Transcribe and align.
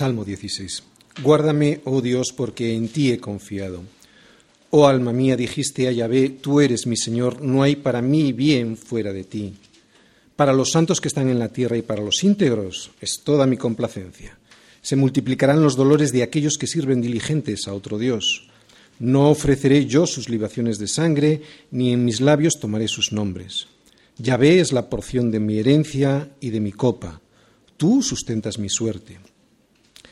Salmo 0.00 0.24
16. 0.24 0.82
Guárdame, 1.22 1.82
oh 1.84 2.00
Dios, 2.00 2.32
porque 2.34 2.74
en 2.74 2.88
ti 2.88 3.12
he 3.12 3.18
confiado. 3.18 3.82
Oh 4.70 4.86
alma 4.86 5.12
mía, 5.12 5.36
dijiste 5.36 5.88
a 5.88 5.92
Yahvé, 5.92 6.30
tú 6.30 6.62
eres 6.62 6.86
mi 6.86 6.96
Señor, 6.96 7.42
no 7.42 7.62
hay 7.62 7.76
para 7.76 8.00
mí 8.00 8.32
bien 8.32 8.78
fuera 8.78 9.12
de 9.12 9.24
ti. 9.24 9.52
Para 10.36 10.54
los 10.54 10.70
santos 10.70 11.02
que 11.02 11.08
están 11.08 11.28
en 11.28 11.38
la 11.38 11.50
tierra 11.50 11.76
y 11.76 11.82
para 11.82 12.02
los 12.02 12.24
íntegros 12.24 12.92
es 13.02 13.20
toda 13.22 13.46
mi 13.46 13.58
complacencia. 13.58 14.38
Se 14.80 14.96
multiplicarán 14.96 15.62
los 15.62 15.76
dolores 15.76 16.12
de 16.12 16.22
aquellos 16.22 16.56
que 16.56 16.66
sirven 16.66 17.02
diligentes 17.02 17.68
a 17.68 17.74
otro 17.74 17.98
Dios. 17.98 18.48
No 19.00 19.28
ofreceré 19.28 19.84
yo 19.84 20.06
sus 20.06 20.30
libaciones 20.30 20.78
de 20.78 20.88
sangre, 20.88 21.42
ni 21.72 21.92
en 21.92 22.06
mis 22.06 22.22
labios 22.22 22.58
tomaré 22.58 22.88
sus 22.88 23.12
nombres. 23.12 23.66
Yahvé 24.16 24.60
es 24.60 24.72
la 24.72 24.88
porción 24.88 25.30
de 25.30 25.40
mi 25.40 25.58
herencia 25.58 26.30
y 26.40 26.48
de 26.48 26.60
mi 26.60 26.72
copa. 26.72 27.20
Tú 27.76 28.02
sustentas 28.02 28.58
mi 28.58 28.70
suerte. 28.70 29.18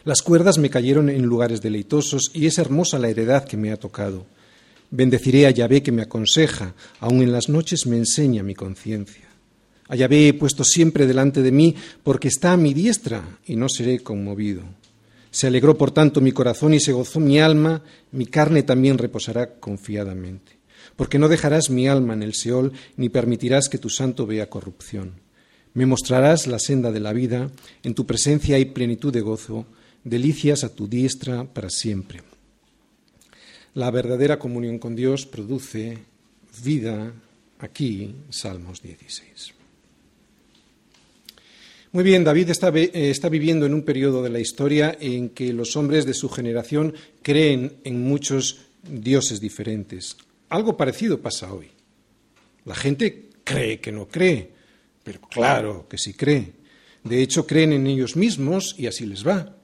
Las 0.09 0.23
cuerdas 0.23 0.57
me 0.57 0.71
cayeron 0.71 1.11
en 1.11 1.27
lugares 1.27 1.61
deleitosos 1.61 2.31
y 2.33 2.47
es 2.47 2.57
hermosa 2.57 2.99
la 2.99 3.11
heredad 3.11 3.45
que 3.45 3.59
me 3.59 3.73
ha 3.73 3.77
tocado. 3.77 4.25
Bendeciré 4.91 5.47
a 5.47 5.51
Yahvé 5.51 5.83
que 5.83 5.93
me 5.93 6.01
aconseja, 6.01 6.75
aun 6.99 7.21
en 7.21 7.31
las 7.31 7.51
noches 7.51 7.87
me 7.87 7.99
enseña 7.99 8.43
mi 8.43 8.55
conciencia. 8.55 9.29
A 9.87 9.97
Yahvé 9.97 10.29
he 10.29 10.33
puesto 10.33 10.65
siempre 10.65 11.07
delante 11.07 11.43
de 11.43 11.53
mí, 11.53 11.75
porque 12.03 12.29
está 12.29 12.55
a 12.55 12.57
mi 12.57 12.73
diestra 12.73 13.39
y 13.45 13.57
no 13.57 13.69
seré 13.69 14.01
conmovido. 14.01 14.63
Se 15.31 15.47
alegró 15.47 15.77
por 15.77 15.91
tanto 15.91 16.23
mi 16.23 16.33
corazón 16.33 16.73
y 16.73 16.81
se 16.81 16.93
gozó 16.93 17.21
mi 17.21 17.39
alma, 17.39 17.83
mi 18.11 18.25
carne 18.25 18.63
también 18.63 18.97
reposará 18.97 19.61
confiadamente. 19.61 20.53
Porque 20.97 21.19
no 21.19 21.29
dejarás 21.29 21.69
mi 21.69 21.87
alma 21.87 22.15
en 22.15 22.23
el 22.23 22.33
Seol, 22.33 22.73
ni 22.97 23.11
permitirás 23.11 23.69
que 23.69 23.77
tu 23.77 23.91
santo 23.91 24.25
vea 24.27 24.49
corrupción. 24.49 25.21
Me 25.75 25.85
mostrarás 25.85 26.47
la 26.47 26.59
senda 26.59 26.93
de 26.93 27.01
la 27.01 27.13
vida, 27.13 27.51
en 27.83 27.93
tu 27.93 28.07
presencia 28.07 28.57
hay 28.57 28.65
plenitud 28.65 29.13
de 29.13 29.21
gozo, 29.21 29.67
delicias 30.05 30.65
a 30.65 30.75
tu 30.75 30.89
diestra 30.89 31.45
para 31.45 31.71
siempre. 31.71 32.23
La 33.75 33.91
verdadera 33.91 34.39
comunión 34.39 34.79
con 34.79 34.97
Dios 34.97 35.27
produce 35.27 35.99
vida 36.65 37.13
aquí, 37.59 38.15
Salmos 38.31 38.83
16. 38.83 39.55
Muy 41.93 42.05
bien, 42.05 42.23
David 42.23 42.51
está, 42.51 42.69
eh, 42.69 42.91
está, 42.93 43.29
viviendo 43.29 43.65
en 43.65 43.73
un 43.73 43.83
periodo 43.83 44.23
de 44.23 44.29
la 44.29 44.41
historia 44.41 44.97
en 45.01 45.31
que 45.31 45.53
los 45.53 45.75
hombres 45.77 46.05
de 46.05 46.13
su 46.13 46.29
generación 46.29 46.95
creen 47.23 47.79
en 47.85 48.03
muchos 48.03 48.67
dioses 48.83 49.41
diferentes. 49.41 50.17
Algo 50.51 50.77
parecido 50.77 51.21
pasa 51.21 51.53
hoy. 51.53 51.69
La 52.65 52.75
gente 52.75 53.31
cree 53.43 53.81
que 53.81 53.93
no 53.93 54.07
cree, 54.09 54.51
pero 55.03 55.21
claro 55.21 55.87
que 55.89 55.97
sí 55.97 56.13
cree. 56.13 56.53
De 57.05 57.23
hecho, 57.23 57.47
creen 57.47 57.73
en 57.73 57.87
ellos 57.87 58.17
mismos 58.17 58.75
y 58.77 58.87
así 58.87 59.07
les 59.07 59.27
va. 59.27 59.58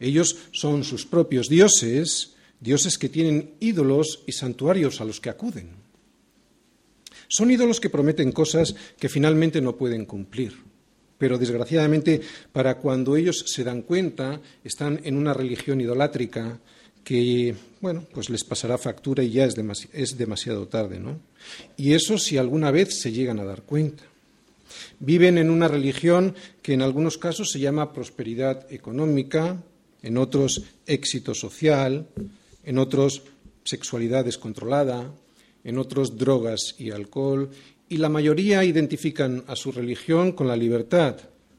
Ellos 0.00 0.36
son 0.50 0.82
sus 0.82 1.06
propios 1.06 1.48
dioses, 1.48 2.34
dioses 2.58 2.98
que 2.98 3.10
tienen 3.10 3.54
ídolos 3.60 4.24
y 4.26 4.32
santuarios 4.32 5.00
a 5.00 5.04
los 5.04 5.20
que 5.20 5.30
acuden. 5.30 5.68
Son 7.28 7.50
ídolos 7.50 7.78
que 7.78 7.90
prometen 7.90 8.32
cosas 8.32 8.74
que 8.98 9.08
finalmente 9.08 9.60
no 9.60 9.76
pueden 9.76 10.06
cumplir. 10.06 10.54
Pero 11.16 11.38
desgraciadamente, 11.38 12.22
para 12.50 12.78
cuando 12.78 13.14
ellos 13.14 13.44
se 13.46 13.62
dan 13.62 13.82
cuenta, 13.82 14.40
están 14.64 15.00
en 15.04 15.16
una 15.16 15.34
religión 15.34 15.80
idolátrica 15.80 16.58
que, 17.04 17.54
bueno, 17.80 18.06
pues 18.12 18.30
les 18.30 18.42
pasará 18.42 18.78
factura 18.78 19.22
y 19.22 19.30
ya 19.30 19.44
es, 19.44 19.54
es 19.92 20.16
demasiado 20.16 20.66
tarde, 20.66 20.98
¿no? 20.98 21.20
Y 21.76 21.92
eso 21.92 22.18
si 22.18 22.38
alguna 22.38 22.70
vez 22.70 23.00
se 23.00 23.12
llegan 23.12 23.38
a 23.38 23.44
dar 23.44 23.62
cuenta. 23.62 24.02
Viven 24.98 25.38
en 25.38 25.50
una 25.50 25.68
religión 25.68 26.34
que 26.62 26.72
en 26.72 26.82
algunos 26.82 27.18
casos 27.18 27.50
se 27.50 27.60
llama 27.60 27.92
prosperidad 27.92 28.66
económica, 28.72 29.62
en 30.02 30.16
otros 30.16 30.62
éxito 30.86 31.34
social, 31.34 32.08
en 32.64 32.78
otros 32.78 33.22
sexualidad 33.64 34.24
descontrolada, 34.24 35.12
en 35.64 35.78
otros 35.78 36.16
drogas 36.16 36.74
y 36.78 36.90
alcohol, 36.90 37.50
y 37.88 37.96
la 37.96 38.08
mayoría 38.08 38.64
identifican 38.64 39.44
a 39.46 39.56
su 39.56 39.72
religión 39.72 40.32
con 40.32 40.46
la 40.46 40.56
libertad, 40.56 41.16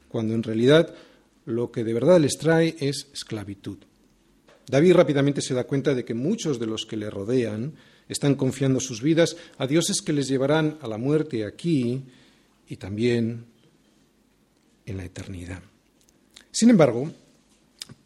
cuando 0.08 0.34
en 0.34 0.42
realidad 0.42 0.94
lo 1.44 1.70
que 1.70 1.84
de 1.84 1.94
verdad 1.94 2.20
les 2.20 2.38
trae 2.38 2.76
es 2.80 3.08
esclavitud. 3.12 3.78
David 4.66 4.94
rápidamente 4.94 5.42
se 5.42 5.54
da 5.54 5.64
cuenta 5.64 5.94
de 5.94 6.04
que 6.04 6.14
muchos 6.14 6.58
de 6.58 6.66
los 6.66 6.86
que 6.86 6.96
le 6.96 7.10
rodean 7.10 7.74
están 8.08 8.34
confiando 8.34 8.80
sus 8.80 9.02
vidas 9.02 9.36
a 9.58 9.66
dioses 9.66 10.02
que 10.02 10.12
les 10.12 10.28
llevarán 10.28 10.78
a 10.80 10.88
la 10.88 10.98
muerte 10.98 11.44
aquí 11.44 12.02
y 12.68 12.76
también 12.76 13.46
en 14.86 14.96
la 14.96 15.04
eternidad. 15.04 15.62
Sin 16.50 16.70
embargo, 16.70 17.10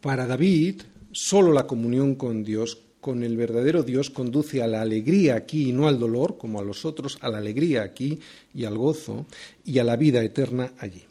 para 0.01 0.27
David, 0.27 0.81
solo 1.11 1.51
la 1.51 1.67
comunión 1.67 2.15
con 2.15 2.43
Dios, 2.43 2.79
con 3.01 3.23
el 3.23 3.37
verdadero 3.37 3.83
Dios, 3.83 4.09
conduce 4.09 4.61
a 4.61 4.67
la 4.67 4.81
alegría 4.81 5.35
aquí 5.35 5.69
y 5.69 5.71
no 5.71 5.87
al 5.87 5.99
dolor, 5.99 6.37
como 6.37 6.59
a 6.59 6.63
los 6.63 6.85
otros, 6.85 7.17
a 7.21 7.29
la 7.29 7.37
alegría 7.37 7.83
aquí 7.83 8.19
y 8.53 8.65
al 8.65 8.77
gozo 8.77 9.25
y 9.65 9.79
a 9.79 9.83
la 9.83 9.95
vida 9.95 10.23
eterna 10.23 10.73
allí. 10.79 11.03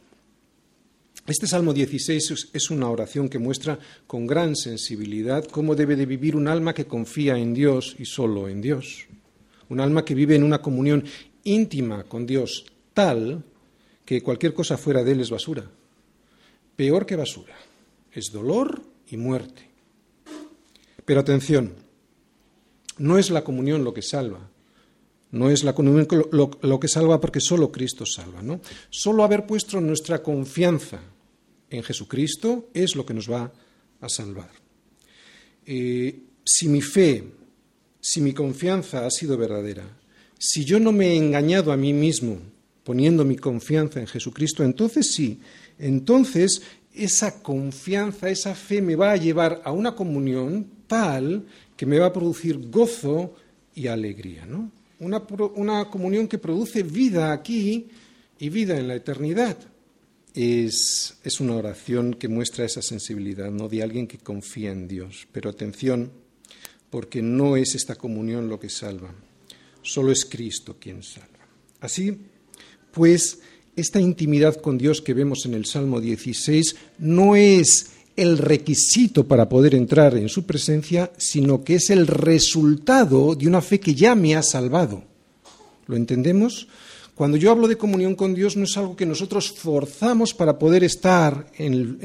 Este 1.26 1.48
Salmo 1.48 1.72
16 1.72 2.50
es 2.52 2.70
una 2.70 2.88
oración 2.88 3.28
que 3.28 3.40
muestra 3.40 3.78
con 4.06 4.28
gran 4.28 4.54
sensibilidad 4.54 5.44
cómo 5.46 5.74
debe 5.74 5.96
de 5.96 6.06
vivir 6.06 6.36
un 6.36 6.46
alma 6.46 6.72
que 6.72 6.86
confía 6.86 7.36
en 7.36 7.52
Dios 7.52 7.96
y 7.98 8.04
solo 8.04 8.48
en 8.48 8.60
Dios. 8.60 9.06
Un 9.68 9.80
alma 9.80 10.04
que 10.04 10.14
vive 10.14 10.36
en 10.36 10.44
una 10.44 10.62
comunión 10.62 11.04
íntima 11.42 12.04
con 12.04 12.26
Dios 12.26 12.64
tal 12.94 13.42
que 14.04 14.22
cualquier 14.22 14.54
cosa 14.54 14.76
fuera 14.76 15.02
de 15.02 15.12
él 15.12 15.20
es 15.20 15.30
basura. 15.30 15.68
Peor 16.76 17.04
que 17.06 17.16
basura 17.16 17.56
es 18.16 18.32
dolor 18.32 18.82
y 19.08 19.16
muerte. 19.18 19.68
Pero 21.04 21.20
atención, 21.20 21.74
no 22.98 23.18
es 23.18 23.30
la 23.30 23.44
comunión 23.44 23.84
lo 23.84 23.92
que 23.92 24.02
salva. 24.02 24.50
No 25.30 25.50
es 25.50 25.64
la 25.64 25.74
comunión 25.74 26.08
lo, 26.30 26.80
que 26.80 26.88
salva 26.88 27.20
porque 27.20 27.40
solo 27.40 27.70
Cristo 27.70 28.06
salva. 28.06 28.42
¿no? 28.42 28.60
Solo 28.88 29.22
haber 29.22 29.46
puesto 29.46 29.80
nuestra 29.80 30.22
confianza 30.22 31.00
en 31.68 31.82
Jesucristo 31.82 32.70
es 32.72 32.96
lo 32.96 33.04
que 33.04 33.12
nos 33.12 33.30
va 33.30 33.52
a 34.00 34.08
salvar. 34.08 34.50
Eh, 35.66 36.22
si 36.44 36.68
mi 36.68 36.80
fe, 36.80 37.24
si 38.00 38.22
mi 38.22 38.32
confianza 38.32 39.04
ha 39.04 39.10
sido 39.10 39.36
verdadera, 39.36 39.84
si 40.38 40.64
yo 40.64 40.80
no 40.80 40.90
me 40.92 41.08
he 41.08 41.16
engañado 41.16 41.70
a 41.70 41.76
mí 41.76 41.92
mismo 41.92 42.38
poniendo 42.82 43.24
mi 43.24 43.36
confianza 43.36 44.00
en 44.00 44.06
Jesucristo, 44.06 44.62
entonces 44.62 45.10
sí, 45.12 45.40
entonces 45.78 46.62
esa 46.96 47.42
confianza, 47.42 48.30
esa 48.30 48.54
fe 48.54 48.80
me 48.80 48.96
va 48.96 49.12
a 49.12 49.16
llevar 49.16 49.60
a 49.64 49.72
una 49.72 49.94
comunión 49.94 50.66
tal 50.86 51.46
que 51.76 51.86
me 51.86 51.98
va 51.98 52.06
a 52.06 52.12
producir 52.12 52.70
gozo 52.70 53.34
y 53.74 53.86
alegría. 53.86 54.46
¿no? 54.46 54.70
Una, 55.00 55.22
una, 55.54 55.90
comunión 55.90 56.26
que 56.26 56.38
produce 56.38 56.82
vida 56.82 57.32
aquí 57.32 57.88
y 58.38 58.48
vida 58.48 58.78
en 58.78 58.88
la 58.88 58.94
eternidad. 58.94 59.56
Es, 60.34 61.16
es, 61.22 61.40
una 61.40 61.56
oración 61.56 62.14
que 62.14 62.28
muestra 62.28 62.64
esa 62.64 62.82
sensibilidad 62.82 63.50
¿no? 63.50 63.68
de 63.68 63.82
alguien 63.82 64.06
que 64.06 64.18
confía 64.18 64.70
en 64.70 64.88
Dios. 64.88 65.26
Pero 65.32 65.50
atención, 65.50 66.10
porque 66.90 67.22
no 67.22 67.56
es 67.56 67.74
esta 67.74 67.96
comunión 67.96 68.48
lo 68.48 68.60
que 68.60 68.68
salva, 68.68 69.14
solo 69.82 70.12
es 70.12 70.24
Cristo 70.24 70.76
quien 70.78 71.02
salva. 71.02 71.46
Así, 71.80 72.18
pues, 72.92 73.40
esta 73.76 74.00
intimidad 74.00 74.56
con 74.56 74.78
Dios 74.78 75.02
que 75.02 75.14
vemos 75.14 75.44
en 75.46 75.54
el 75.54 75.66
Salmo 75.66 76.00
16 76.00 76.76
no 76.98 77.36
es 77.36 77.90
el 78.16 78.38
requisito 78.38 79.26
para 79.28 79.48
poder 79.48 79.74
entrar 79.74 80.16
en 80.16 80.30
su 80.30 80.46
presencia, 80.46 81.12
sino 81.18 81.62
que 81.62 81.74
es 81.74 81.90
el 81.90 82.06
resultado 82.06 83.34
de 83.34 83.46
una 83.46 83.60
fe 83.60 83.78
que 83.78 83.94
ya 83.94 84.14
me 84.14 84.34
ha 84.34 84.42
salvado. 84.42 85.04
¿Lo 85.86 85.96
entendemos? 85.96 86.66
Cuando 87.14 87.36
yo 87.36 87.50
hablo 87.50 87.68
de 87.68 87.78
comunión 87.78 88.14
con 88.14 88.34
Dios 88.34 88.56
no 88.56 88.64
es 88.64 88.76
algo 88.76 88.96
que 88.96 89.06
nosotros 89.06 89.50
forzamos 89.52 90.34
para 90.34 90.58
poder 90.58 90.84
estar 90.84 91.50
en 91.56 91.98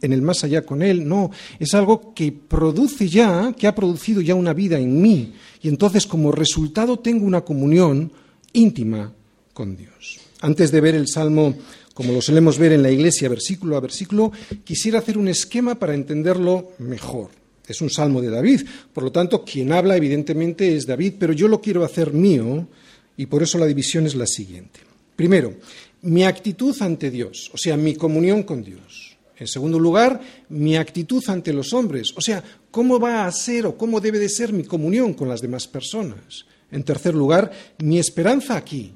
el, 0.00 0.22
más 0.22 0.44
allá 0.44 0.64
con 0.64 0.82
Él, 0.82 1.06
no, 1.06 1.30
es 1.58 1.74
algo 1.74 2.14
que 2.14 2.32
produce 2.32 3.08
ya, 3.08 3.54
que 3.56 3.66
ha 3.66 3.74
producido 3.74 4.20
ya 4.20 4.34
una 4.34 4.54
vida 4.54 4.78
en 4.78 5.00
mí, 5.00 5.34
y 5.62 5.68
entonces 5.68 6.06
como 6.06 6.32
resultado 6.32 6.98
tengo 6.98 7.26
una 7.26 7.42
comunión 7.42 8.10
íntima 8.52 9.12
con 9.52 9.76
Dios. 9.76 10.25
Antes 10.40 10.70
de 10.70 10.80
ver 10.80 10.94
el 10.94 11.08
Salmo 11.08 11.54
como 11.96 12.12
lo 12.12 12.20
solemos 12.20 12.58
ver 12.58 12.72
en 12.72 12.82
la 12.82 12.90
Iglesia 12.90 13.26
versículo 13.26 13.74
a 13.74 13.80
versículo, 13.80 14.30
quisiera 14.64 14.98
hacer 14.98 15.16
un 15.16 15.28
esquema 15.28 15.76
para 15.78 15.94
entenderlo 15.94 16.72
mejor. 16.76 17.30
Es 17.66 17.80
un 17.80 17.88
salmo 17.88 18.20
de 18.20 18.28
David, 18.28 18.66
por 18.92 19.02
lo 19.02 19.10
tanto, 19.10 19.42
quien 19.42 19.72
habla 19.72 19.96
evidentemente 19.96 20.76
es 20.76 20.84
David, 20.84 21.14
pero 21.18 21.32
yo 21.32 21.48
lo 21.48 21.62
quiero 21.62 21.84
hacer 21.86 22.12
mío 22.12 22.68
y 23.16 23.24
por 23.24 23.42
eso 23.42 23.56
la 23.56 23.64
división 23.64 24.04
es 24.04 24.14
la 24.14 24.26
siguiente. 24.26 24.80
Primero, 25.16 25.54
mi 26.02 26.24
actitud 26.24 26.76
ante 26.80 27.10
Dios, 27.10 27.50
o 27.54 27.56
sea, 27.56 27.78
mi 27.78 27.94
comunión 27.94 28.42
con 28.42 28.62
Dios. 28.62 29.16
En 29.38 29.46
segundo 29.46 29.78
lugar, 29.78 30.20
mi 30.50 30.76
actitud 30.76 31.24
ante 31.28 31.54
los 31.54 31.72
hombres, 31.72 32.12
o 32.14 32.20
sea, 32.20 32.44
cómo 32.70 33.00
va 33.00 33.26
a 33.26 33.32
ser 33.32 33.64
o 33.64 33.78
cómo 33.78 34.02
debe 34.02 34.18
de 34.18 34.28
ser 34.28 34.52
mi 34.52 34.64
comunión 34.64 35.14
con 35.14 35.30
las 35.30 35.40
demás 35.40 35.66
personas. 35.66 36.44
En 36.70 36.82
tercer 36.82 37.14
lugar, 37.14 37.50
mi 37.78 37.98
esperanza 37.98 38.54
aquí, 38.54 38.92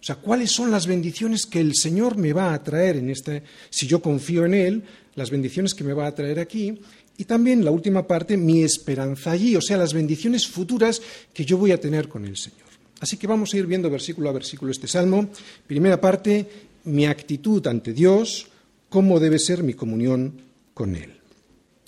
O 0.00 0.02
sea, 0.02 0.16
¿cuáles 0.16 0.50
son 0.50 0.70
las 0.70 0.86
bendiciones 0.86 1.44
que 1.44 1.60
el 1.60 1.74
Señor 1.74 2.16
me 2.16 2.32
va 2.32 2.54
a 2.54 2.62
traer 2.62 2.96
en 2.96 3.10
este, 3.10 3.42
si 3.68 3.86
yo 3.86 4.00
confío 4.00 4.46
en 4.46 4.54
Él, 4.54 4.82
las 5.14 5.30
bendiciones 5.30 5.74
que 5.74 5.84
me 5.84 5.92
va 5.92 6.06
a 6.06 6.14
traer 6.14 6.38
aquí? 6.38 6.80
Y 7.18 7.24
también 7.24 7.64
la 7.64 7.70
última 7.70 8.06
parte, 8.06 8.38
mi 8.38 8.62
esperanza 8.62 9.32
allí, 9.32 9.54
o 9.54 9.60
sea, 9.60 9.76
las 9.76 9.92
bendiciones 9.92 10.46
futuras 10.46 11.02
que 11.34 11.44
yo 11.44 11.58
voy 11.58 11.72
a 11.72 11.80
tener 11.80 12.08
con 12.08 12.24
el 12.24 12.36
Señor. 12.38 12.70
Así 13.00 13.18
que 13.18 13.26
vamos 13.26 13.52
a 13.52 13.58
ir 13.58 13.66
viendo 13.66 13.90
versículo 13.90 14.30
a 14.30 14.32
versículo 14.32 14.72
este 14.72 14.88
salmo. 14.88 15.28
Primera 15.66 16.00
parte, 16.00 16.46
mi 16.84 17.04
actitud 17.06 17.66
ante 17.66 17.92
Dios, 17.92 18.46
cómo 18.88 19.20
debe 19.20 19.38
ser 19.38 19.62
mi 19.62 19.74
comunión 19.74 20.40
con 20.72 20.96
Él. 20.96 21.12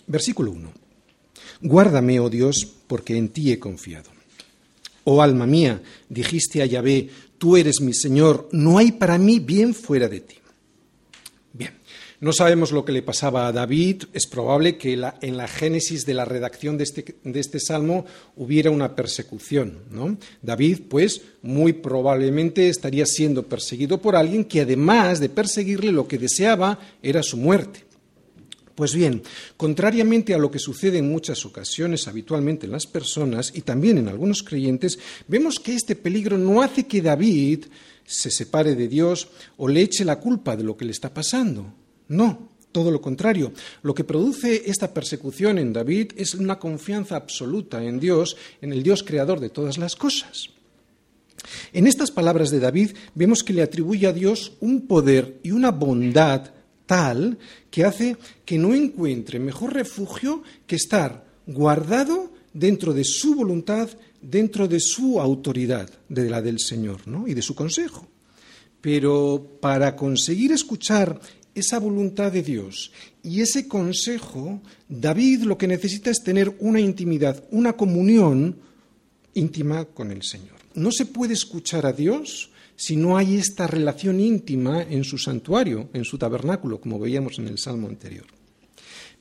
Versículo 0.07 0.51
1. 0.51 0.73
Guárdame, 1.63 2.21
oh 2.21 2.29
Dios, 2.29 2.67
porque 2.87 3.17
en 3.17 3.29
ti 3.29 3.53
he 3.53 3.59
confiado. 3.59 4.11
Oh 5.05 5.23
alma 5.23 5.47
mía, 5.47 5.83
dijiste 6.09 6.63
a 6.63 6.67
Yahvé, 6.67 7.09
tú 7.43 7.57
eres 7.57 7.81
mi 7.81 7.93
Señor, 7.93 8.49
no 8.53 8.79
hay 8.79 8.93
para 8.93 9.19
mí 9.19 9.41
bien 9.41 9.75
fuera 9.75 10.07
de 10.07 10.21
ti. 10.21 10.37
Bien, 11.53 11.73
no 12.21 12.33
sabemos 12.33 12.71
lo 12.71 12.85
que 12.85 12.93
le 12.93 13.03
pasaba 13.03 13.49
a 13.49 13.53
David, 13.53 14.05
es 14.13 14.29
probable 14.29 14.79
que 14.79 14.93
en 14.93 15.37
la 15.37 15.49
génesis 15.49 16.07
de 16.07 16.15
la 16.15 16.25
redacción 16.25 16.79
de 16.79 16.85
este, 16.85 17.17
este 17.25 17.59
salmo 17.59 18.07
hubiera 18.37 18.71
una 18.71 18.95
persecución. 18.95 19.75
David, 20.41 20.83
pues, 20.89 21.23
muy 21.43 21.73
probablemente 21.73 22.69
estaría 22.69 23.07
siendo 23.07 23.43
perseguido 23.43 24.01
por 24.01 24.15
alguien 24.15 24.45
que 24.45 24.61
además 24.61 25.19
de 25.19 25.29
perseguirle 25.29 25.91
lo 25.91 26.07
que 26.07 26.19
deseaba 26.19 26.79
era 27.03 27.25
su 27.25 27.39
muerte. 27.39 27.83
Pues 28.83 28.97
bien, 28.97 29.23
contrariamente 29.57 30.35
a 30.35 30.39
lo 30.39 30.51
que 30.51 30.59
sucede 30.59 30.99
en 30.99 31.09
muchas 31.09 31.47
ocasiones 31.47 32.09
habitualmente 32.09 32.67
en 32.67 32.73
las 32.73 32.89
personas 32.89 33.53
y 33.55 33.61
también 33.61 33.97
en 33.97 34.09
algunos 34.09 34.43
creyentes, 34.43 34.99
vemos 35.29 35.61
que 35.61 35.77
este 35.77 35.95
peligro 35.95 36.37
no 36.37 36.63
hace 36.63 36.89
que 36.89 37.01
David 37.01 37.67
se 38.05 38.33
separe 38.33 38.75
de 38.75 38.89
Dios 38.89 39.29
o 39.57 39.69
le 39.69 39.83
eche 39.83 40.05
la 40.05 40.19
culpa 40.19 40.57
de 40.57 40.65
lo 40.65 40.77
que 40.77 40.85
le 40.85 40.91
está 40.91 41.15
pasando. 41.15 41.73
No, 42.09 42.49
todo 42.73 42.91
lo 42.91 43.01
contrario. 43.01 43.53
Lo 43.85 43.95
que 43.95 44.03
produce 44.03 44.69
esta 44.69 44.93
persecución 44.93 45.61
en 45.61 45.73
David 45.73 46.15
es 46.17 46.35
una 46.35 46.59
confianza 46.59 47.15
absoluta 47.15 47.85
en 47.85 48.01
Dios, 48.01 48.37
en 48.61 48.73
el 48.73 48.83
Dios 48.83 49.05
creador 49.05 49.39
de 49.39 49.51
todas 49.51 49.79
las 49.79 49.95
cosas. 49.95 50.51
En 51.73 51.87
estas 51.87 52.11
palabras 52.11 52.51
de 52.51 52.59
David 52.59 52.97
vemos 53.15 53.45
que 53.45 53.53
le 53.53 53.63
atribuye 53.63 54.09
a 54.09 54.13
Dios 54.13 54.55
un 54.59 54.89
poder 54.89 55.39
y 55.45 55.53
una 55.53 55.71
bondad 55.71 56.51
tal 56.87 57.39
que 57.71 57.85
hace 57.85 58.17
que 58.45 58.59
no 58.59 58.75
encuentre 58.75 59.39
mejor 59.39 59.75
refugio 59.75 60.43
que 60.67 60.77
estar 60.77 61.25
guardado 61.47 62.33
dentro 62.53 62.93
de 62.93 63.05
su 63.05 63.35
voluntad, 63.35 63.89
dentro 64.21 64.69
de 64.69 64.81
su 64.81 65.21
autoridad, 65.21 65.89
de 66.09 66.29
la 66.29 66.43
del 66.43 66.59
Señor 66.61 67.07
¿no? 67.09 67.27
y 67.27 67.35
de 67.35 67.43
su 67.43 67.55
consejo. 67.55 68.07
Pero 68.81 69.59
para 69.61 69.95
conseguir 69.97 70.53
escuchar 70.53 71.21
esa 71.55 71.79
voluntad 71.79 72.33
de 72.33 72.43
Dios 72.43 72.93
y 73.23 73.41
ese 73.41 73.69
consejo, 73.69 74.61
David 74.89 75.43
lo 75.43 75.59
que 75.59 75.69
necesita 75.69 76.11
es 76.11 76.23
tener 76.23 76.57
una 76.61 76.81
intimidad, 76.81 77.45
una 77.51 77.75
comunión 77.75 78.57
íntima 79.35 79.85
con 79.85 80.11
el 80.11 80.23
Señor. 80.23 80.57
No 80.75 80.91
se 80.91 81.07
puede 81.07 81.35
escuchar 81.35 81.87
a 81.87 81.93
Dios 81.93 82.51
si 82.77 82.97
no 82.97 83.17
hay 83.17 83.37
esta 83.37 83.67
relación 83.67 84.21
íntima 84.21 84.83
en 84.83 85.05
su 85.05 85.19
santuario, 85.19 85.89
en 85.93 86.05
su 86.05 86.19
tabernáculo, 86.19 86.81
como 86.81 86.99
veíamos 86.99 87.39
en 87.39 87.49
el 87.49 87.59
Salmo 87.59 87.89
anterior. 87.89 88.27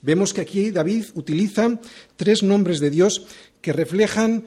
Vemos 0.01 0.33
que 0.33 0.41
aquí 0.41 0.71
David 0.71 1.05
utiliza 1.13 1.79
tres 2.15 2.41
nombres 2.41 2.79
de 2.79 2.89
Dios 2.89 3.25
que 3.61 3.73
reflejan 3.73 4.45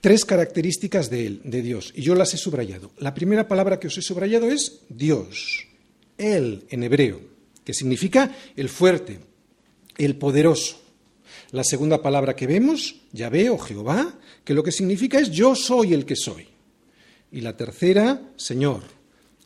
tres 0.00 0.24
características 0.24 1.10
de 1.10 1.26
él, 1.26 1.40
de 1.44 1.62
Dios, 1.62 1.92
y 1.96 2.02
yo 2.02 2.14
las 2.14 2.34
he 2.34 2.36
subrayado. 2.36 2.92
La 2.98 3.14
primera 3.14 3.48
palabra 3.48 3.78
que 3.78 3.88
os 3.88 3.98
he 3.98 4.02
subrayado 4.02 4.50
es 4.50 4.80
Dios, 4.88 5.66
Él 6.18 6.64
en 6.70 6.82
hebreo, 6.82 7.20
que 7.64 7.74
significa 7.74 8.34
el 8.56 8.68
fuerte, 8.68 9.20
el 9.98 10.16
poderoso. 10.16 10.80
La 11.50 11.64
segunda 11.64 12.02
palabra 12.02 12.34
que 12.34 12.46
vemos, 12.46 12.96
Yahvé 13.12 13.50
o 13.50 13.58
Jehová, 13.58 14.18
que 14.44 14.54
lo 14.54 14.62
que 14.62 14.72
significa 14.72 15.18
es 15.18 15.30
yo 15.30 15.54
soy 15.54 15.94
el 15.94 16.04
que 16.04 16.16
soy. 16.16 16.51
Y 17.32 17.40
la 17.40 17.56
tercera, 17.56 18.20
Señor, 18.36 18.82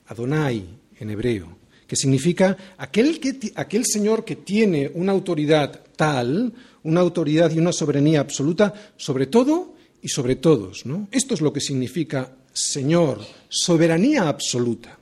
Adonai 0.06 0.64
en 0.98 1.10
hebreo, 1.10 1.56
que 1.86 1.96
significa 1.96 2.56
aquel, 2.76 3.20
que, 3.20 3.52
aquel 3.54 3.86
Señor 3.86 4.24
que 4.24 4.36
tiene 4.36 4.90
una 4.94 5.12
autoridad 5.12 5.80
tal, 5.96 6.52
una 6.82 7.00
autoridad 7.00 7.50
y 7.52 7.58
una 7.58 7.72
soberanía 7.72 8.20
absoluta 8.20 8.92
sobre 8.96 9.26
todo 9.26 9.74
y 10.02 10.08
sobre 10.08 10.36
todos. 10.36 10.84
Esto 11.10 11.34
es 11.34 11.40
lo 11.40 11.52
que 11.52 11.60
significa 11.60 12.36
Señor, 12.52 13.20
soberanía 13.48 14.28
absoluta. 14.28 14.98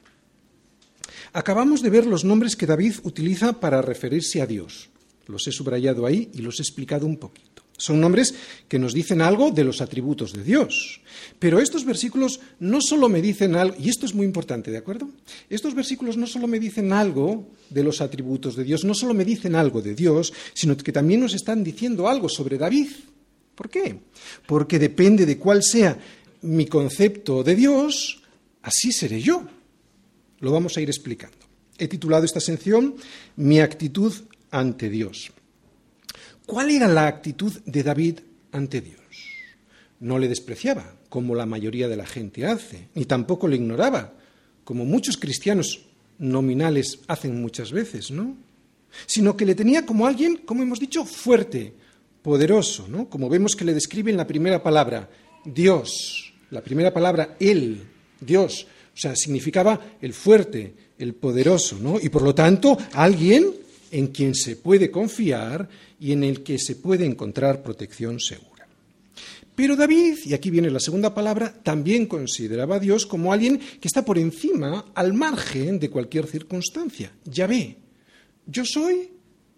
Acabamos 1.33 1.83
de 1.83 1.91
ver 1.91 2.07
los 2.07 2.25
nombres 2.25 2.55
que 2.55 2.67
David 2.67 2.95
utiliza 3.03 3.59
para 3.61 3.83
referirse 3.83 4.41
a 4.41 4.47
Dios. 4.47 4.89
Los 5.27 5.47
he 5.49 5.53
subrayado 5.53 6.07
ahí 6.07 6.31
y 6.35 6.43
los 6.43 6.61
he 6.61 6.63
explicado 6.63 7.07
un 7.07 7.17
poquito. 7.17 7.64
Son 7.77 8.01
nombres 8.01 8.35
que 8.69 8.79
nos 8.79 8.95
dicen 8.95 9.21
algo 9.21 9.51
de 9.51 9.65
los 9.65 9.81
atributos 9.81 10.33
de 10.33 10.45
Dios. 10.45 11.01
Pero 11.39 11.59
estos 11.59 11.85
versículos 11.85 12.41
no 12.61 12.81
solo 12.81 13.09
me 13.09 13.21
dicen 13.21 13.57
algo, 13.57 13.77
y 13.79 13.89
esto 13.89 14.07
es 14.07 14.15
muy 14.15 14.25
importante, 14.25 14.71
¿de 14.71 14.79
acuerdo? 14.79 15.09
Estos 15.51 15.75
versículos 15.75 16.17
no 16.17 16.27
solo 16.27 16.47
me 16.47 16.61
dicen 16.61 16.93
algo 16.93 17.49
de 17.71 17.83
los 17.83 18.01
atributos 18.01 18.55
de 18.55 18.65
Dios, 18.65 18.85
no 18.85 18.95
solo 18.95 19.13
me 19.13 19.25
dicen 19.25 19.57
algo 19.57 19.83
de 19.83 19.95
Dios, 19.95 20.33
sino 20.53 20.77
que 20.77 20.93
también 20.93 21.21
nos 21.21 21.35
están 21.35 21.65
diciendo 21.65 22.09
algo 22.09 22.29
sobre 22.29 22.59
David. 22.59 22.89
¿Por 23.55 23.69
qué? 23.69 23.99
Porque 24.47 24.79
depende 24.79 25.27
de 25.27 25.39
cuál 25.39 25.63
sea 25.63 25.99
mi 26.43 26.67
concepto 26.67 27.43
de 27.43 27.57
Dios, 27.57 28.23
así 28.63 28.93
seré 28.93 29.21
yo. 29.21 29.45
Lo 30.41 30.53
vamos 30.53 30.77
a 30.77 30.81
ir 30.81 30.89
explicando. 30.89 31.39
He 31.79 31.89
titulado 31.89 32.25
esta 32.25 32.41
sección 32.41 32.95
Mi 33.37 33.61
actitud 33.61 34.13
ante 34.51 34.89
Dios. 34.89 35.33
¿Cuál 36.47 36.71
era 36.71 36.89
la 36.89 37.07
actitud 37.07 37.53
de 37.65 37.83
David 37.83 38.21
ante 38.53 38.81
Dios? 38.83 39.01
No 40.01 40.19
le 40.19 40.29
despreciaba, 40.29 40.95
como 41.09 41.35
la 41.35 41.47
mayoría 41.47 41.89
de 41.89 41.97
la 41.97 42.07
gente 42.07 42.45
hace, 42.45 42.89
ni 42.95 43.07
tampoco 43.07 43.49
le 43.49 43.57
ignoraba, 43.57 44.13
como 44.65 44.85
muchos 44.85 45.17
cristianos 45.17 45.87
nominales 46.19 47.01
hacen 47.09 47.41
muchas 47.41 47.73
veces, 47.73 48.11
¿no? 48.11 48.37
Sino 49.07 49.37
que 49.37 49.47
le 49.47 49.55
tenía 49.55 49.87
como 49.87 50.07
alguien, 50.07 50.37
como 50.45 50.63
hemos 50.63 50.79
dicho, 50.79 51.05
fuerte, 51.05 51.73
poderoso, 52.23 52.87
¿no? 52.89 53.09
Como 53.09 53.29
vemos 53.29 53.57
que 53.57 53.65
le 53.65 53.75
describe 53.75 54.11
en 54.11 54.17
la 54.19 54.27
primera 54.27 54.63
palabra, 54.63 55.09
Dios, 55.45 56.35
la 56.51 56.63
primera 56.63 56.93
palabra, 56.93 57.37
Él, 57.41 57.83
Dios, 58.21 58.67
o 58.95 58.97
sea, 58.97 59.17
significaba 59.17 59.81
el 60.01 60.13
fuerte, 60.13 60.75
el 60.99 61.15
poderoso, 61.15 61.79
¿no? 61.81 61.99
Y 62.01 62.11
por 62.11 62.23
lo 62.23 62.35
tanto, 62.35 62.77
alguien 62.93 63.64
en 63.95 64.09
quien 64.09 64.35
se 64.35 64.57
puede 64.57 64.91
confiar 64.91 65.69
y 66.01 66.11
en 66.11 66.25
el 66.25 66.43
que 66.43 66.59
se 66.59 66.75
puede 66.75 67.07
encontrar 67.07 67.63
protección 67.63 68.19
segura. 68.19 68.67
Pero 69.55 69.77
David, 69.77 70.19
y 70.25 70.35
aquí 70.35 70.51
viene 70.51 70.69
la 70.69 70.81
segunda 70.81 71.15
palabra, 71.15 71.55
también 71.63 72.07
consideraba 72.07 72.77
a 72.77 72.81
Dios 72.81 73.07
como 73.07 73.33
alguien 73.33 73.59
que 73.59 73.87
está 73.87 74.05
por 74.05 74.19
encima, 74.19 74.87
al 74.97 75.15
margen 75.15 75.79
de 75.79 75.91
cualquier 75.91 76.27
circunstancia. 76.27 77.13
Ya 77.25 77.47
ve, 77.47 77.77
yo 78.47 78.65
soy 78.65 79.11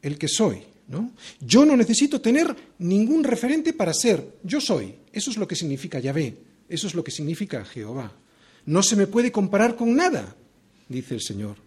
el 0.02 0.18
que 0.18 0.28
soy. 0.28 0.58
¿no? 0.88 1.12
Yo 1.40 1.64
no 1.64 1.74
necesito 1.74 2.20
tener 2.20 2.54
ningún 2.78 3.24
referente 3.24 3.72
para 3.72 3.94
ser, 3.94 4.34
yo 4.44 4.60
soy. 4.60 4.94
Eso 5.12 5.30
es 5.30 5.38
lo 5.38 5.48
que 5.48 5.56
significa 5.56 5.98
Yahvé, 5.98 6.36
eso 6.68 6.86
es 6.86 6.94
lo 6.94 7.02
que 7.02 7.10
significa 7.10 7.64
Jehová. 7.64 8.12
No 8.66 8.82
se 8.82 8.96
me 8.96 9.06
puede 9.06 9.32
comparar 9.32 9.76
con 9.76 9.96
nada, 9.96 10.36
dice 10.88 11.14
el 11.14 11.22
Señor. 11.22 11.65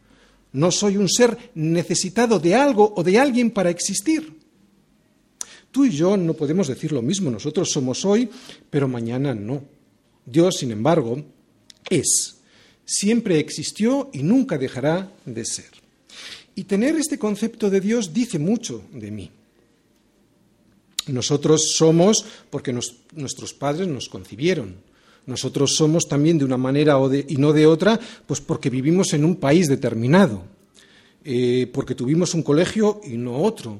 No 0.53 0.71
soy 0.71 0.97
un 0.97 1.09
ser 1.09 1.51
necesitado 1.55 2.39
de 2.39 2.55
algo 2.55 2.93
o 2.95 3.03
de 3.03 3.19
alguien 3.19 3.51
para 3.51 3.69
existir. 3.69 4.39
Tú 5.71 5.85
y 5.85 5.91
yo 5.91 6.17
no 6.17 6.33
podemos 6.33 6.67
decir 6.67 6.91
lo 6.91 7.01
mismo. 7.01 7.29
Nosotros 7.29 7.69
somos 7.69 8.03
hoy, 8.05 8.29
pero 8.69 8.87
mañana 8.87 9.35
no. 9.35 9.63
Dios, 10.25 10.57
sin 10.57 10.71
embargo, 10.71 11.23
es. 11.89 12.37
Siempre 12.85 13.39
existió 13.39 14.09
y 14.11 14.23
nunca 14.23 14.57
dejará 14.57 15.11
de 15.25 15.45
ser. 15.45 15.69
Y 16.55 16.63
tener 16.63 16.95
este 16.95 17.19
concepto 17.19 17.69
de 17.69 17.79
Dios 17.79 18.13
dice 18.13 18.39
mucho 18.39 18.83
de 18.91 19.11
mí. 19.11 19.31
Nosotros 21.07 21.73
somos 21.75 22.25
porque 22.49 22.73
nuestros 22.73 23.53
padres 23.53 23.87
nos 23.87 24.09
concibieron. 24.09 24.75
Nosotros 25.29 25.75
somos 25.75 26.07
también 26.07 26.39
de 26.39 26.45
una 26.45 26.57
manera 26.57 26.97
y 27.27 27.37
no 27.37 27.53
de 27.53 27.67
otra, 27.67 27.99
pues 28.25 28.41
porque 28.41 28.71
vivimos 28.71 29.13
en 29.13 29.23
un 29.23 29.35
país 29.35 29.67
determinado, 29.67 30.41
eh, 31.23 31.69
porque 31.71 31.93
tuvimos 31.93 32.33
un 32.33 32.41
colegio 32.41 32.99
y 33.05 33.15
no 33.15 33.37
otro, 33.37 33.79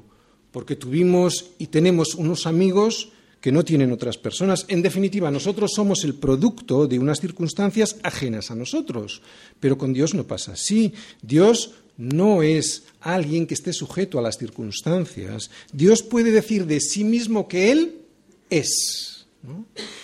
porque 0.52 0.76
tuvimos 0.76 1.50
y 1.58 1.66
tenemos 1.66 2.14
unos 2.14 2.46
amigos 2.46 3.08
que 3.40 3.50
no 3.50 3.64
tienen 3.64 3.90
otras 3.90 4.16
personas. 4.16 4.64
En 4.68 4.80
definitiva, 4.80 5.28
nosotros 5.32 5.72
somos 5.74 6.04
el 6.04 6.14
producto 6.14 6.86
de 6.86 7.00
unas 7.00 7.18
circunstancias 7.18 7.96
ajenas 8.04 8.52
a 8.52 8.54
nosotros, 8.54 9.20
pero 9.58 9.76
con 9.76 9.92
Dios 9.92 10.14
no 10.14 10.28
pasa 10.28 10.52
así. 10.52 10.92
Dios 11.20 11.72
no 11.98 12.44
es 12.44 12.84
alguien 13.00 13.48
que 13.48 13.54
esté 13.54 13.72
sujeto 13.72 14.20
a 14.20 14.22
las 14.22 14.38
circunstancias. 14.38 15.50
Dios 15.72 16.04
puede 16.04 16.30
decir 16.30 16.66
de 16.66 16.78
sí 16.78 17.02
mismo 17.02 17.48
que 17.48 17.72
Él 17.72 18.02
es 18.50 19.19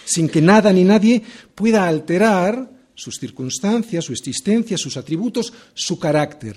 sin 0.04 0.28
que 0.28 0.40
nada 0.40 0.72
ni 0.72 0.84
nadie 0.84 1.22
pueda 1.54 1.86
alterar 1.86 2.70
sus 2.94 3.18
circunstancias, 3.18 4.04
su 4.04 4.12
existencia, 4.12 4.78
sus 4.78 4.96
atributos, 4.96 5.52
su 5.74 5.98
carácter. 5.98 6.56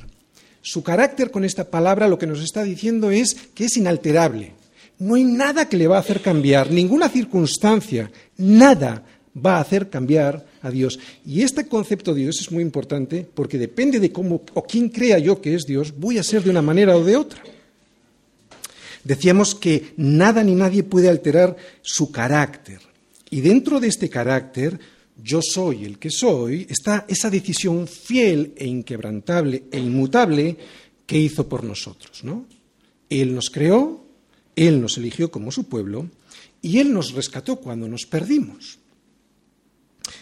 Su 0.61 0.83
carácter 0.83 1.31
con 1.31 1.45
esta 1.45 1.69
palabra 1.69 2.07
lo 2.07 2.17
que 2.17 2.27
nos 2.27 2.41
está 2.41 2.63
diciendo 2.63 3.11
es 3.11 3.35
que 3.53 3.65
es 3.65 3.77
inalterable. 3.77 4.53
No 4.99 5.15
hay 5.15 5.23
nada 5.23 5.69
que 5.69 5.77
le 5.77 5.87
va 5.87 5.97
a 5.97 6.01
hacer 6.01 6.21
cambiar, 6.21 6.71
ninguna 6.71 7.09
circunstancia, 7.09 8.11
nada 8.37 9.03
va 9.45 9.57
a 9.57 9.61
hacer 9.61 9.89
cambiar 9.89 10.45
a 10.61 10.69
Dios. 10.69 10.99
Y 11.25 11.41
este 11.41 11.67
concepto 11.67 12.13
de 12.13 12.21
Dios 12.21 12.41
es 12.41 12.51
muy 12.51 12.61
importante 12.61 13.25
porque 13.33 13.57
depende 13.57 13.99
de 13.99 14.11
cómo 14.11 14.41
o 14.53 14.63
quién 14.63 14.89
crea 14.89 15.17
yo 15.19 15.41
que 15.41 15.55
es 15.55 15.65
Dios, 15.65 15.93
voy 15.97 16.17
a 16.17 16.23
ser 16.23 16.43
de 16.43 16.49
una 16.49 16.61
manera 16.61 16.97
o 16.97 17.03
de 17.03 17.15
otra. 17.15 17.41
Decíamos 19.03 19.55
que 19.55 19.93
nada 19.97 20.43
ni 20.43 20.55
nadie 20.55 20.83
puede 20.83 21.09
alterar 21.09 21.55
su 21.81 22.11
carácter. 22.11 22.79
Y 23.29 23.41
dentro 23.41 23.79
de 23.79 23.87
este 23.87 24.09
carácter, 24.09 24.79
yo 25.21 25.41
soy 25.41 25.85
el 25.85 25.99
que 25.99 26.09
soy, 26.09 26.65
está 26.69 27.05
esa 27.07 27.29
decisión 27.29 27.87
fiel 27.87 28.53
e 28.55 28.65
inquebrantable 28.65 29.65
e 29.71 29.79
inmutable 29.79 30.57
que 31.05 31.17
hizo 31.17 31.47
por 31.47 31.63
nosotros. 31.63 32.23
¿no? 32.23 32.45
Él 33.09 33.33
nos 33.33 33.49
creó, 33.49 34.05
Él 34.55 34.81
nos 34.81 34.97
eligió 34.97 35.31
como 35.31 35.51
su 35.51 35.67
pueblo 35.67 36.09
y 36.61 36.79
Él 36.79 36.93
nos 36.93 37.13
rescató 37.13 37.57
cuando 37.57 37.87
nos 37.87 38.05
perdimos. 38.05 38.79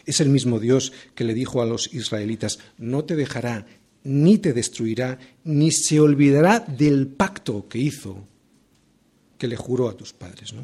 Es 0.05 0.19
el 0.19 0.29
mismo 0.29 0.60
Dios 0.60 0.91
que 1.15 1.24
le 1.24 1.34
dijo 1.34 1.62
a 1.62 1.65
los 1.65 1.93
israelitas, 1.93 2.60
no 2.77 3.05
te 3.05 3.15
dejará, 3.15 3.65
ni 4.03 4.38
te 4.38 4.53
destruirá, 4.53 5.19
ni 5.43 5.72
se 5.72 6.00
olvidará 6.00 6.60
del 6.60 7.07
pacto 7.07 7.67
que 7.67 7.79
hizo, 7.79 8.27
que 9.38 9.48
le 9.48 9.56
juró 9.56 9.89
a 9.89 9.98
tus 9.98 10.13
padres. 10.13 10.53
¿no? 10.53 10.63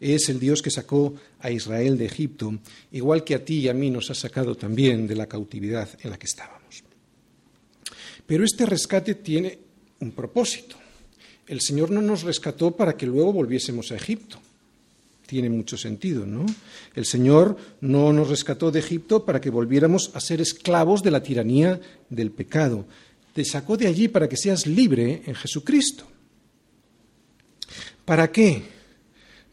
Es 0.00 0.28
el 0.28 0.40
Dios 0.40 0.62
que 0.62 0.70
sacó 0.70 1.14
a 1.40 1.50
Israel 1.50 1.98
de 1.98 2.06
Egipto, 2.06 2.58
igual 2.92 3.22
que 3.22 3.34
a 3.34 3.44
ti 3.44 3.58
y 3.58 3.68
a 3.68 3.74
mí 3.74 3.90
nos 3.90 4.10
ha 4.10 4.14
sacado 4.14 4.54
también 4.54 5.06
de 5.06 5.16
la 5.16 5.26
cautividad 5.26 5.88
en 6.02 6.10
la 6.10 6.18
que 6.18 6.26
estábamos. 6.26 6.82
Pero 8.26 8.44
este 8.44 8.64
rescate 8.64 9.16
tiene 9.16 9.58
un 10.00 10.12
propósito. 10.12 10.76
El 11.46 11.60
Señor 11.60 11.90
no 11.90 12.00
nos 12.00 12.22
rescató 12.22 12.70
para 12.70 12.96
que 12.96 13.04
luego 13.04 13.32
volviésemos 13.32 13.90
a 13.90 13.96
Egipto. 13.96 14.38
Tiene 15.26 15.50
mucho 15.50 15.76
sentido, 15.76 16.24
¿no? 16.26 16.46
El 16.94 17.06
Señor 17.06 17.56
no 17.80 18.12
nos 18.12 18.28
rescató 18.28 18.70
de 18.70 18.78
Egipto 18.78 19.24
para 19.24 19.40
que 19.40 19.50
volviéramos 19.50 20.12
a 20.14 20.20
ser 20.20 20.40
esclavos 20.40 21.02
de 21.02 21.10
la 21.10 21.22
tiranía 21.22 21.80
del 22.08 22.30
pecado. 22.30 22.86
Te 23.34 23.44
sacó 23.44 23.76
de 23.76 23.88
allí 23.88 24.08
para 24.08 24.28
que 24.28 24.36
seas 24.36 24.66
libre 24.66 25.22
en 25.26 25.34
Jesucristo. 25.34 26.06
¿Para 28.10 28.32
qué? 28.32 28.64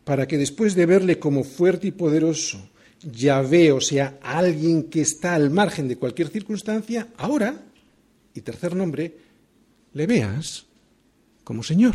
Para 0.04 0.28
que 0.28 0.36
después 0.36 0.74
de 0.74 0.88
verle 0.88 1.20
como 1.20 1.44
fuerte 1.44 1.86
y 1.86 1.92
poderoso, 1.92 2.72
Yahvé, 3.04 3.72
o 3.72 3.80
sea, 3.80 4.18
alguien 4.20 4.90
que 4.90 5.02
está 5.02 5.36
al 5.36 5.52
margen 5.52 5.88
de 5.88 5.98
cualquier 5.98 6.30
circunstancia, 6.30 7.10
ahora, 7.18 7.62
y 8.34 8.42
tercer 8.42 8.76
nombre, 8.76 9.16
le 9.94 10.08
veas 10.08 10.66
como 11.44 11.62
Señor. 11.62 11.94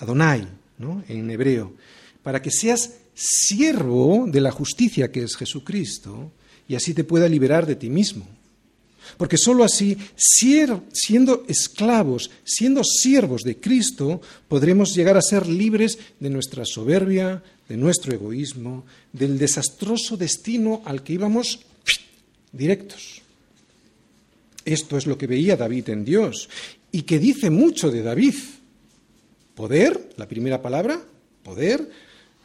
Adonai, 0.00 0.46
¿no? 0.76 1.02
en 1.08 1.30
hebreo. 1.30 1.72
Para 2.22 2.42
que 2.42 2.50
seas 2.50 2.98
siervo 3.14 4.26
de 4.26 4.42
la 4.42 4.50
justicia 4.50 5.10
que 5.10 5.22
es 5.22 5.36
Jesucristo 5.36 6.32
y 6.68 6.74
así 6.74 6.92
te 6.92 7.04
pueda 7.04 7.26
liberar 7.26 7.64
de 7.64 7.76
ti 7.76 7.88
mismo. 7.88 8.28
Porque 9.16 9.36
sólo 9.36 9.64
así, 9.64 9.96
siendo 10.16 11.44
esclavos, 11.48 12.30
siendo 12.44 12.82
siervos 12.84 13.42
de 13.42 13.56
Cristo, 13.56 14.20
podremos 14.48 14.94
llegar 14.94 15.16
a 15.16 15.22
ser 15.22 15.46
libres 15.46 15.98
de 16.18 16.30
nuestra 16.30 16.64
soberbia, 16.64 17.42
de 17.68 17.76
nuestro 17.76 18.12
egoísmo, 18.12 18.84
del 19.12 19.38
desastroso 19.38 20.16
destino 20.16 20.82
al 20.84 21.02
que 21.02 21.14
íbamos 21.14 21.60
directos. 22.52 23.22
Esto 24.64 24.98
es 24.98 25.06
lo 25.06 25.16
que 25.16 25.26
veía 25.26 25.56
David 25.56 25.88
en 25.90 26.04
Dios 26.04 26.48
y 26.92 27.02
que 27.02 27.18
dice 27.18 27.50
mucho 27.50 27.90
de 27.90 28.02
David. 28.02 28.34
Poder, 29.54 30.10
la 30.16 30.26
primera 30.26 30.62
palabra, 30.62 31.00
poder, 31.42 31.88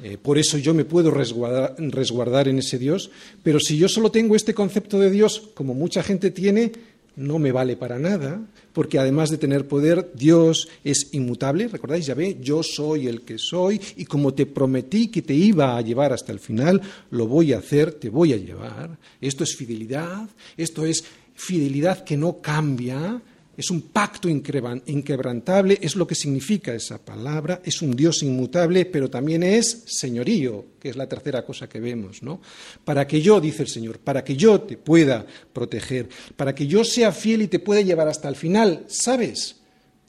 eh, 0.04 0.18
por 0.22 0.38
eso 0.38 0.58
yo 0.58 0.74
me 0.74 0.84
puedo 0.84 1.10
resguardar, 1.10 2.48
en 2.48 2.60
ese 2.60 2.78
Dios, 2.78 3.12
pero 3.44 3.60
si 3.60 3.78
yo 3.78 3.88
solo 3.88 4.12
tengo 4.12 4.36
este 4.36 4.54
concepto 4.54 5.00
de 5.00 5.10
Dios, 5.10 5.52
como 5.54 5.74
mucha 5.74 6.04
gente 6.04 6.32
tiene, 6.32 6.74
no 7.16 7.40
me 7.40 7.54
vale 7.54 7.78
para 7.78 7.98
nada, 7.98 8.42
porque 8.74 9.00
además 9.00 9.30
de 9.30 9.38
tener 9.38 9.68
poder, 9.68 10.12
Dios 10.14 10.68
es 10.84 11.14
inmutable. 11.14 11.70
¿Recordáis? 11.70 12.06
Ya 12.06 12.14
ve, 12.14 12.38
yo 12.42 12.62
soy 12.62 13.08
el 13.08 13.22
que 13.22 13.38
soy 13.38 13.80
y 13.96 14.04
como 14.04 14.34
te 14.34 14.46
prometí 14.46 15.08
que 15.08 15.22
te 15.22 15.34
iba 15.34 15.78
a 15.78 15.82
llevar 15.82 16.12
hasta 16.12 16.34
el 16.34 16.40
final, 16.40 16.82
lo 17.12 17.28
voy 17.28 17.54
a 17.54 17.60
hacer, 17.60 17.94
te 17.94 18.10
voy 18.10 18.34
a 18.34 18.38
llevar. 18.38 18.98
Esto 19.22 19.46
es 19.46 19.56
fidelidad, 19.56 20.28
esto 20.58 20.86
es 20.86 21.06
fidelidad 21.36 22.04
que 22.04 22.18
no 22.18 22.42
cambia, 22.42 23.22
es 23.58 23.70
un 23.72 23.84
pacto 23.84 24.28
inquebrantable, 24.28 25.80
es 25.82 25.96
lo 25.96 26.06
que 26.06 26.16
significa 26.16 26.74
esa 26.74 26.98
palabra, 26.98 27.62
es 27.64 27.82
un 27.82 27.96
Dios 27.96 28.22
inmutable, 28.24 28.86
pero 28.86 29.10
también 29.10 29.44
es 29.44 29.84
señorío, 29.86 30.66
que 30.80 30.90
es 30.90 30.96
la 30.98 31.08
tercera 31.08 31.46
cosa 31.46 31.70
que 31.70 31.80
vemos, 31.80 32.22
¿no? 32.22 32.42
Para 32.84 33.08
que 33.08 33.22
yo, 33.22 33.40
dice 33.40 33.64
el 33.64 33.70
Señor, 33.70 34.00
para 34.00 34.24
que 34.24 34.36
yo 34.36 34.62
te 34.62 34.76
pueda 34.76 35.26
proteger, 35.54 36.10
para 36.36 36.54
que 36.54 36.68
yo 36.68 36.84
sea 36.84 37.12
fiel 37.14 37.44
y 37.44 37.48
te 37.48 37.60
pueda 37.60 37.82
llevar 37.82 38.10
hasta 38.10 38.28
el 38.28 38.36
final, 38.36 38.84
¿sabes? 38.88 39.56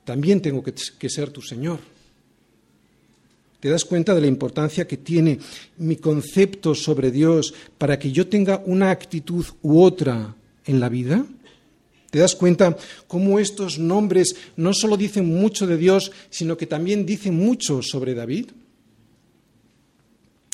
También 0.04 0.40
tengo 0.40 0.62
que, 0.62 1.08
ser 1.08 1.30
tu 1.30 1.42
Señor. 1.42 1.80
¿Te 3.60 3.68
das 3.68 3.84
cuenta 3.84 4.14
de 4.14 4.20
la 4.20 4.26
importancia 4.28 4.86
que 4.86 4.96
tiene 4.96 5.38
mi 5.78 5.96
concepto 5.96 6.74
sobre 6.74 7.10
Dios 7.10 7.54
para 7.78 7.98
que 7.98 8.12
yo 8.12 8.28
tenga 8.28 8.62
una 8.66 8.90
actitud 8.90 9.44
u 9.62 9.80
otra 9.80 10.36
en 10.64 10.80
la 10.80 10.88
vida? 10.88 11.26
¿Te 12.16 12.20
das 12.20 12.34
cuenta 12.34 12.74
cómo 13.08 13.38
estos 13.38 13.78
nombres 13.78 14.36
no 14.56 14.72
solo 14.72 14.96
dicen 14.96 15.26
mucho 15.26 15.66
de 15.66 15.76
Dios, 15.76 16.12
sino 16.30 16.56
que 16.56 16.66
también 16.66 17.04
dicen 17.04 17.36
mucho 17.36 17.82
sobre 17.82 18.14
David? 18.14 18.52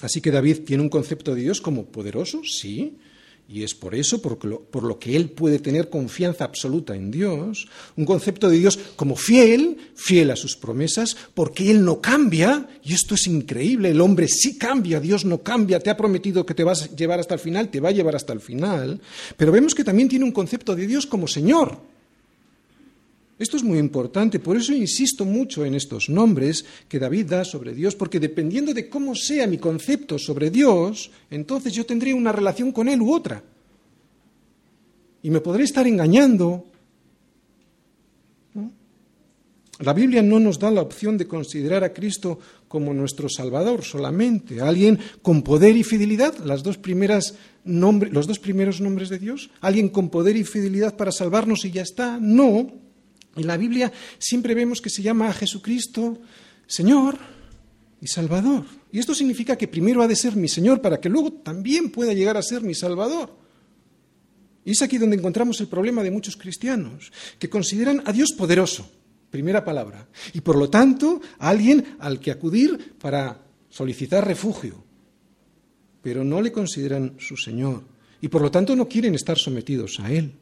Así 0.00 0.20
que 0.20 0.32
David 0.32 0.62
tiene 0.66 0.82
un 0.82 0.88
concepto 0.88 1.36
de 1.36 1.42
Dios 1.42 1.60
como 1.60 1.84
poderoso, 1.84 2.42
sí, 2.42 2.96
y 3.52 3.64
es 3.64 3.74
por 3.74 3.94
eso, 3.94 4.22
por 4.22 4.42
lo, 4.46 4.60
por 4.62 4.82
lo, 4.82 4.98
que 4.98 5.14
él 5.14 5.28
puede 5.28 5.58
tener 5.58 5.90
confianza 5.90 6.44
absoluta 6.44 6.96
en 6.96 7.10
Dios, 7.10 7.68
un 7.96 8.06
concepto 8.06 8.48
de 8.48 8.56
Dios 8.56 8.78
como 8.96 9.14
fiel, 9.14 9.76
fiel 9.94 10.30
a 10.30 10.36
sus 10.36 10.56
promesas, 10.56 11.16
porque 11.34 11.70
él 11.70 11.84
no 11.84 12.00
cambia, 12.00 12.66
y 12.82 12.94
esto 12.94 13.14
es 13.14 13.26
increíble, 13.26 13.90
el 13.90 14.00
hombre 14.00 14.26
sí 14.26 14.56
cambia, 14.56 15.00
Dios 15.00 15.26
no 15.26 15.42
cambia, 15.42 15.80
te 15.80 15.90
ha 15.90 15.96
prometido 15.98 16.46
que 16.46 16.54
te 16.54 16.64
vas 16.64 16.84
a 16.84 16.96
llevar 16.96 17.20
hasta 17.20 17.34
el 17.34 17.40
final, 17.40 17.68
te 17.68 17.80
va 17.80 17.90
a 17.90 17.92
llevar 17.92 18.16
hasta 18.16 18.32
el 18.32 18.40
final, 18.40 19.02
pero 19.36 19.52
vemos 19.52 19.74
que 19.74 19.84
también 19.84 20.08
tiene 20.08 20.24
un 20.24 20.32
concepto 20.32 20.74
de 20.74 20.86
Dios 20.86 21.04
como 21.04 21.28
Señor. 21.28 21.91
Esto 23.42 23.56
es 23.56 23.64
muy 23.64 23.80
importante, 23.80 24.38
por 24.38 24.56
eso 24.56 24.72
insisto 24.72 25.24
mucho 25.24 25.64
en 25.64 25.74
estos 25.74 26.08
nombres 26.08 26.64
que 26.88 27.00
David 27.00 27.26
da 27.26 27.44
sobre 27.44 27.74
Dios, 27.74 27.96
porque 27.96 28.20
dependiendo 28.20 28.72
de 28.72 28.88
cómo 28.88 29.16
sea 29.16 29.48
mi 29.48 29.58
concepto 29.58 30.16
sobre 30.16 30.48
Dios, 30.48 31.10
entonces 31.28 31.72
yo 31.72 31.84
tendré 31.84 32.14
una 32.14 32.30
relación 32.30 32.70
con 32.70 32.88
Él 32.88 33.02
u 33.02 33.12
otra. 33.12 33.42
Y 35.24 35.30
me 35.30 35.40
podré 35.40 35.64
estar 35.64 35.84
engañando. 35.88 36.66
La 39.80 39.92
Biblia 39.92 40.22
no 40.22 40.38
nos 40.38 40.60
da 40.60 40.70
la 40.70 40.82
opción 40.82 41.18
de 41.18 41.26
considerar 41.26 41.82
a 41.82 41.92
Cristo 41.92 42.38
como 42.68 42.94
nuestro 42.94 43.28
Salvador 43.28 43.82
solamente, 43.82 44.60
alguien 44.60 45.00
con 45.20 45.42
poder 45.42 45.76
y 45.76 45.82
fidelidad, 45.82 46.38
las 46.44 46.62
dos 46.62 46.78
primeras 46.78 47.34
los 47.64 48.26
dos 48.28 48.38
primeros 48.38 48.80
nombres 48.80 49.08
de 49.08 49.18
Dios, 49.18 49.50
alguien 49.60 49.88
con 49.88 50.10
poder 50.10 50.36
y 50.36 50.44
fidelidad 50.44 50.96
para 50.96 51.10
salvarnos 51.10 51.64
y 51.64 51.72
ya 51.72 51.82
está. 51.82 52.18
No, 52.20 52.81
en 53.36 53.46
la 53.46 53.56
Biblia 53.56 53.92
siempre 54.18 54.54
vemos 54.54 54.80
que 54.80 54.90
se 54.90 55.02
llama 55.02 55.28
a 55.28 55.32
Jesucristo 55.32 56.18
Señor 56.66 57.18
y 58.00 58.06
Salvador. 58.06 58.64
Y 58.90 58.98
esto 58.98 59.14
significa 59.14 59.56
que 59.56 59.68
primero 59.68 60.02
ha 60.02 60.08
de 60.08 60.16
ser 60.16 60.36
mi 60.36 60.48
Señor 60.48 60.80
para 60.80 61.00
que 61.00 61.08
luego 61.08 61.32
también 61.32 61.90
pueda 61.90 62.12
llegar 62.12 62.36
a 62.36 62.42
ser 62.42 62.62
mi 62.62 62.74
Salvador. 62.74 63.42
Y 64.64 64.72
es 64.72 64.82
aquí 64.82 64.98
donde 64.98 65.16
encontramos 65.16 65.60
el 65.60 65.68
problema 65.68 66.02
de 66.02 66.10
muchos 66.10 66.36
cristianos, 66.36 67.12
que 67.38 67.50
consideran 67.50 68.02
a 68.06 68.12
Dios 68.12 68.32
poderoso, 68.32 68.88
primera 69.30 69.64
palabra, 69.64 70.08
y 70.32 70.40
por 70.40 70.56
lo 70.56 70.70
tanto 70.70 71.20
a 71.38 71.48
alguien 71.48 71.96
al 71.98 72.20
que 72.20 72.30
acudir 72.30 72.94
para 72.98 73.40
solicitar 73.68 74.26
refugio, 74.26 74.84
pero 76.00 76.22
no 76.22 76.40
le 76.40 76.52
consideran 76.52 77.16
su 77.18 77.36
Señor, 77.36 77.84
y 78.20 78.28
por 78.28 78.42
lo 78.42 78.50
tanto 78.50 78.76
no 78.76 78.88
quieren 78.88 79.14
estar 79.14 79.38
sometidos 79.38 79.98
a 79.98 80.12
Él. 80.12 80.32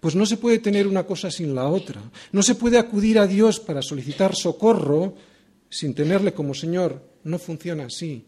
Pues 0.00 0.14
no 0.14 0.26
se 0.26 0.36
puede 0.36 0.58
tener 0.58 0.86
una 0.86 1.04
cosa 1.04 1.30
sin 1.30 1.54
la 1.54 1.68
otra. 1.68 2.00
No 2.32 2.42
se 2.42 2.54
puede 2.54 2.78
acudir 2.78 3.18
a 3.18 3.26
Dios 3.26 3.60
para 3.60 3.82
solicitar 3.82 4.34
socorro 4.34 5.14
sin 5.68 5.94
tenerle 5.94 6.32
como 6.32 6.54
Señor. 6.54 7.02
No 7.24 7.38
funciona 7.38 7.86
así. 7.86 8.24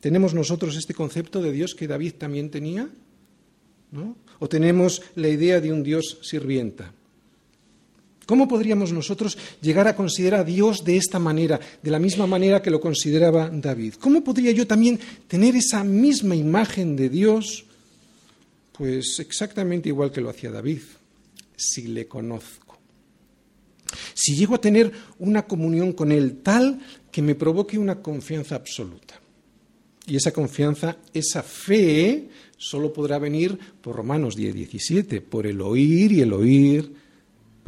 ¿Tenemos 0.00 0.34
nosotros 0.34 0.76
este 0.76 0.94
concepto 0.94 1.42
de 1.42 1.52
Dios 1.52 1.74
que 1.74 1.88
David 1.88 2.14
también 2.18 2.50
tenía? 2.50 2.88
¿No? 3.90 4.16
¿O 4.38 4.48
tenemos 4.48 5.02
la 5.16 5.28
idea 5.28 5.60
de 5.60 5.72
un 5.72 5.82
Dios 5.82 6.18
sirvienta? 6.22 6.92
¿Cómo 8.28 8.46
podríamos 8.46 8.92
nosotros 8.92 9.38
llegar 9.62 9.88
a 9.88 9.96
considerar 9.96 10.40
a 10.40 10.44
Dios 10.44 10.84
de 10.84 10.98
esta 10.98 11.18
manera, 11.18 11.58
de 11.82 11.90
la 11.90 11.98
misma 11.98 12.26
manera 12.26 12.60
que 12.60 12.70
lo 12.70 12.78
consideraba 12.78 13.48
David? 13.50 13.94
¿Cómo 13.98 14.22
podría 14.22 14.52
yo 14.52 14.66
también 14.66 15.00
tener 15.26 15.56
esa 15.56 15.82
misma 15.82 16.36
imagen 16.36 16.94
de 16.94 17.08
Dios 17.08 17.64
Pues 18.78 19.18
exactamente 19.18 19.88
igual 19.88 20.12
que 20.12 20.20
lo 20.20 20.30
hacía 20.30 20.52
David, 20.52 20.82
si 21.56 21.88
le 21.88 22.06
conozco. 22.06 22.78
Si 24.14 24.36
llego 24.36 24.54
a 24.54 24.60
tener 24.60 24.92
una 25.18 25.46
comunión 25.46 25.92
con 25.92 26.12
Él 26.12 26.38
tal 26.42 26.80
que 27.10 27.20
me 27.20 27.34
provoque 27.34 27.76
una 27.76 28.00
confianza 28.00 28.54
absoluta. 28.54 29.20
Y 30.06 30.16
esa 30.16 30.32
confianza, 30.32 30.96
esa 31.12 31.42
fe, 31.42 32.28
solo 32.56 32.92
podrá 32.92 33.18
venir 33.18 33.58
por 33.80 33.96
Romanos 33.96 34.36
10, 34.36 34.54
17, 34.54 35.20
por 35.22 35.46
el 35.46 35.60
oír 35.60 36.12
y 36.12 36.20
el 36.20 36.32
oír 36.32 36.92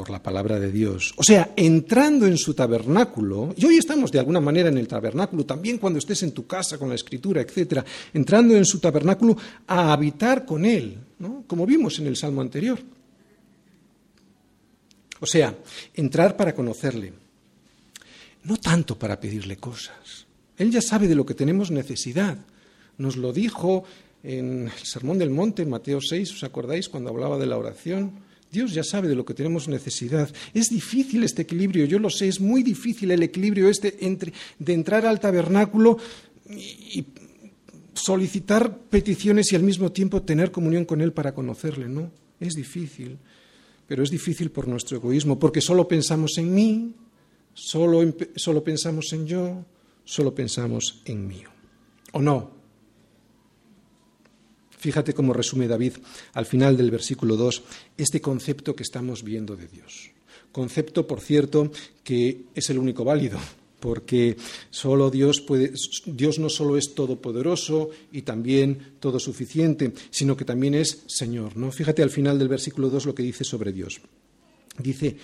por 0.00 0.09
la 0.09 0.23
palabra 0.23 0.59
de 0.59 0.73
Dios. 0.73 1.12
O 1.19 1.23
sea, 1.23 1.52
entrando 1.54 2.26
en 2.26 2.38
su 2.38 2.54
tabernáculo, 2.54 3.52
y 3.54 3.66
hoy 3.66 3.76
estamos 3.76 4.11
de 4.11 4.19
alguna 4.19 4.40
manera 4.40 4.71
en 4.71 4.78
el 4.78 4.88
tabernáculo, 4.88 5.45
también 5.45 5.76
cuando 5.76 5.99
estés 5.99 6.23
en 6.23 6.33
tu 6.33 6.47
casa 6.47 6.78
con 6.78 6.88
la 6.88 6.95
escritura, 6.95 7.42
etcétera, 7.42 7.85
entrando 8.14 8.57
en 8.57 8.64
su 8.64 8.78
tabernáculo 8.78 9.37
a 9.66 9.92
habitar 9.92 10.47
con 10.47 10.64
Él, 10.64 10.97
¿no? 11.19 11.45
como 11.47 11.66
vimos 11.66 11.99
en 11.99 12.07
el 12.07 12.16
salmo 12.16 12.40
anterior. 12.40 12.78
O 15.21 15.26
sea, 15.26 15.54
entrar 15.92 16.35
para 16.35 16.54
conocerle, 16.54 17.12
no 18.45 18.57
tanto 18.57 18.99
para 18.99 19.21
pedirle 19.21 19.59
cosas. 19.59 20.26
Él 20.57 20.71
ya 20.71 20.80
sabe 20.80 21.09
de 21.09 21.14
lo 21.14 21.26
que 21.26 21.35
tenemos 21.35 21.71
necesidad. 21.71 22.38
Nos 22.97 23.19
lo 23.19 23.35
dijo 23.35 23.85
en 24.23 24.69
el 24.69 24.87
Sermón 24.87 25.19
del 25.19 25.28
Monte, 25.28 25.66
Mateo 25.66 26.00
6, 26.00 26.33
¿os 26.33 26.42
acordáis 26.42 26.88
cuando 26.88 27.11
hablaba 27.11 27.37
de 27.37 27.47
la 27.47 27.59
oración? 27.59 28.29
Dios 28.50 28.75
ya 28.75 28.83
sabe 28.83 29.09
de 29.09 29.14
lo 29.14 29.25
que 29.25 29.35
tenemos 29.35 29.69
necesidad. 29.69 30.28
Es 30.54 30.69
difícil 30.69 31.23
este 31.23 31.42
equilibrio, 31.42 31.85
yo 31.85 31.99
lo 31.99 32.11
sé, 32.11 32.28
es 32.28 32.40
muy 32.40 32.62
difícil 32.62 33.11
el 33.11 33.23
equilibrio 33.23 33.69
este 33.69 34.04
entre 34.04 34.33
de 34.59 34.73
entrar 34.73 35.07
al 35.07 35.21
tabernáculo 35.21 35.99
y, 36.49 37.07
solicitar 37.92 38.78
peticiones 38.78 39.52
y 39.52 39.57
al 39.57 39.62
mismo 39.62 39.92
tiempo 39.92 40.23
tener 40.23 40.50
comunión 40.50 40.85
con 40.85 41.00
Él 41.00 41.12
para 41.12 41.35
conocerle, 41.35 41.88
¿no? 41.88 42.11
Es 42.38 42.54
difícil, 42.54 43.19
pero 43.87 44.02
es 44.02 44.11
difícil 44.11 44.50
por 44.50 44.66
nuestro 44.66 44.97
egoísmo, 44.97 45.38
porque 45.38 45.61
solo 45.61 45.87
pensamos 45.87 46.38
en 46.38 46.54
mí, 46.54 46.95
solo, 47.52 48.00
solo 48.37 48.64
pensamos 48.64 49.12
en 49.12 49.26
yo, 49.26 49.64
solo 50.04 50.35
pensamos 50.35 51.02
en 51.04 51.26
mí. 51.26 51.42
¿O 52.12 52.23
no? 52.23 52.60
Fíjate 54.80 55.12
cómo 55.12 55.34
resume 55.34 55.68
David 55.68 55.92
al 56.32 56.46
final 56.46 56.75
del 56.75 56.90
versículo 56.90 57.37
2 57.37 57.62
este 57.99 58.22
concepto 58.22 58.75
que 58.75 58.82
estamos 58.82 59.22
viendo 59.22 59.54
de 59.54 59.68
Dios. 59.68 60.08
Concepto, 60.52 61.06
por 61.06 61.20
cierto, 61.20 61.70
que 62.02 62.46
es 62.54 62.70
el 62.70 62.78
único 62.78 63.04
válido, 63.04 63.38
porque 63.78 64.38
solo 64.70 65.10
Dios 65.10 65.42
puede, 65.42 65.75
Dios 66.06 66.38
no 66.38 66.49
solo 66.49 66.78
es 66.78 66.94
todopoderoso 66.94 67.90
y 68.10 68.22
también 68.22 68.94
todo 69.00 69.20
suficiente, 69.20 69.92
sino 70.08 70.34
que 70.34 70.46
también 70.46 70.75
es 70.75 71.02
Señor. 71.06 71.58
¿no? 71.58 71.70
Fíjate 71.70 72.02
al 72.02 72.08
final 72.08 72.38
del 72.38 72.49
versículo 72.49 72.88
2 72.88 73.04
lo 73.04 73.14
que 73.14 73.22
dice 73.22 73.44
sobre 73.44 73.75
Dios. 73.75 74.00
Dice, 74.78 75.14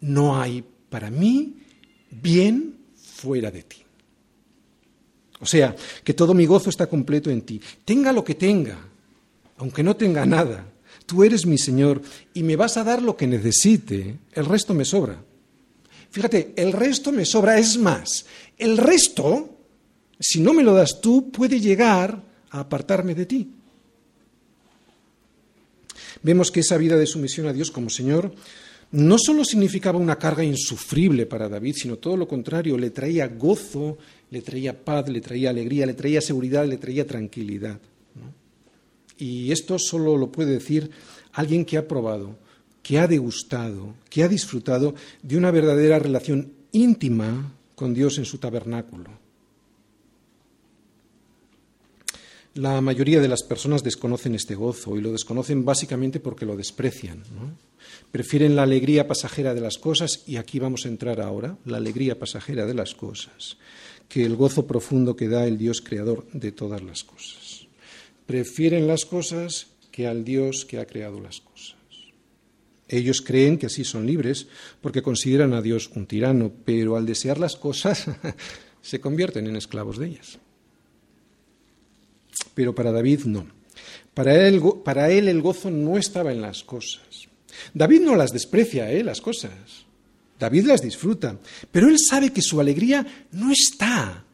no 0.00 0.40
hay 0.40 0.64
para 0.90 1.08
mí 1.08 1.54
bien 2.10 2.78
fuera 2.96 3.52
de 3.52 3.62
ti. 3.62 3.76
O 5.38 5.46
sea, 5.46 5.76
que 6.02 6.14
todo 6.14 6.34
mi 6.34 6.46
gozo 6.46 6.68
está 6.68 6.88
completo 6.88 7.30
en 7.30 7.42
ti. 7.42 7.60
Tenga 7.84 8.12
lo 8.12 8.24
que 8.24 8.34
tenga, 8.34 8.90
aunque 9.56 9.82
no 9.82 9.96
tenga 9.96 10.26
nada, 10.26 10.66
tú 11.06 11.24
eres 11.24 11.46
mi 11.46 11.58
Señor 11.58 12.02
y 12.32 12.42
me 12.42 12.56
vas 12.56 12.76
a 12.76 12.84
dar 12.84 13.02
lo 13.02 13.16
que 13.16 13.26
necesite, 13.26 14.18
el 14.32 14.46
resto 14.46 14.74
me 14.74 14.84
sobra. 14.84 15.22
Fíjate, 16.10 16.52
el 16.56 16.72
resto 16.72 17.12
me 17.12 17.24
sobra, 17.24 17.58
es 17.58 17.76
más, 17.76 18.26
el 18.56 18.78
resto, 18.78 19.58
si 20.18 20.40
no 20.40 20.52
me 20.52 20.62
lo 20.62 20.74
das 20.74 21.00
tú, 21.00 21.30
puede 21.30 21.60
llegar 21.60 22.22
a 22.50 22.60
apartarme 22.60 23.14
de 23.14 23.26
ti. 23.26 23.50
Vemos 26.22 26.50
que 26.50 26.60
esa 26.60 26.78
vida 26.78 26.96
de 26.96 27.06
sumisión 27.06 27.46
a 27.48 27.52
Dios 27.52 27.70
como 27.70 27.90
Señor 27.90 28.32
no 28.92 29.18
solo 29.18 29.44
significaba 29.44 29.98
una 29.98 30.18
carga 30.18 30.44
insufrible 30.44 31.26
para 31.26 31.48
David, 31.48 31.74
sino 31.76 31.96
todo 31.96 32.16
lo 32.16 32.28
contrario, 32.28 32.78
le 32.78 32.90
traía 32.90 33.26
gozo, 33.26 33.98
le 34.30 34.40
traía 34.40 34.84
paz, 34.84 35.08
le 35.08 35.20
traía 35.20 35.50
alegría, 35.50 35.84
le 35.84 35.94
traía 35.94 36.20
seguridad, 36.20 36.64
le 36.64 36.76
traía 36.76 37.04
tranquilidad. 37.04 37.80
Y 39.18 39.52
esto 39.52 39.78
solo 39.78 40.16
lo 40.16 40.32
puede 40.32 40.52
decir 40.52 40.90
alguien 41.32 41.64
que 41.64 41.76
ha 41.76 41.86
probado, 41.86 42.36
que 42.82 42.98
ha 42.98 43.06
degustado, 43.06 43.94
que 44.10 44.22
ha 44.22 44.28
disfrutado 44.28 44.94
de 45.22 45.36
una 45.36 45.50
verdadera 45.50 45.98
relación 45.98 46.52
íntima 46.72 47.54
con 47.74 47.94
Dios 47.94 48.18
en 48.18 48.24
su 48.24 48.38
tabernáculo. 48.38 49.10
La 52.54 52.80
mayoría 52.80 53.20
de 53.20 53.26
las 53.26 53.42
personas 53.42 53.82
desconocen 53.82 54.36
este 54.36 54.54
gozo 54.54 54.96
y 54.96 55.00
lo 55.00 55.10
desconocen 55.10 55.64
básicamente 55.64 56.20
porque 56.20 56.46
lo 56.46 56.56
desprecian. 56.56 57.24
Prefieren 58.12 58.54
la 58.54 58.62
alegría 58.62 59.08
pasajera 59.08 59.54
de 59.54 59.60
las 59.60 59.76
cosas, 59.78 60.22
y 60.26 60.36
aquí 60.36 60.60
vamos 60.60 60.84
a 60.84 60.88
entrar 60.88 61.20
ahora, 61.20 61.58
la 61.64 61.78
alegría 61.78 62.16
pasajera 62.16 62.64
de 62.64 62.74
las 62.74 62.94
cosas, 62.94 63.56
que 64.08 64.24
el 64.24 64.36
gozo 64.36 64.68
profundo 64.68 65.16
que 65.16 65.28
da 65.28 65.46
el 65.46 65.58
Dios 65.58 65.80
creador 65.80 66.26
de 66.32 66.52
todas 66.52 66.80
las 66.80 67.02
cosas 67.02 67.43
prefieren 68.26 68.86
las 68.86 69.04
cosas 69.04 69.68
que 69.90 70.06
al 70.06 70.24
Dios 70.24 70.64
que 70.64 70.78
ha 70.78 70.86
creado 70.86 71.20
las 71.20 71.40
cosas. 71.40 71.76
Ellos 72.88 73.22
creen 73.22 73.58
que 73.58 73.66
así 73.66 73.84
son 73.84 74.06
libres 74.06 74.46
porque 74.80 75.02
consideran 75.02 75.54
a 75.54 75.62
Dios 75.62 75.90
un 75.94 76.06
tirano, 76.06 76.52
pero 76.64 76.96
al 76.96 77.06
desear 77.06 77.38
las 77.38 77.56
cosas 77.56 78.06
se 78.82 79.00
convierten 79.00 79.46
en 79.46 79.56
esclavos 79.56 79.98
de 79.98 80.08
ellas. 80.08 80.38
Pero 82.54 82.74
para 82.74 82.92
David 82.92 83.20
no. 83.24 83.46
Para 84.12 84.46
él, 84.46 84.62
para 84.84 85.10
él 85.10 85.28
el 85.28 85.40
gozo 85.40 85.70
no 85.70 85.96
estaba 85.96 86.32
en 86.32 86.40
las 86.40 86.62
cosas. 86.62 87.28
David 87.72 88.00
no 88.02 88.16
las 88.16 88.32
desprecia, 88.32 88.90
¿eh? 88.92 89.02
las 89.02 89.20
cosas. 89.20 89.52
David 90.38 90.66
las 90.66 90.82
disfruta, 90.82 91.38
pero 91.70 91.88
él 91.88 91.96
sabe 91.98 92.32
que 92.32 92.42
su 92.42 92.60
alegría 92.60 93.06
no 93.32 93.52
está 93.52 94.24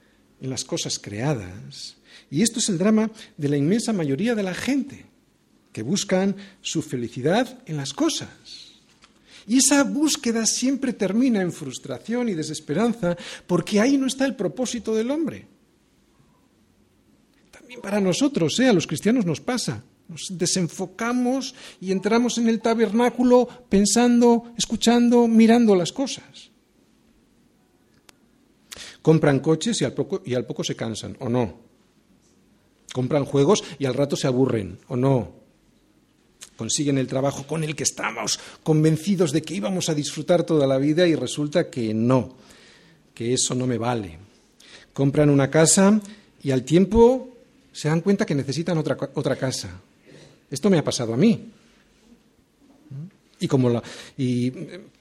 en 0.40 0.50
las 0.50 0.64
cosas 0.64 0.98
creadas, 0.98 1.96
y 2.30 2.42
esto 2.42 2.60
es 2.60 2.68
el 2.68 2.78
drama 2.78 3.10
de 3.36 3.48
la 3.48 3.56
inmensa 3.56 3.92
mayoría 3.92 4.34
de 4.34 4.44
la 4.44 4.54
gente, 4.54 5.06
que 5.72 5.82
buscan 5.82 6.36
su 6.60 6.82
felicidad 6.82 7.62
en 7.66 7.76
las 7.76 7.92
cosas. 7.92 8.28
Y 9.46 9.58
esa 9.58 9.82
búsqueda 9.82 10.46
siempre 10.46 10.92
termina 10.92 11.40
en 11.40 11.52
frustración 11.52 12.28
y 12.28 12.34
desesperanza, 12.34 13.16
porque 13.46 13.80
ahí 13.80 13.98
no 13.98 14.06
está 14.06 14.26
el 14.26 14.36
propósito 14.36 14.94
del 14.94 15.10
hombre. 15.10 15.46
También 17.50 17.80
para 17.80 18.00
nosotros, 18.00 18.58
¿eh? 18.60 18.68
a 18.68 18.72
los 18.72 18.86
cristianos 18.86 19.26
nos 19.26 19.40
pasa. 19.40 19.82
Nos 20.08 20.26
desenfocamos 20.30 21.54
y 21.80 21.92
entramos 21.92 22.36
en 22.38 22.48
el 22.48 22.60
tabernáculo 22.60 23.48
pensando, 23.68 24.52
escuchando, 24.58 25.28
mirando 25.28 25.76
las 25.76 25.92
cosas. 25.92 26.50
Compran 29.02 29.38
coches 29.38 29.80
y 29.80 29.84
al 29.84 29.94
poco, 29.94 30.22
y 30.24 30.34
al 30.34 30.46
poco 30.46 30.64
se 30.64 30.74
cansan, 30.74 31.16
¿o 31.20 31.28
no? 31.28 31.69
Compran 32.92 33.24
juegos 33.24 33.62
y 33.78 33.86
al 33.86 33.94
rato 33.94 34.16
se 34.16 34.26
aburren, 34.26 34.78
¿o 34.88 34.96
no? 34.96 35.32
Consiguen 36.56 36.98
el 36.98 37.06
trabajo 37.06 37.46
con 37.46 37.64
el 37.64 37.74
que 37.74 37.84
estamos 37.84 38.38
convencidos 38.62 39.32
de 39.32 39.42
que 39.42 39.54
íbamos 39.54 39.88
a 39.88 39.94
disfrutar 39.94 40.42
toda 40.44 40.66
la 40.66 40.76
vida 40.76 41.06
y 41.06 41.14
resulta 41.14 41.70
que 41.70 41.94
no, 41.94 42.34
que 43.14 43.32
eso 43.32 43.54
no 43.54 43.66
me 43.66 43.78
vale. 43.78 44.18
Compran 44.92 45.30
una 45.30 45.50
casa 45.50 46.00
y 46.42 46.50
al 46.50 46.64
tiempo 46.64 47.28
se 47.72 47.88
dan 47.88 48.00
cuenta 48.00 48.26
que 48.26 48.34
necesitan 48.34 48.76
otra, 48.76 48.98
otra 49.14 49.36
casa. 49.36 49.80
Esto 50.50 50.68
me 50.68 50.78
ha 50.78 50.84
pasado 50.84 51.14
a 51.14 51.16
mí. 51.16 51.50
Y, 53.38 53.48
como 53.48 53.70
la, 53.70 53.82
y 54.18 54.52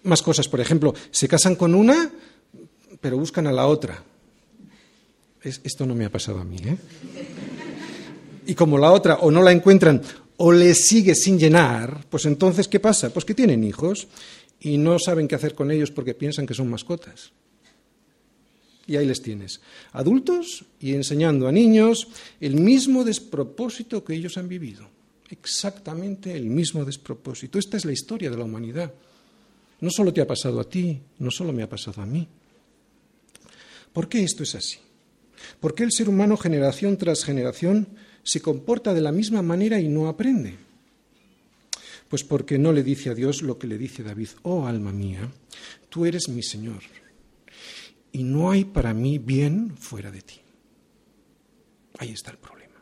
más 0.03 0.21
cosas, 0.21 0.47
por 0.47 0.61
ejemplo, 0.61 0.93
se 1.11 1.27
casan 1.27 1.55
con 1.55 1.75
una, 1.75 2.09
pero 3.01 3.17
buscan 3.17 3.47
a 3.47 3.51
la 3.51 3.67
otra. 3.67 4.01
esto 5.43 5.85
no 5.85 5.95
me 5.95 6.05
ha 6.05 6.09
pasado 6.09 6.39
a 6.39 6.45
mí. 6.45 6.57
¿eh? 6.63 6.77
Y 8.49 8.55
como 8.55 8.79
la 8.79 8.91
otra 8.91 9.19
o 9.21 9.29
no 9.29 9.43
la 9.43 9.51
encuentran 9.51 10.01
o 10.37 10.51
les 10.51 10.87
sigue 10.87 11.13
sin 11.13 11.37
llenar, 11.37 12.07
pues 12.09 12.25
entonces, 12.25 12.67
¿qué 12.67 12.79
pasa? 12.79 13.13
Pues 13.13 13.23
que 13.23 13.35
tienen 13.35 13.63
hijos 13.63 14.07
y 14.59 14.79
no 14.79 14.97
saben 14.97 15.27
qué 15.27 15.35
hacer 15.35 15.53
con 15.53 15.69
ellos 15.69 15.91
porque 15.91 16.15
piensan 16.15 16.47
que 16.47 16.55
son 16.55 16.67
mascotas. 16.67 17.31
Y 18.87 18.97
ahí 18.97 19.05
les 19.05 19.21
tienes, 19.21 19.61
adultos 19.91 20.65
y 20.79 20.95
enseñando 20.95 21.47
a 21.47 21.51
niños 21.51 22.07
el 22.41 22.55
mismo 22.55 23.03
despropósito 23.03 24.03
que 24.03 24.15
ellos 24.15 24.35
han 24.39 24.49
vivido. 24.49 24.89
Exactamente 25.29 26.35
el 26.35 26.45
mismo 26.45 26.83
despropósito. 26.83 27.59
Esta 27.59 27.77
es 27.77 27.85
la 27.85 27.91
historia 27.91 28.31
de 28.31 28.37
la 28.37 28.45
humanidad. 28.45 28.91
No 29.81 29.91
solo 29.91 30.11
te 30.11 30.21
ha 30.21 30.27
pasado 30.27 30.59
a 30.59 30.67
ti, 30.67 30.99
no 31.19 31.29
solo 31.29 31.53
me 31.53 31.61
ha 31.61 31.69
pasado 31.69 32.01
a 32.01 32.07
mí. 32.07 32.27
¿Por 33.93 34.09
qué 34.09 34.23
esto 34.23 34.41
es 34.41 34.55
así? 34.55 34.79
¿Por 35.59 35.75
qué 35.75 35.83
el 35.83 35.91
ser 35.91 36.09
humano, 36.09 36.35
generación 36.35 36.97
tras 36.97 37.23
generación, 37.23 37.87
se 38.23 38.41
comporta 38.41 38.93
de 38.93 39.01
la 39.01 39.11
misma 39.11 39.41
manera 39.41 39.79
y 39.79 39.87
no 39.87 40.07
aprende? 40.07 40.55
Pues 42.07 42.23
porque 42.23 42.57
no 42.57 42.71
le 42.71 42.83
dice 42.83 43.09
a 43.09 43.15
Dios 43.15 43.41
lo 43.41 43.59
que 43.59 43.67
le 43.67 43.77
dice 43.77 44.03
David, 44.03 44.29
oh 44.41 44.65
alma 44.65 44.91
mía, 44.91 45.29
tú 45.89 46.05
eres 46.05 46.27
mi 46.27 46.41
Señor, 46.41 46.81
y 48.11 48.23
no 48.23 48.49
hay 48.49 48.65
para 48.65 48.93
mí 48.93 49.19
bien 49.19 49.77
fuera 49.77 50.11
de 50.11 50.21
ti. 50.21 50.35
Ahí 51.99 52.11
está 52.11 52.31
el 52.31 52.37
problema. 52.37 52.81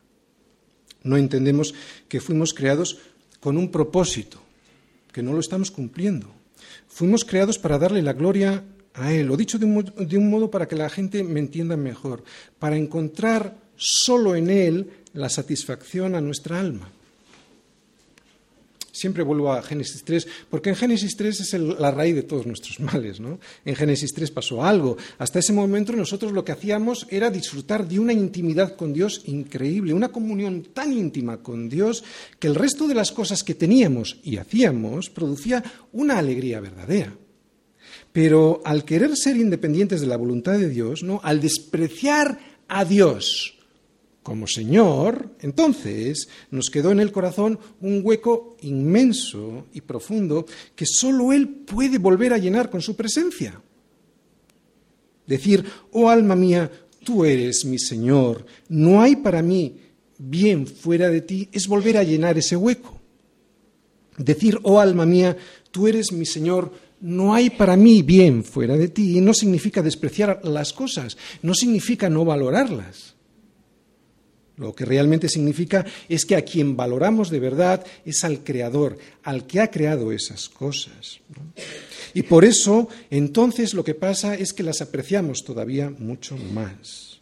No 1.02 1.16
entendemos 1.16 1.74
que 2.08 2.20
fuimos 2.20 2.54
creados 2.54 2.98
con 3.40 3.56
un 3.56 3.70
propósito, 3.70 4.40
que 5.12 5.22
no 5.22 5.32
lo 5.32 5.40
estamos 5.40 5.70
cumpliendo. 5.70 6.28
Fuimos 6.86 7.24
creados 7.24 7.58
para 7.58 7.78
darle 7.78 8.02
la 8.02 8.12
gloria 8.12 8.64
a 8.94 9.12
Él, 9.12 9.26
lo 9.26 9.36
dicho 9.36 9.58
de 9.58 9.66
un, 9.66 9.92
de 9.96 10.18
un 10.18 10.30
modo 10.30 10.50
para 10.50 10.66
que 10.66 10.76
la 10.76 10.88
gente 10.88 11.22
me 11.22 11.40
entienda 11.40 11.76
mejor, 11.76 12.24
para 12.58 12.76
encontrar 12.76 13.56
solo 13.76 14.34
en 14.34 14.50
Él 14.50 14.90
la 15.18 15.28
satisfacción 15.28 16.14
a 16.14 16.20
nuestra 16.20 16.60
alma. 16.60 16.90
Siempre 18.90 19.22
vuelvo 19.22 19.52
a 19.52 19.62
Génesis 19.62 20.02
3, 20.04 20.26
porque 20.50 20.70
en 20.70 20.76
Génesis 20.76 21.16
3 21.16 21.40
es 21.40 21.52
la 21.52 21.92
raíz 21.92 22.16
de 22.16 22.22
todos 22.22 22.46
nuestros 22.46 22.80
males. 22.92 23.20
¿no? 23.20 23.38
En 23.64 23.76
Génesis 23.76 24.12
3 24.12 24.30
pasó 24.30 24.64
algo. 24.64 24.96
Hasta 25.18 25.38
ese 25.38 25.52
momento 25.52 25.92
nosotros 25.92 26.32
lo 26.32 26.44
que 26.44 26.52
hacíamos 26.52 27.06
era 27.10 27.30
disfrutar 27.30 27.86
de 27.86 27.98
una 27.98 28.12
intimidad 28.12 28.76
con 28.76 28.92
Dios 28.92 29.22
increíble, 29.26 29.92
una 29.92 30.08
comunión 30.08 30.68
tan 30.72 30.92
íntima 30.92 31.38
con 31.38 31.68
Dios 31.68 32.02
que 32.38 32.48
el 32.48 32.54
resto 32.54 32.88
de 32.88 32.94
las 32.94 33.12
cosas 33.12 33.44
que 33.44 33.54
teníamos 33.54 34.18
y 34.22 34.36
hacíamos 34.36 35.10
producía 35.10 35.62
una 35.92 36.18
alegría 36.18 36.60
verdadera. 36.60 37.14
Pero 38.12 38.62
al 38.64 38.84
querer 38.84 39.16
ser 39.16 39.36
independientes 39.36 40.00
de 40.00 40.06
la 40.06 40.16
voluntad 40.16 40.58
de 40.58 40.68
Dios, 40.68 41.02
¿no? 41.02 41.20
al 41.22 41.40
despreciar 41.40 42.40
a 42.66 42.84
Dios, 42.84 43.57
como 44.22 44.46
Señor, 44.46 45.34
entonces 45.40 46.28
nos 46.50 46.70
quedó 46.70 46.90
en 46.92 47.00
el 47.00 47.12
corazón 47.12 47.58
un 47.80 48.00
hueco 48.04 48.56
inmenso 48.60 49.66
y 49.72 49.80
profundo 49.80 50.44
que 50.74 50.84
sólo 50.86 51.32
Él 51.32 51.48
puede 51.48 51.98
volver 51.98 52.32
a 52.32 52.38
llenar 52.38 52.68
con 52.70 52.82
su 52.82 52.94
presencia. 52.94 53.60
Decir, 55.26 55.64
oh 55.92 56.08
alma 56.08 56.36
mía, 56.36 56.70
tú 57.04 57.24
eres 57.24 57.64
mi 57.64 57.78
Señor, 57.78 58.44
no 58.68 59.00
hay 59.00 59.16
para 59.16 59.42
mí 59.42 59.76
bien 60.18 60.66
fuera 60.66 61.08
de 61.08 61.20
ti, 61.20 61.48
es 61.52 61.66
volver 61.66 61.96
a 61.96 62.02
llenar 62.02 62.36
ese 62.38 62.56
hueco. 62.56 62.98
Decir, 64.16 64.58
oh 64.62 64.80
alma 64.80 65.06
mía, 65.06 65.36
tú 65.70 65.86
eres 65.86 66.12
mi 66.12 66.26
Señor, 66.26 66.72
no 67.00 67.32
hay 67.34 67.50
para 67.50 67.76
mí 67.76 68.02
bien 68.02 68.42
fuera 68.42 68.76
de 68.76 68.88
ti, 68.88 69.20
no 69.20 69.32
significa 69.32 69.82
despreciar 69.82 70.40
las 70.44 70.72
cosas, 70.72 71.16
no 71.42 71.54
significa 71.54 72.10
no 72.10 72.24
valorarlas. 72.24 73.14
Lo 74.58 74.74
que 74.74 74.84
realmente 74.84 75.28
significa 75.28 75.86
es 76.08 76.24
que 76.24 76.36
a 76.36 76.42
quien 76.42 76.76
valoramos 76.76 77.30
de 77.30 77.38
verdad 77.38 77.86
es 78.04 78.24
al 78.24 78.42
Creador, 78.42 78.98
al 79.22 79.46
que 79.46 79.60
ha 79.60 79.70
creado 79.70 80.12
esas 80.12 80.48
cosas. 80.48 81.20
Y 82.12 82.22
por 82.22 82.44
eso, 82.44 82.88
entonces, 83.10 83.74
lo 83.74 83.84
que 83.84 83.94
pasa 83.94 84.34
es 84.34 84.52
que 84.52 84.64
las 84.64 84.82
apreciamos 84.82 85.44
todavía 85.44 85.90
mucho 85.90 86.36
más. 86.36 87.20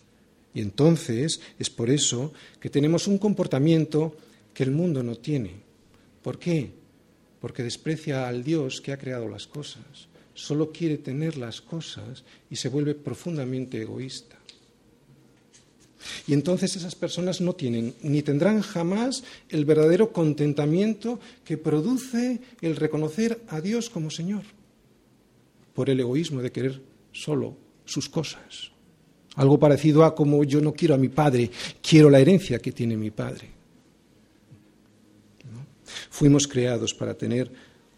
Y 0.54 0.62
entonces 0.62 1.40
es 1.58 1.68
por 1.68 1.90
eso 1.90 2.32
que 2.58 2.70
tenemos 2.70 3.06
un 3.06 3.18
comportamiento 3.18 4.16
que 4.54 4.62
el 4.62 4.70
mundo 4.70 5.02
no 5.02 5.16
tiene. 5.16 5.52
¿Por 6.22 6.38
qué? 6.38 6.70
Porque 7.40 7.62
desprecia 7.62 8.26
al 8.26 8.42
Dios 8.42 8.80
que 8.80 8.92
ha 8.92 8.98
creado 8.98 9.28
las 9.28 9.46
cosas. 9.46 10.08
Solo 10.32 10.72
quiere 10.72 10.96
tener 10.96 11.36
las 11.36 11.60
cosas 11.60 12.24
y 12.50 12.56
se 12.56 12.70
vuelve 12.70 12.94
profundamente 12.94 13.82
egoísta. 13.82 14.36
Y 16.26 16.32
entonces 16.32 16.76
esas 16.76 16.94
personas 16.94 17.40
no 17.40 17.54
tienen 17.54 17.94
ni 18.02 18.22
tendrán 18.22 18.60
jamás 18.60 19.24
el 19.48 19.64
verdadero 19.64 20.12
contentamiento 20.12 21.20
que 21.44 21.58
produce 21.58 22.40
el 22.60 22.76
reconocer 22.76 23.40
a 23.48 23.60
Dios 23.60 23.90
como 23.90 24.10
Señor, 24.10 24.42
por 25.74 25.90
el 25.90 26.00
egoísmo 26.00 26.42
de 26.42 26.52
querer 26.52 26.80
solo 27.12 27.56
sus 27.84 28.08
cosas. 28.08 28.70
Algo 29.34 29.58
parecido 29.58 30.04
a 30.04 30.14
como 30.14 30.42
yo 30.44 30.60
no 30.60 30.72
quiero 30.72 30.94
a 30.94 30.98
mi 30.98 31.08
padre, 31.08 31.50
quiero 31.82 32.08
la 32.08 32.20
herencia 32.20 32.58
que 32.58 32.72
tiene 32.72 32.96
mi 32.96 33.10
padre. 33.10 33.50
Fuimos 36.10 36.48
creados 36.48 36.94
para 36.94 37.14
tener 37.14 37.50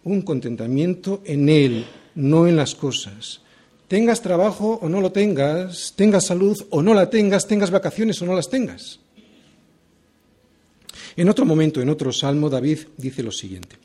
un 0.04 0.22
contentamiento 0.22 1.22
en 1.24 1.48
Él, 1.48 1.86
no 2.14 2.46
en 2.46 2.56
las 2.56 2.74
cosas 2.74 3.42
tengas 3.88 4.20
trabajo 4.20 4.79
o 4.81 4.88
no 4.88 5.01
lo 5.01 5.11
tengas, 5.11 5.94
tengas 5.96 6.27
salud 6.27 6.57
o 6.70 6.83
no 6.83 6.94
la 6.94 7.11
tengas, 7.11 7.48
tengas 7.48 7.70
vacaciones 7.70 8.20
o 8.22 8.27
no 8.27 8.35
las 8.35 8.48
tengas. 8.48 9.01
En 11.16 11.29
otro 11.29 11.44
momento, 11.44 11.81
en 11.81 11.88
otro 11.88 12.12
salmo, 12.12 12.48
David 12.48 12.81
dice 12.96 13.22
lo 13.22 13.33
siguiente, 13.33 13.77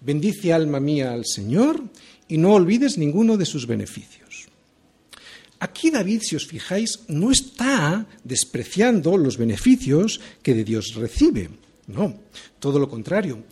bendice 0.00 0.52
alma 0.52 0.80
mía 0.80 1.12
al 1.12 1.26
Señor 1.26 1.82
y 2.28 2.38
no 2.38 2.54
olvides 2.54 2.96
ninguno 2.96 3.36
de 3.36 3.44
sus 3.44 3.66
beneficios. 3.66 4.46
Aquí 5.60 5.90
David, 5.90 6.22
si 6.22 6.36
os 6.36 6.46
fijáis, 6.46 7.00
no 7.08 7.32
está 7.32 8.06
despreciando 8.22 9.16
los 9.18 9.36
beneficios 9.36 10.20
que 10.40 10.54
de 10.54 10.62
Dios 10.62 10.94
recibe, 10.94 11.50
no, 11.88 12.14
todo 12.60 12.78
lo 12.78 12.88
contrario. 12.88 13.42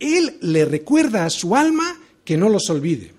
Él 0.00 0.36
le 0.42 0.64
recuerda 0.64 1.24
a 1.24 1.30
su 1.30 1.54
alma 1.54 2.00
que 2.24 2.36
no 2.36 2.48
los 2.48 2.68
olvide 2.70 3.12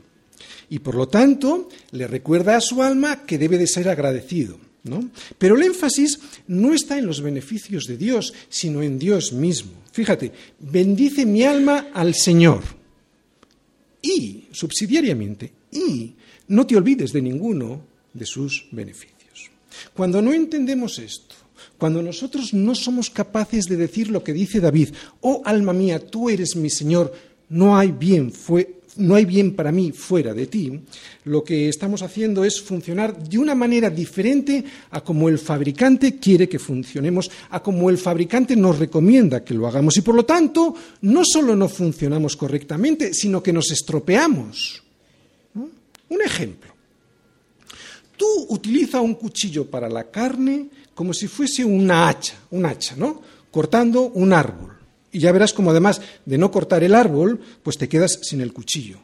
y 0.70 0.80
por 0.80 0.96
lo 0.96 1.08
tanto 1.08 1.70
le 1.92 2.08
recuerda 2.08 2.58
a 2.58 2.62
su 2.62 2.82
alma 2.82 3.26
que 3.26 3.38
debe 3.38 3.58
de 3.58 3.68
ser 3.68 3.90
agradecido. 3.90 4.58
¿no? 4.84 5.10
Pero 5.38 5.56
el 5.56 5.64
énfasis 5.64 6.20
no 6.48 6.74
está 6.74 6.98
en 6.98 7.08
los 7.08 7.22
beneficios 7.22 7.86
de 7.86 7.98
Dios, 7.98 8.34
sino 8.50 8.84
en 8.84 9.00
Dios 9.00 9.34
mismo. 9.34 9.72
Fíjate, 9.92 10.32
bendice 10.60 11.26
mi 11.26 11.44
alma 11.44 11.88
al 11.94 12.14
Señor. 12.14 12.62
Y, 14.02 14.46
subsidiariamente, 14.52 15.52
y 15.72 16.14
no 16.50 16.68
te 16.68 16.78
olvides 16.78 17.12
de 17.12 17.22
ninguno 17.22 17.82
de 18.14 18.26
sus 18.26 18.68
beneficios. 18.72 19.50
Cuando 19.94 20.22
no 20.22 20.32
entendemos 20.32 21.00
esto, 21.00 21.36
cuando 21.78 22.02
nosotros 22.02 22.54
no 22.54 22.76
somos 22.76 23.10
capaces 23.10 23.66
de 23.66 23.78
decir 23.78 24.10
lo 24.10 24.24
que 24.24 24.34
dice 24.34 24.60
David, 24.60 24.90
oh 25.22 25.42
alma 25.46 25.74
mía, 25.74 26.00
tú 26.00 26.30
eres 26.30 26.56
mi 26.56 26.70
Señor, 26.70 27.14
no 27.50 27.78
hay 27.78 27.92
bien 27.92 28.32
fue 28.32 28.82
no 28.98 29.16
hay 29.16 29.26
bien 29.26 29.56
para 29.56 29.72
mí 29.72 29.92
fuera 29.92 30.34
de 30.34 30.48
ti, 30.48 30.80
lo 31.26 31.44
que 31.44 31.70
estamos 31.70 32.02
haciendo 32.02 32.44
es 32.44 32.62
funcionar 32.62 33.18
de 33.18 33.38
una 33.38 33.56
manera 33.56 33.90
diferente 33.90 34.64
a 34.92 35.02
como 35.02 35.30
el 35.30 35.40
fabricante 35.40 36.18
quiere 36.18 36.48
que 36.48 36.60
funcionemos, 36.60 37.30
a 37.50 37.62
como 37.62 37.90
el 37.90 37.98
fabricante 37.98 38.56
nos 38.56 38.80
recomienda 38.80 39.44
que 39.44 39.54
lo 39.54 39.68
hagamos. 39.68 39.98
Y 39.98 40.02
por 40.02 40.16
lo 40.16 40.26
tanto, 40.26 40.76
no 41.02 41.24
solo 41.26 41.56
no 41.56 41.68
funcionamos 41.68 42.36
correctamente, 42.36 43.14
sino 43.14 43.42
que 43.42 43.54
nos 43.54 43.72
estropeamos. 43.72 44.84
Un 45.54 46.22
ejemplo. 46.22 46.74
Tú 48.16 48.26
utilizas 48.50 49.02
un 49.02 49.16
cuchillo 49.16 49.70
para 49.70 49.90
la 49.90 50.10
carne 50.10 50.70
como 50.94 51.14
si 51.14 51.28
fuese 51.28 51.66
una 51.66 52.08
hacha, 52.08 52.36
un 52.52 52.66
hacha, 52.66 52.96
¿no? 52.96 53.22
Cortando 53.52 54.04
un 54.04 54.32
árbol. 54.32 54.75
Y 55.16 55.20
ya 55.20 55.32
verás 55.32 55.54
como 55.54 55.72
además 55.72 56.02
de 56.26 56.38
no 56.38 56.52
cortar 56.52 56.84
el 56.84 56.94
árbol, 56.94 57.40
pues 57.64 57.78
te 57.78 57.88
quedas 57.88 58.20
sin 58.22 58.42
el 58.42 58.52
cuchillo. 58.52 58.98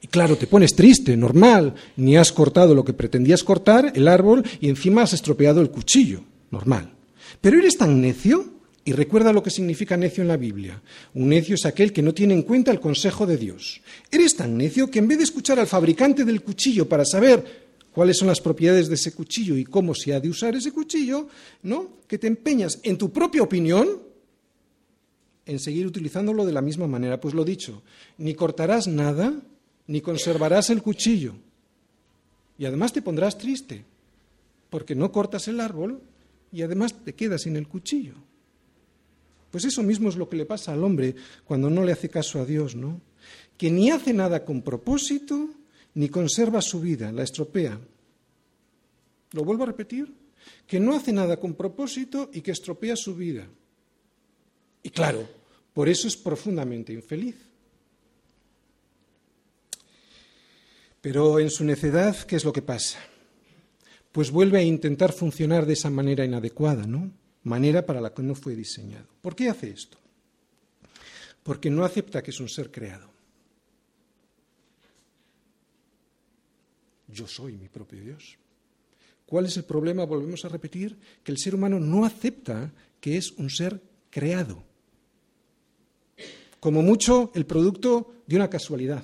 Y 0.00 0.08
claro, 0.08 0.36
te 0.36 0.48
pones 0.48 0.74
triste, 0.74 1.16
normal, 1.16 1.76
ni 1.96 2.16
has 2.16 2.32
cortado 2.32 2.74
lo 2.74 2.84
que 2.84 2.92
pretendías 2.92 3.44
cortar, 3.44 3.92
el 3.94 4.08
árbol, 4.08 4.44
y 4.60 4.68
encima 4.68 5.02
has 5.02 5.12
estropeado 5.12 5.60
el 5.60 5.70
cuchillo, 5.70 6.24
normal. 6.50 6.90
Pero 7.40 7.56
eres 7.56 7.78
tan 7.78 8.00
necio, 8.00 8.52
y 8.84 8.94
recuerda 8.94 9.32
lo 9.32 9.44
que 9.44 9.50
significa 9.50 9.96
necio 9.96 10.22
en 10.22 10.28
la 10.28 10.36
Biblia. 10.36 10.82
Un 11.14 11.28
necio 11.28 11.54
es 11.54 11.66
aquel 11.66 11.92
que 11.92 12.02
no 12.02 12.12
tiene 12.12 12.34
en 12.34 12.42
cuenta 12.42 12.72
el 12.72 12.80
consejo 12.80 13.24
de 13.24 13.36
Dios. 13.36 13.80
Eres 14.10 14.34
tan 14.34 14.56
necio 14.56 14.90
que 14.90 14.98
en 14.98 15.06
vez 15.06 15.18
de 15.18 15.24
escuchar 15.24 15.60
al 15.60 15.68
fabricante 15.68 16.24
del 16.24 16.42
cuchillo 16.42 16.88
para 16.88 17.04
saber 17.04 17.68
cuáles 17.92 18.18
son 18.18 18.26
las 18.26 18.40
propiedades 18.40 18.88
de 18.88 18.96
ese 18.96 19.12
cuchillo 19.12 19.56
y 19.56 19.64
cómo 19.64 19.94
se 19.94 20.14
ha 20.14 20.20
de 20.20 20.30
usar 20.30 20.56
ese 20.56 20.72
cuchillo, 20.72 21.28
¿no? 21.62 21.98
Que 22.08 22.18
te 22.18 22.26
empeñas 22.26 22.80
en 22.82 22.98
tu 22.98 23.12
propia 23.12 23.44
opinión, 23.44 24.02
en 25.46 25.58
seguir 25.58 25.86
utilizándolo 25.86 26.44
de 26.44 26.52
la 26.52 26.62
misma 26.62 26.86
manera. 26.86 27.20
Pues 27.20 27.34
lo 27.34 27.44
dicho, 27.44 27.82
ni 28.18 28.34
cortarás 28.34 28.86
nada, 28.86 29.32
ni 29.86 30.00
conservarás 30.00 30.70
el 30.70 30.82
cuchillo. 30.82 31.34
Y 32.58 32.66
además 32.66 32.92
te 32.92 33.02
pondrás 33.02 33.36
triste, 33.36 33.84
porque 34.70 34.94
no 34.94 35.12
cortas 35.12 35.48
el 35.48 35.60
árbol 35.60 36.00
y 36.52 36.62
además 36.62 36.94
te 37.04 37.14
quedas 37.14 37.42
sin 37.42 37.56
el 37.56 37.68
cuchillo. 37.68 38.14
Pues 39.50 39.64
eso 39.64 39.82
mismo 39.82 40.08
es 40.08 40.16
lo 40.16 40.28
que 40.28 40.36
le 40.36 40.46
pasa 40.46 40.72
al 40.72 40.82
hombre 40.82 41.14
cuando 41.44 41.70
no 41.70 41.84
le 41.84 41.92
hace 41.92 42.08
caso 42.08 42.40
a 42.40 42.44
Dios, 42.44 42.74
¿no? 42.74 43.00
Que 43.56 43.70
ni 43.70 43.90
hace 43.90 44.12
nada 44.12 44.44
con 44.44 44.62
propósito, 44.62 45.48
ni 45.94 46.08
conserva 46.08 46.60
su 46.60 46.80
vida, 46.80 47.12
la 47.12 47.22
estropea. 47.22 47.78
Lo 49.32 49.44
vuelvo 49.44 49.62
a 49.64 49.66
repetir, 49.66 50.12
que 50.66 50.80
no 50.80 50.94
hace 50.94 51.12
nada 51.12 51.38
con 51.38 51.54
propósito 51.54 52.30
y 52.32 52.40
que 52.40 52.50
estropea 52.50 52.96
su 52.96 53.14
vida. 53.14 53.46
Y 54.84 54.90
claro, 54.90 55.26
por 55.72 55.88
eso 55.88 56.06
es 56.06 56.16
profundamente 56.16 56.92
infeliz. 56.92 57.36
Pero 61.00 61.40
en 61.40 61.50
su 61.50 61.64
necedad, 61.64 62.16
¿qué 62.24 62.36
es 62.36 62.44
lo 62.44 62.52
que 62.52 62.62
pasa? 62.62 62.98
Pues 64.12 64.30
vuelve 64.30 64.58
a 64.58 64.62
intentar 64.62 65.12
funcionar 65.12 65.66
de 65.66 65.72
esa 65.72 65.90
manera 65.90 66.24
inadecuada, 66.24 66.86
¿no? 66.86 67.10
Manera 67.42 67.84
para 67.84 68.00
la 68.00 68.12
que 68.12 68.22
no 68.22 68.34
fue 68.34 68.54
diseñado. 68.54 69.08
¿Por 69.20 69.34
qué 69.34 69.48
hace 69.48 69.70
esto? 69.70 69.98
Porque 71.42 71.70
no 71.70 71.84
acepta 71.84 72.22
que 72.22 72.30
es 72.30 72.40
un 72.40 72.48
ser 72.48 72.70
creado. 72.70 73.10
Yo 77.08 77.26
soy 77.26 77.56
mi 77.56 77.68
propio 77.68 78.02
Dios. 78.02 78.36
¿Cuál 79.24 79.46
es 79.46 79.56
el 79.56 79.64
problema? 79.64 80.04
Volvemos 80.04 80.44
a 80.44 80.48
repetir 80.48 80.98
que 81.22 81.32
el 81.32 81.38
ser 81.38 81.54
humano 81.54 81.80
no 81.80 82.04
acepta 82.04 82.70
que 83.00 83.16
es 83.16 83.32
un 83.32 83.48
ser 83.48 83.80
creado. 84.10 84.73
Como 86.64 86.80
mucho 86.80 87.30
el 87.34 87.44
producto 87.44 88.22
de 88.26 88.36
una 88.36 88.48
casualidad. 88.48 89.02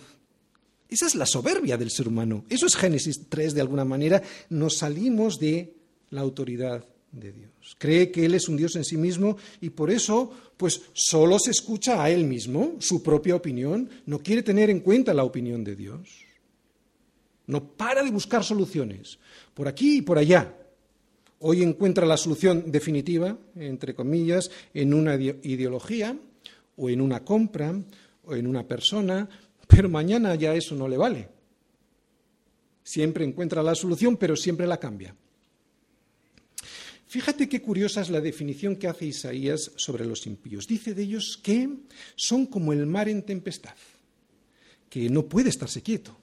Esa 0.88 1.06
es 1.06 1.14
la 1.14 1.26
soberbia 1.26 1.76
del 1.76 1.90
ser 1.90 2.08
humano. 2.08 2.46
Eso 2.48 2.64
es 2.64 2.74
Génesis 2.74 3.28
3 3.28 3.52
de 3.52 3.60
alguna 3.60 3.84
manera. 3.84 4.22
Nos 4.48 4.78
salimos 4.78 5.38
de 5.38 5.74
la 6.08 6.22
autoridad 6.22 6.82
de 7.12 7.32
Dios. 7.32 7.76
Cree 7.76 8.10
que 8.10 8.24
Él 8.24 8.34
es 8.34 8.48
un 8.48 8.56
Dios 8.56 8.76
en 8.76 8.84
sí 8.86 8.96
mismo 8.96 9.36
y 9.60 9.68
por 9.68 9.90
eso, 9.90 10.32
pues 10.56 10.84
solo 10.94 11.38
se 11.38 11.50
escucha 11.50 12.02
a 12.02 12.08
Él 12.08 12.24
mismo, 12.24 12.76
su 12.78 13.02
propia 13.02 13.36
opinión, 13.36 13.90
no 14.06 14.20
quiere 14.20 14.42
tener 14.42 14.70
en 14.70 14.80
cuenta 14.80 15.12
la 15.12 15.24
opinión 15.24 15.62
de 15.62 15.76
Dios. 15.76 16.08
No 17.46 17.62
para 17.62 18.02
de 18.02 18.10
buscar 18.10 18.42
soluciones, 18.42 19.18
por 19.52 19.68
aquí 19.68 19.98
y 19.98 20.00
por 20.02 20.16
allá. 20.16 20.56
Hoy 21.40 21.62
encuentra 21.62 22.06
la 22.06 22.16
solución 22.16 22.72
definitiva, 22.72 23.36
entre 23.54 23.94
comillas, 23.94 24.50
en 24.72 24.94
una 24.94 25.16
ideología 25.16 26.16
o 26.80 26.88
en 26.88 27.00
una 27.00 27.22
compra 27.22 27.74
o 28.24 28.34
en 28.34 28.46
una 28.46 28.66
persona, 28.66 29.28
pero 29.68 29.88
mañana 29.88 30.34
ya 30.34 30.54
eso 30.54 30.74
no 30.74 30.88
le 30.88 30.96
vale. 30.96 31.28
Siempre 32.82 33.24
encuentra 33.24 33.62
la 33.62 33.74
solución, 33.74 34.16
pero 34.16 34.34
siempre 34.34 34.66
la 34.66 34.80
cambia. 34.80 35.14
Fíjate 37.06 37.48
qué 37.48 37.60
curiosa 37.60 38.00
es 38.00 38.08
la 38.08 38.20
definición 38.20 38.76
que 38.76 38.88
hace 38.88 39.04
Isaías 39.04 39.72
sobre 39.76 40.06
los 40.06 40.26
impíos. 40.26 40.66
Dice 40.66 40.94
de 40.94 41.02
ellos 41.02 41.38
que 41.42 41.68
son 42.16 42.46
como 42.46 42.72
el 42.72 42.86
mar 42.86 43.08
en 43.08 43.24
tempestad, 43.24 43.74
que 44.88 45.10
no 45.10 45.26
puede 45.26 45.50
estarse 45.50 45.82
quieto, 45.82 46.16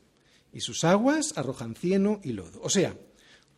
y 0.51 0.61
sus 0.61 0.83
aguas 0.83 1.33
arrojan 1.37 1.75
cieno 1.75 2.19
y 2.23 2.31
lodo. 2.31 2.61
O 2.63 2.69
sea, 2.69 2.97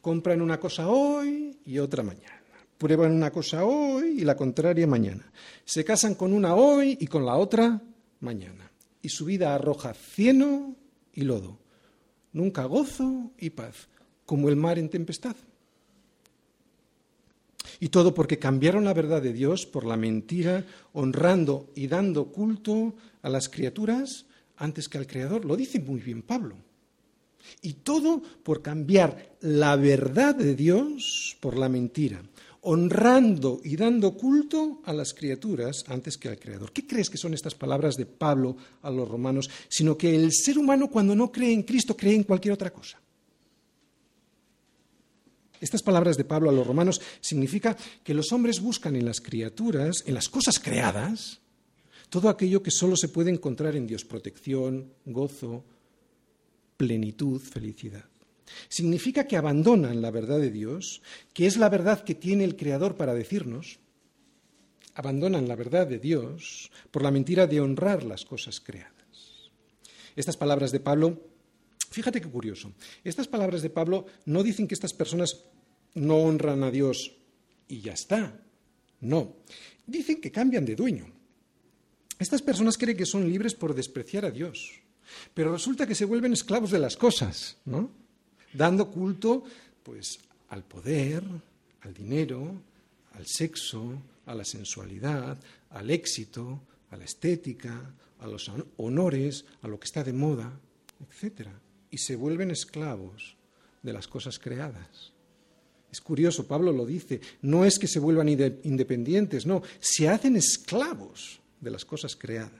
compran 0.01 0.41
una 0.41 0.59
cosa 0.59 0.89
hoy 0.89 1.57
y 1.65 1.77
otra 1.77 2.03
mañana. 2.03 2.38
Prueban 2.79 3.11
una 3.11 3.29
cosa 3.29 3.65
hoy 3.65 4.21
y 4.21 4.25
la 4.25 4.35
contraria 4.35 4.87
mañana. 4.87 5.31
Se 5.65 5.85
casan 5.85 6.15
con 6.15 6.33
una 6.33 6.55
hoy 6.55 6.97
y 6.99 7.05
con 7.05 7.23
la 7.23 7.35
otra 7.35 7.79
mañana 8.21 8.69
y 9.01 9.09
su 9.09 9.25
vida 9.25 9.55
arroja 9.55 9.93
cieno 9.93 10.75
y 11.13 11.21
lodo, 11.21 11.59
nunca 12.33 12.65
gozo 12.65 13.31
y 13.37 13.51
paz, 13.51 13.87
como 14.25 14.49
el 14.49 14.55
mar 14.55 14.77
en 14.79 14.89
tempestad. 14.89 15.35
Y 17.79 17.89
todo 17.89 18.13
porque 18.13 18.39
cambiaron 18.39 18.83
la 18.83 18.93
verdad 18.93 19.21
de 19.21 19.31
Dios 19.31 19.65
por 19.65 19.85
la 19.85 19.95
mentira, 19.95 20.65
honrando 20.93 21.71
y 21.75 21.87
dando 21.87 22.25
culto 22.25 22.93
a 23.21 23.29
las 23.29 23.47
criaturas 23.47 24.25
antes 24.57 24.89
que 24.89 24.97
al 24.97 25.07
Creador. 25.07 25.45
Lo 25.45 25.55
dice 25.55 25.79
muy 25.79 26.01
bien 26.01 26.21
Pablo. 26.21 26.57
Y 27.61 27.73
todo 27.73 28.21
por 28.43 28.61
cambiar 28.61 29.37
la 29.39 29.77
verdad 29.77 30.35
de 30.35 30.55
Dios 30.55 31.37
por 31.39 31.57
la 31.57 31.69
mentira, 31.69 32.21
honrando 32.61 33.61
y 33.63 33.75
dando 33.75 34.15
culto 34.15 34.81
a 34.85 34.93
las 34.93 35.13
criaturas 35.13 35.83
antes 35.87 36.17
que 36.17 36.29
al 36.29 36.39
Creador. 36.39 36.71
¿Qué 36.71 36.85
crees 36.85 37.09
que 37.09 37.17
son 37.17 37.33
estas 37.33 37.55
palabras 37.55 37.95
de 37.95 38.05
Pablo 38.05 38.57
a 38.81 38.91
los 38.91 39.07
romanos? 39.07 39.49
Sino 39.67 39.97
que 39.97 40.15
el 40.15 40.31
ser 40.33 40.57
humano 40.57 40.89
cuando 40.89 41.15
no 41.15 41.31
cree 41.31 41.53
en 41.53 41.63
Cristo 41.63 41.95
cree 41.95 42.15
en 42.15 42.23
cualquier 42.23 42.53
otra 42.53 42.71
cosa. 42.71 42.99
Estas 45.61 45.81
palabras 45.81 46.15
de 46.15 46.23
Pablo 46.23 46.49
a 46.49 46.53
los 46.53 46.65
romanos 46.65 47.01
significa 47.19 47.75
que 48.03 48.13
los 48.13 48.31
hombres 48.31 48.61
buscan 48.61 48.95
en 48.95 49.05
las 49.05 49.19
criaturas, 49.19 50.03
en 50.05 50.13
las 50.13 50.29
cosas 50.29 50.59
creadas, 50.59 51.41
todo 52.09 52.29
aquello 52.29 52.63
que 52.63 52.71
solo 52.71 52.95
se 52.95 53.09
puede 53.09 53.29
encontrar 53.29 53.75
en 53.75 53.85
Dios, 53.85 54.05
protección, 54.05 54.93
gozo, 55.05 55.65
plenitud, 56.77 57.41
felicidad. 57.41 58.05
Significa 58.67 59.25
que 59.25 59.37
abandonan 59.37 60.01
la 60.01 60.11
verdad 60.11 60.39
de 60.39 60.51
Dios, 60.51 61.01
que 61.33 61.45
es 61.45 61.57
la 61.57 61.69
verdad 61.69 62.03
que 62.03 62.15
tiene 62.15 62.43
el 62.43 62.55
Creador 62.55 62.95
para 62.95 63.13
decirnos, 63.13 63.79
abandonan 64.95 65.47
la 65.47 65.55
verdad 65.55 65.87
de 65.87 65.99
Dios 65.99 66.71
por 66.91 67.03
la 67.03 67.11
mentira 67.11 67.47
de 67.47 67.61
honrar 67.61 68.03
las 68.03 68.25
cosas 68.25 68.59
creadas. 68.59 68.93
Estas 70.15 70.35
palabras 70.35 70.71
de 70.71 70.79
Pablo, 70.79 71.21
fíjate 71.89 72.19
qué 72.19 72.27
curioso, 72.27 72.73
estas 73.03 73.27
palabras 73.27 73.61
de 73.61 73.69
Pablo 73.69 74.05
no 74.25 74.43
dicen 74.43 74.67
que 74.67 74.73
estas 74.73 74.93
personas 74.93 75.45
no 75.93 76.17
honran 76.17 76.63
a 76.63 76.71
Dios 76.71 77.15
y 77.67 77.81
ya 77.81 77.93
está. 77.93 78.41
No, 79.01 79.37
dicen 79.87 80.19
que 80.19 80.31
cambian 80.31 80.65
de 80.65 80.75
dueño. 80.75 81.05
Estas 82.19 82.41
personas 82.41 82.77
creen 82.77 82.97
que 82.97 83.05
son 83.05 83.29
libres 83.29 83.55
por 83.55 83.73
despreciar 83.73 84.25
a 84.25 84.31
Dios, 84.31 84.81
pero 85.33 85.53
resulta 85.53 85.87
que 85.87 85.95
se 85.95 86.03
vuelven 86.03 86.33
esclavos 86.33 86.71
de 86.71 86.79
las 86.79 86.97
cosas, 86.97 87.57
¿no? 87.63 87.89
Dando 88.53 88.89
culto 88.89 89.43
pues 89.83 90.19
al 90.49 90.63
poder, 90.63 91.23
al 91.81 91.93
dinero, 91.93 92.53
al 93.13 93.25
sexo, 93.25 94.01
a 94.25 94.35
la 94.35 94.45
sensualidad, 94.45 95.37
al 95.71 95.89
éxito, 95.89 96.61
a 96.91 96.97
la 96.97 97.05
estética, 97.05 97.93
a 98.19 98.27
los 98.27 98.51
honores, 98.77 99.45
a 99.61 99.67
lo 99.67 99.79
que 99.79 99.85
está 99.85 100.03
de 100.03 100.13
moda, 100.13 100.51
etc. 100.99 101.47
Y 101.91 101.97
se 101.97 102.15
vuelven 102.15 102.51
esclavos 102.51 103.35
de 103.81 103.93
las 103.93 104.07
cosas 104.07 104.39
creadas. 104.39 105.13
Es 105.91 106.01
curioso, 106.01 106.47
Pablo 106.47 106.71
lo 106.71 106.85
dice, 106.85 107.19
no 107.41 107.65
es 107.65 107.79
que 107.79 107.87
se 107.87 107.99
vuelvan 107.99 108.29
independientes, 108.29 109.45
no, 109.45 109.63
se 109.79 110.07
hacen 110.07 110.35
esclavos 110.35 111.39
de 111.59 111.71
las 111.71 111.85
cosas 111.85 112.15
creadas. 112.15 112.51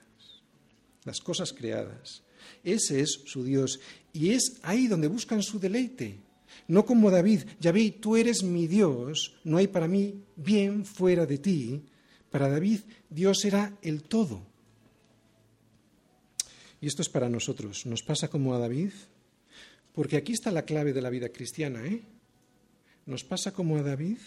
Las 1.03 1.19
cosas 1.19 1.53
creadas. 1.53 2.23
Ese 2.63 3.01
es 3.01 3.21
su 3.25 3.43
Dios. 3.43 3.79
Y 4.13 4.31
es 4.31 4.59
ahí 4.63 4.87
donde 4.87 5.07
buscan 5.07 5.41
su 5.43 5.59
deleite. 5.59 6.19
No 6.67 6.85
como 6.85 7.09
David, 7.09 7.41
Yahvé, 7.59 7.91
tú 7.99 8.15
eres 8.15 8.43
mi 8.43 8.67
Dios, 8.67 9.35
no 9.43 9.57
hay 9.57 9.67
para 9.67 9.87
mí 9.87 10.23
bien 10.35 10.85
fuera 10.85 11.25
de 11.25 11.37
ti. 11.37 11.81
Para 12.29 12.47
David, 12.47 12.81
Dios 13.09 13.43
era 13.45 13.75
el 13.81 14.03
todo. 14.03 14.41
Y 16.81 16.87
esto 16.87 17.01
es 17.01 17.09
para 17.09 17.29
nosotros. 17.29 17.85
¿Nos 17.85 18.03
pasa 18.03 18.27
como 18.29 18.53
a 18.53 18.59
David? 18.59 18.91
Porque 19.93 20.17
aquí 20.17 20.33
está 20.33 20.51
la 20.51 20.63
clave 20.63 20.93
de 20.93 21.01
la 21.01 21.09
vida 21.09 21.29
cristiana, 21.29 21.85
¿eh? 21.85 22.03
¿Nos 23.05 23.23
pasa 23.23 23.51
como 23.51 23.77
a 23.77 23.81
David? 23.81 24.17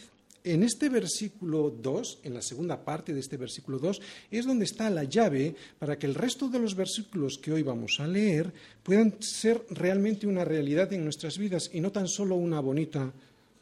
En 0.44 0.64
este 0.64 0.88
versículo 0.88 1.70
2, 1.70 2.20
en 2.24 2.34
la 2.34 2.42
segunda 2.42 2.84
parte 2.84 3.14
de 3.14 3.20
este 3.20 3.36
versículo 3.36 3.78
2, 3.78 4.00
es 4.30 4.44
donde 4.44 4.64
está 4.64 4.90
la 4.90 5.04
llave 5.04 5.54
para 5.78 5.96
que 5.98 6.06
el 6.06 6.16
resto 6.16 6.48
de 6.48 6.58
los 6.58 6.74
versículos 6.74 7.38
que 7.38 7.52
hoy 7.52 7.62
vamos 7.62 8.00
a 8.00 8.08
leer 8.08 8.52
puedan 8.82 9.22
ser 9.22 9.64
realmente 9.70 10.26
una 10.26 10.44
realidad 10.44 10.92
en 10.92 11.04
nuestras 11.04 11.38
vidas 11.38 11.70
y 11.72 11.80
no 11.80 11.92
tan 11.92 12.08
solo 12.08 12.34
una 12.34 12.58
bonita 12.58 13.12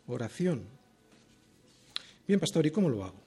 oración. 0.07 0.63
Bien, 2.27 2.41
pastor, 2.41 2.65
¿y 2.65 2.71
cómo 2.71 2.89
lo 2.89 3.05
hago? 3.05 3.21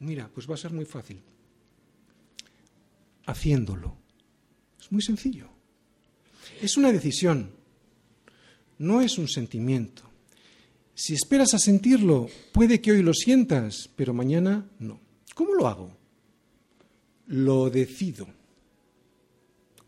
Mira, 0.00 0.28
pues 0.32 0.48
va 0.48 0.54
a 0.54 0.58
ser 0.58 0.72
muy 0.72 0.84
fácil. 0.84 1.22
Haciéndolo. 3.26 3.96
Es 4.78 4.92
muy 4.92 5.02
sencillo. 5.02 5.48
Es 6.60 6.76
una 6.76 6.92
decisión, 6.92 7.50
no 8.78 9.00
es 9.00 9.18
un 9.18 9.28
sentimiento. 9.28 10.07
Si 10.98 11.14
esperas 11.14 11.54
a 11.54 11.60
sentirlo, 11.60 12.28
puede 12.50 12.80
que 12.80 12.90
hoy 12.90 13.04
lo 13.04 13.14
sientas, 13.14 13.88
pero 13.94 14.12
mañana 14.12 14.68
no. 14.80 14.98
¿Cómo 15.32 15.54
lo 15.54 15.68
hago? 15.68 15.92
Lo 17.28 17.70
decido. 17.70 18.26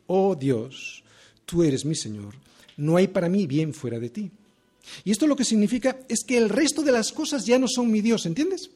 Oh 0.07 0.37
Dios, 0.37 1.03
tú 1.45 1.65
eres 1.65 1.85
mi 1.85 1.97
Señor, 1.97 2.37
no 2.77 2.97
hay 2.97 3.09
para 3.09 3.29
mí 3.29 3.49
bien 3.49 3.75
fuera 3.75 3.99
de 3.99 4.11
ti. 4.11 4.31
Y 5.03 5.11
esto 5.11 5.27
lo 5.27 5.35
que 5.35 5.45
significa 5.45 5.99
es 6.09 6.23
que 6.23 6.39
el 6.39 6.49
resto 6.49 6.81
de 6.85 6.93
las 6.93 7.11
cosas 7.11 7.45
ya 7.45 7.59
no 7.59 7.67
son 7.67 7.91
mi 7.91 8.03
Dios, 8.03 8.25
¿entiendes? 8.25 8.71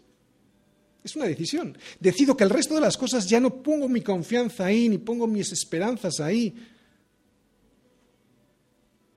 Es 1.05 1.15
una 1.15 1.27
decisión. 1.27 1.79
Decido 2.01 2.37
que 2.37 2.43
el 2.43 2.51
resto 2.51 2.75
de 2.75 2.81
las 2.81 2.97
cosas 2.97 3.29
ya 3.29 3.39
no 3.39 3.63
pongo 3.63 3.89
mi 3.89 4.01
confianza 4.01 4.67
ahí, 4.67 4.89
ni 4.89 4.99
pongo 4.99 5.29
mis 5.29 5.53
esperanzas 5.53 6.19
ahí. 6.19 6.53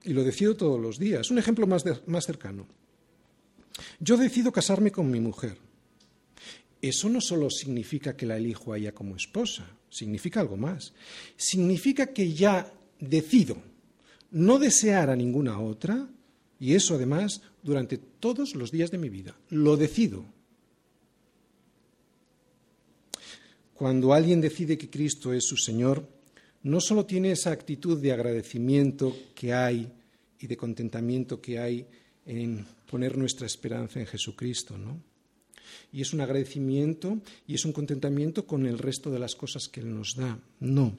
Y 0.04 0.12
lo 0.12 0.22
decido 0.22 0.56
todos 0.56 0.80
los 0.80 1.00
días. 1.00 1.32
Un 1.32 1.38
ejemplo 1.38 1.66
más, 1.66 1.82
más 2.06 2.24
cercano. 2.24 2.78
Yo 4.00 4.16
decido 4.16 4.52
casarme 4.52 4.90
con 4.90 5.10
mi 5.10 5.20
mujer. 5.20 5.56
Eso 6.80 7.08
no 7.08 7.20
solo 7.20 7.50
significa 7.50 8.16
que 8.16 8.26
la 8.26 8.36
elijo 8.36 8.72
a 8.72 8.78
ella 8.78 8.92
como 8.92 9.16
esposa, 9.16 9.66
significa 9.90 10.40
algo 10.40 10.56
más. 10.56 10.92
Significa 11.36 12.08
que 12.08 12.32
ya 12.32 12.72
decido 13.00 13.56
no 14.30 14.58
desear 14.58 15.10
a 15.10 15.16
ninguna 15.16 15.60
otra, 15.60 16.08
y 16.60 16.74
eso 16.74 16.94
además 16.94 17.42
durante 17.62 17.98
todos 17.98 18.54
los 18.54 18.70
días 18.70 18.90
de 18.90 18.98
mi 18.98 19.08
vida. 19.08 19.36
Lo 19.50 19.76
decido. 19.76 20.24
Cuando 23.74 24.12
alguien 24.12 24.40
decide 24.40 24.76
que 24.76 24.90
Cristo 24.90 25.32
es 25.32 25.44
su 25.44 25.56
Señor, 25.56 26.08
no 26.62 26.80
solo 26.80 27.06
tiene 27.06 27.30
esa 27.30 27.52
actitud 27.52 27.98
de 27.98 28.12
agradecimiento 28.12 29.16
que 29.34 29.54
hay 29.54 29.90
y 30.40 30.46
de 30.46 30.56
contentamiento 30.56 31.40
que 31.40 31.58
hay 31.58 31.86
en 32.26 32.66
poner 32.88 33.16
nuestra 33.16 33.46
esperanza 33.46 34.00
en 34.00 34.06
Jesucristo, 34.06 34.78
¿no? 34.78 35.00
Y 35.92 36.00
es 36.00 36.12
un 36.12 36.20
agradecimiento 36.20 37.20
y 37.46 37.54
es 37.54 37.64
un 37.64 37.72
contentamiento 37.72 38.46
con 38.46 38.66
el 38.66 38.78
resto 38.78 39.10
de 39.10 39.18
las 39.18 39.34
cosas 39.34 39.68
que 39.68 39.80
Él 39.80 39.94
nos 39.94 40.16
da. 40.16 40.38
No. 40.60 40.96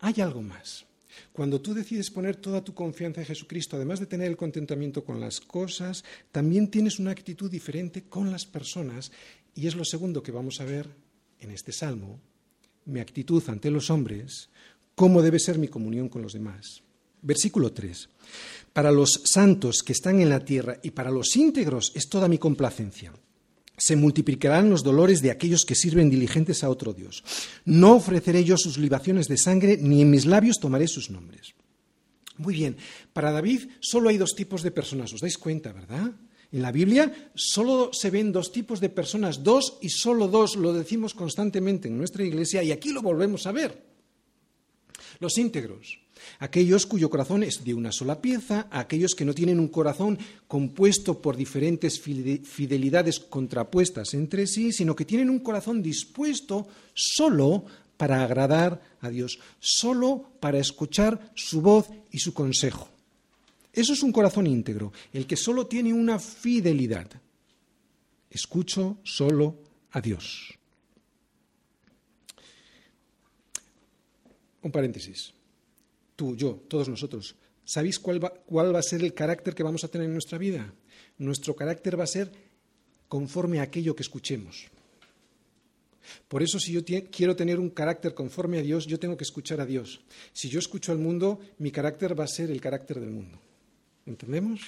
Hay 0.00 0.20
algo 0.20 0.42
más. 0.42 0.84
Cuando 1.32 1.60
tú 1.60 1.74
decides 1.74 2.10
poner 2.10 2.36
toda 2.36 2.62
tu 2.62 2.74
confianza 2.74 3.20
en 3.20 3.26
Jesucristo, 3.26 3.76
además 3.76 4.00
de 4.00 4.06
tener 4.06 4.28
el 4.28 4.36
contentamiento 4.36 5.04
con 5.04 5.20
las 5.20 5.40
cosas, 5.40 6.04
también 6.32 6.68
tienes 6.68 6.98
una 6.98 7.10
actitud 7.10 7.50
diferente 7.50 8.04
con 8.04 8.30
las 8.30 8.46
personas. 8.46 9.10
Y 9.54 9.66
es 9.66 9.74
lo 9.74 9.84
segundo 9.84 10.22
que 10.22 10.32
vamos 10.32 10.60
a 10.60 10.64
ver 10.64 10.88
en 11.40 11.50
este 11.50 11.72
salmo, 11.72 12.20
mi 12.84 13.00
actitud 13.00 13.42
ante 13.48 13.70
los 13.70 13.90
hombres, 13.90 14.48
cómo 14.94 15.22
debe 15.22 15.38
ser 15.38 15.58
mi 15.58 15.68
comunión 15.68 16.08
con 16.08 16.22
los 16.22 16.32
demás. 16.32 16.82
Versículo 17.22 17.72
3. 17.72 18.08
Para 18.72 18.92
los 18.92 19.22
santos 19.24 19.82
que 19.82 19.92
están 19.92 20.20
en 20.20 20.28
la 20.28 20.44
tierra 20.44 20.78
y 20.82 20.90
para 20.90 21.10
los 21.10 21.34
íntegros 21.36 21.92
es 21.94 22.08
toda 22.08 22.28
mi 22.28 22.38
complacencia. 22.38 23.12
Se 23.76 23.96
multiplicarán 23.96 24.70
los 24.70 24.82
dolores 24.82 25.22
de 25.22 25.30
aquellos 25.30 25.64
que 25.64 25.74
sirven 25.74 26.10
diligentes 26.10 26.64
a 26.64 26.70
otro 26.70 26.92
Dios. 26.92 27.24
No 27.64 27.94
ofreceré 27.96 28.44
yo 28.44 28.56
sus 28.56 28.76
libaciones 28.76 29.28
de 29.28 29.38
sangre, 29.38 29.78
ni 29.80 30.02
en 30.02 30.10
mis 30.10 30.26
labios 30.26 30.58
tomaré 30.58 30.88
sus 30.88 31.10
nombres. 31.10 31.54
Muy 32.38 32.54
bien, 32.54 32.76
para 33.12 33.32
David 33.32 33.68
solo 33.80 34.08
hay 34.08 34.18
dos 34.18 34.34
tipos 34.34 34.62
de 34.62 34.70
personas, 34.70 35.12
os 35.12 35.20
dais 35.20 35.38
cuenta, 35.38 35.72
¿verdad? 35.72 36.12
En 36.50 36.62
la 36.62 36.72
Biblia 36.72 37.30
solo 37.34 37.90
se 37.92 38.10
ven 38.10 38.32
dos 38.32 38.52
tipos 38.52 38.80
de 38.80 38.88
personas, 38.88 39.42
dos 39.42 39.78
y 39.82 39.90
solo 39.90 40.28
dos, 40.28 40.56
lo 40.56 40.72
decimos 40.72 41.14
constantemente 41.14 41.88
en 41.88 41.98
nuestra 41.98 42.24
iglesia 42.24 42.62
y 42.62 42.72
aquí 42.72 42.92
lo 42.92 43.02
volvemos 43.02 43.46
a 43.46 43.52
ver. 43.52 43.84
Los 45.18 45.36
íntegros, 45.36 45.98
aquellos 46.38 46.86
cuyo 46.86 47.10
corazón 47.10 47.42
es 47.42 47.64
de 47.64 47.74
una 47.74 47.92
sola 47.92 48.20
pieza, 48.20 48.66
aquellos 48.70 49.14
que 49.14 49.24
no 49.24 49.34
tienen 49.34 49.60
un 49.60 49.68
corazón 49.68 50.18
compuesto 50.46 51.20
por 51.20 51.36
diferentes 51.36 52.00
fidelidades 52.00 53.20
contrapuestas 53.20 54.14
entre 54.14 54.46
sí, 54.46 54.72
sino 54.72 54.94
que 54.96 55.04
tienen 55.04 55.30
un 55.30 55.40
corazón 55.40 55.82
dispuesto 55.82 56.68
solo 56.94 57.64
para 57.96 58.22
agradar 58.22 58.80
a 59.00 59.10
Dios, 59.10 59.38
solo 59.58 60.30
para 60.40 60.58
escuchar 60.58 61.32
su 61.34 61.60
voz 61.60 61.88
y 62.10 62.18
su 62.18 62.32
consejo. 62.32 62.88
Eso 63.72 63.92
es 63.92 64.02
un 64.02 64.12
corazón 64.12 64.46
íntegro, 64.46 64.92
el 65.12 65.26
que 65.26 65.36
solo 65.36 65.66
tiene 65.66 65.92
una 65.92 66.18
fidelidad. 66.18 67.08
Escucho 68.30 68.98
solo 69.02 69.56
a 69.92 70.00
Dios. 70.00 70.54
Un 74.62 74.72
paréntesis 74.72 75.32
tú, 76.18 76.34
yo, 76.34 76.64
todos 76.66 76.88
nosotros, 76.88 77.36
¿sabéis 77.64 78.00
cuál 78.00 78.22
va, 78.22 78.30
cuál 78.30 78.74
va 78.74 78.80
a 78.80 78.82
ser 78.82 79.04
el 79.04 79.14
carácter 79.14 79.54
que 79.54 79.62
vamos 79.62 79.84
a 79.84 79.88
tener 79.88 80.06
en 80.06 80.12
nuestra 80.12 80.36
vida? 80.36 80.74
Nuestro 81.16 81.54
carácter 81.54 81.98
va 81.98 82.02
a 82.02 82.08
ser 82.08 82.32
conforme 83.06 83.60
a 83.60 83.62
aquello 83.62 83.94
que 83.94 84.02
escuchemos. 84.02 84.66
Por 86.26 86.42
eso 86.42 86.58
si 86.58 86.72
yo 86.72 86.80
quiero 86.84 87.36
tener 87.36 87.60
un 87.60 87.70
carácter 87.70 88.14
conforme 88.14 88.58
a 88.58 88.62
Dios, 88.62 88.84
yo 88.86 88.98
tengo 88.98 89.16
que 89.16 89.22
escuchar 89.22 89.60
a 89.60 89.66
Dios. 89.66 90.00
Si 90.32 90.48
yo 90.48 90.58
escucho 90.58 90.90
al 90.90 90.98
mundo, 90.98 91.38
mi 91.58 91.70
carácter 91.70 92.18
va 92.18 92.24
a 92.24 92.28
ser 92.28 92.50
el 92.50 92.60
carácter 92.60 92.98
del 92.98 93.10
mundo. 93.10 93.38
¿Entendemos? 94.04 94.60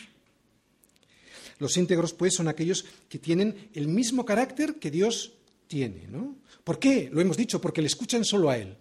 Los 1.59 1.77
íntegros, 1.77 2.13
pues, 2.15 2.35
son 2.35 2.47
aquellos 2.47 2.85
que 3.09 3.19
tienen 3.19 3.71
el 3.75 3.89
mismo 3.89 4.25
carácter 4.25 4.77
que 4.77 4.91
Dios 4.91 5.33
tiene, 5.67 6.07
¿no? 6.07 6.37
¿Por 6.63 6.79
qué? 6.79 7.11
Lo 7.13 7.21
hemos 7.21 7.37
dicho, 7.37 7.61
porque 7.61 7.81
le 7.81 7.89
escuchan 7.89 8.25
solo 8.25 8.51
a 8.51 8.57
Él. 8.57 8.77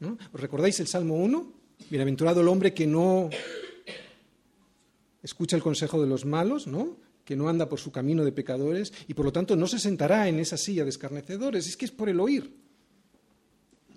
¿Os 0.00 0.40
recordáis 0.40 0.78
el 0.80 0.86
Salmo 0.86 1.16
1? 1.16 1.52
Bienaventurado 1.90 2.40
el 2.40 2.48
hombre 2.48 2.72
que 2.72 2.86
no 2.86 3.30
escucha 5.22 5.56
el 5.56 5.62
consejo 5.62 6.00
de 6.00 6.06
los 6.06 6.24
malos, 6.24 6.66
¿no? 6.66 6.96
que 7.28 7.36
no 7.36 7.50
anda 7.50 7.68
por 7.68 7.78
su 7.78 7.92
camino 7.92 8.24
de 8.24 8.32
pecadores 8.32 8.90
y 9.06 9.12
por 9.12 9.26
lo 9.26 9.32
tanto 9.32 9.54
no 9.54 9.66
se 9.66 9.78
sentará 9.78 10.28
en 10.28 10.38
esa 10.38 10.56
silla 10.56 10.84
de 10.84 10.88
escarnecedores. 10.88 11.66
Es 11.66 11.76
que 11.76 11.84
es 11.84 11.90
por 11.90 12.08
el 12.08 12.20
oír. 12.20 12.50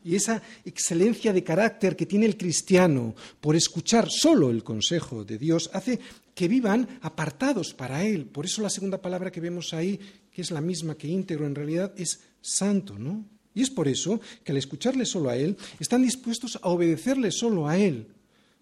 Y 0.03 0.15
esa 0.15 0.41
excelencia 0.65 1.31
de 1.31 1.41
carácter 1.41 1.95
que 1.95 2.05
tiene 2.05 2.25
el 2.25 2.35
cristiano 2.35 3.15
por 3.39 3.55
escuchar 3.55 4.09
solo 4.09 4.49
el 4.49 4.65
consejo 4.65 5.23
de 5.23 5.37
Dios 5.37 5.69
hace 5.71 5.97
que 6.35 6.49
vivan 6.49 6.99
apartados 7.03 7.73
para 7.73 8.03
Él. 8.03 8.25
Por 8.25 8.45
eso 8.45 8.61
la 8.61 8.69
segunda 8.69 9.01
palabra 9.01 9.31
que 9.31 9.39
vemos 9.39 9.73
ahí, 9.73 9.97
que 10.29 10.41
es 10.41 10.51
la 10.51 10.59
misma 10.59 10.95
que 10.95 11.07
íntegro 11.07 11.45
en 11.45 11.55
realidad, 11.55 11.93
es 11.95 12.19
santo, 12.41 12.99
¿no? 12.99 13.23
Y 13.53 13.61
es 13.61 13.69
por 13.69 13.87
eso 13.87 14.19
que 14.43 14.51
al 14.51 14.57
escucharle 14.57 15.05
solo 15.05 15.29
a 15.29 15.37
Él, 15.37 15.57
están 15.79 16.03
dispuestos 16.03 16.57
a 16.61 16.69
obedecerle 16.69 17.31
solo 17.31 17.67
a 17.67 17.77
Él. 17.77 18.07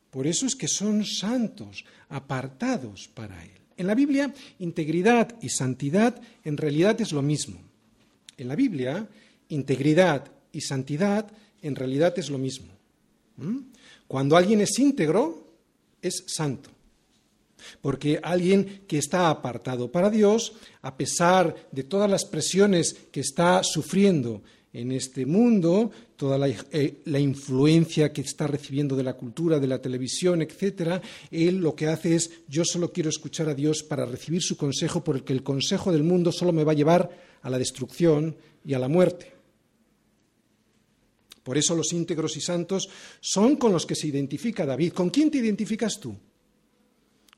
Por 0.09 0.25
eso 0.25 0.45
es 0.45 0.55
que 0.55 0.67
son 0.67 1.05
santos, 1.05 1.85
apartados 2.09 3.09
para 3.13 3.43
Él. 3.43 3.51
En 3.77 3.87
la 3.87 3.95
Biblia, 3.95 4.33
integridad 4.59 5.35
y 5.41 5.49
santidad 5.49 6.19
en 6.43 6.57
realidad 6.57 6.99
es 6.99 7.11
lo 7.11 7.21
mismo. 7.21 7.59
En 8.37 8.47
la 8.47 8.55
Biblia, 8.55 9.07
integridad 9.49 10.31
y 10.51 10.61
santidad 10.61 11.31
en 11.61 11.75
realidad 11.75 12.17
es 12.17 12.29
lo 12.29 12.37
mismo. 12.37 12.67
¿Mm? 13.37 13.59
Cuando 14.07 14.35
alguien 14.35 14.61
es 14.61 14.77
íntegro, 14.79 15.47
es 16.01 16.23
santo. 16.27 16.71
Porque 17.81 18.19
alguien 18.23 18.83
que 18.87 18.97
está 18.97 19.29
apartado 19.29 19.91
para 19.91 20.09
Dios, 20.09 20.53
a 20.81 20.95
pesar 20.97 21.55
de 21.71 21.83
todas 21.83 22.09
las 22.09 22.25
presiones 22.25 22.95
que 23.11 23.19
está 23.19 23.61
sufriendo 23.63 24.41
en 24.73 24.91
este 24.91 25.25
mundo, 25.25 25.91
toda 26.15 26.47
eh, 26.47 27.01
la, 27.05 27.19
influencia 27.19 28.13
que 28.13 28.21
está 28.21 28.45
recibiendo 28.45 28.95
de 28.95 29.03
la 29.03 29.13
cultura, 29.13 29.59
de 29.59 29.67
la 29.67 29.81
televisión, 29.81 30.41
etcétera, 30.41 31.01
él 31.31 31.57
lo 31.57 31.75
que 31.75 31.87
hace 31.87 32.15
es 32.15 32.31
yo 32.47 32.63
solo 32.63 32.91
quiero 32.91 33.09
escuchar 33.09 33.49
a 33.49 33.55
Dios 33.55 33.81
para 33.81 34.05
recibir 34.05 34.43
su 34.43 34.57
consejo, 34.57 35.03
porque 35.03 35.33
el 35.33 35.43
consejo 35.43 35.91
del 35.91 36.03
mundo 36.03 36.31
solo 36.31 36.51
me 36.51 36.63
va 36.63 36.73
a 36.73 36.75
llevar 36.75 37.09
a 37.41 37.49
la 37.49 37.57
destrucción 37.57 38.35
y 38.63 38.73
a 38.73 38.79
la 38.79 38.87
muerte. 38.87 39.33
Por 41.41 41.57
eso 41.57 41.75
los 41.75 41.91
íntegros 41.93 42.37
y 42.37 42.41
santos 42.41 42.89
son 43.21 43.55
con 43.55 43.71
los 43.71 43.87
que 43.87 43.95
se 43.95 44.07
identifica 44.07 44.67
David. 44.67 44.93
¿Con 44.93 45.09
quién 45.09 45.31
te 45.31 45.39
identificas 45.39 45.99
tú? 45.99 46.15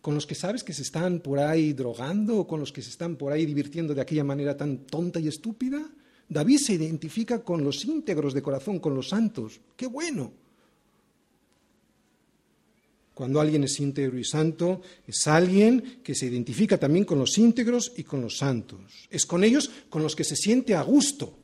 ¿Con 0.01 0.15
los 0.15 0.25
que 0.25 0.35
sabes 0.35 0.65
que 0.65 0.73
se 0.73 0.81
están 0.81 1.21
por 1.21 1.39
ahí 1.39 1.71
drogando 1.71 2.39
o 2.39 2.47
con 2.47 2.59
los 2.59 2.73
que 2.73 2.81
se 2.81 2.89
están 2.89 3.15
por 3.15 3.31
ahí 3.31 3.45
divirtiendo 3.45 3.93
de 3.93 4.01
aquella 4.01 4.25
manera 4.25 4.57
tan 4.57 4.79
tonta 4.79 5.19
y 5.19 5.27
estúpida? 5.29 5.87
David 6.31 6.59
se 6.59 6.73
identifica 6.73 7.43
con 7.43 7.61
los 7.61 7.83
íntegros 7.83 8.33
de 8.33 8.41
corazón, 8.41 8.79
con 8.79 8.95
los 8.95 9.09
santos. 9.09 9.59
¡Qué 9.75 9.85
bueno! 9.85 10.31
Cuando 13.13 13.41
alguien 13.41 13.65
es 13.65 13.77
íntegro 13.81 14.17
y 14.17 14.23
santo, 14.23 14.81
es 15.05 15.27
alguien 15.27 15.99
que 16.01 16.15
se 16.15 16.27
identifica 16.27 16.77
también 16.77 17.03
con 17.03 17.19
los 17.19 17.37
íntegros 17.37 17.91
y 17.97 18.03
con 18.03 18.21
los 18.21 18.37
santos. 18.37 19.09
Es 19.09 19.25
con 19.25 19.43
ellos 19.43 19.69
con 19.89 20.03
los 20.03 20.15
que 20.15 20.23
se 20.23 20.37
siente 20.37 20.73
a 20.73 20.83
gusto 20.83 21.37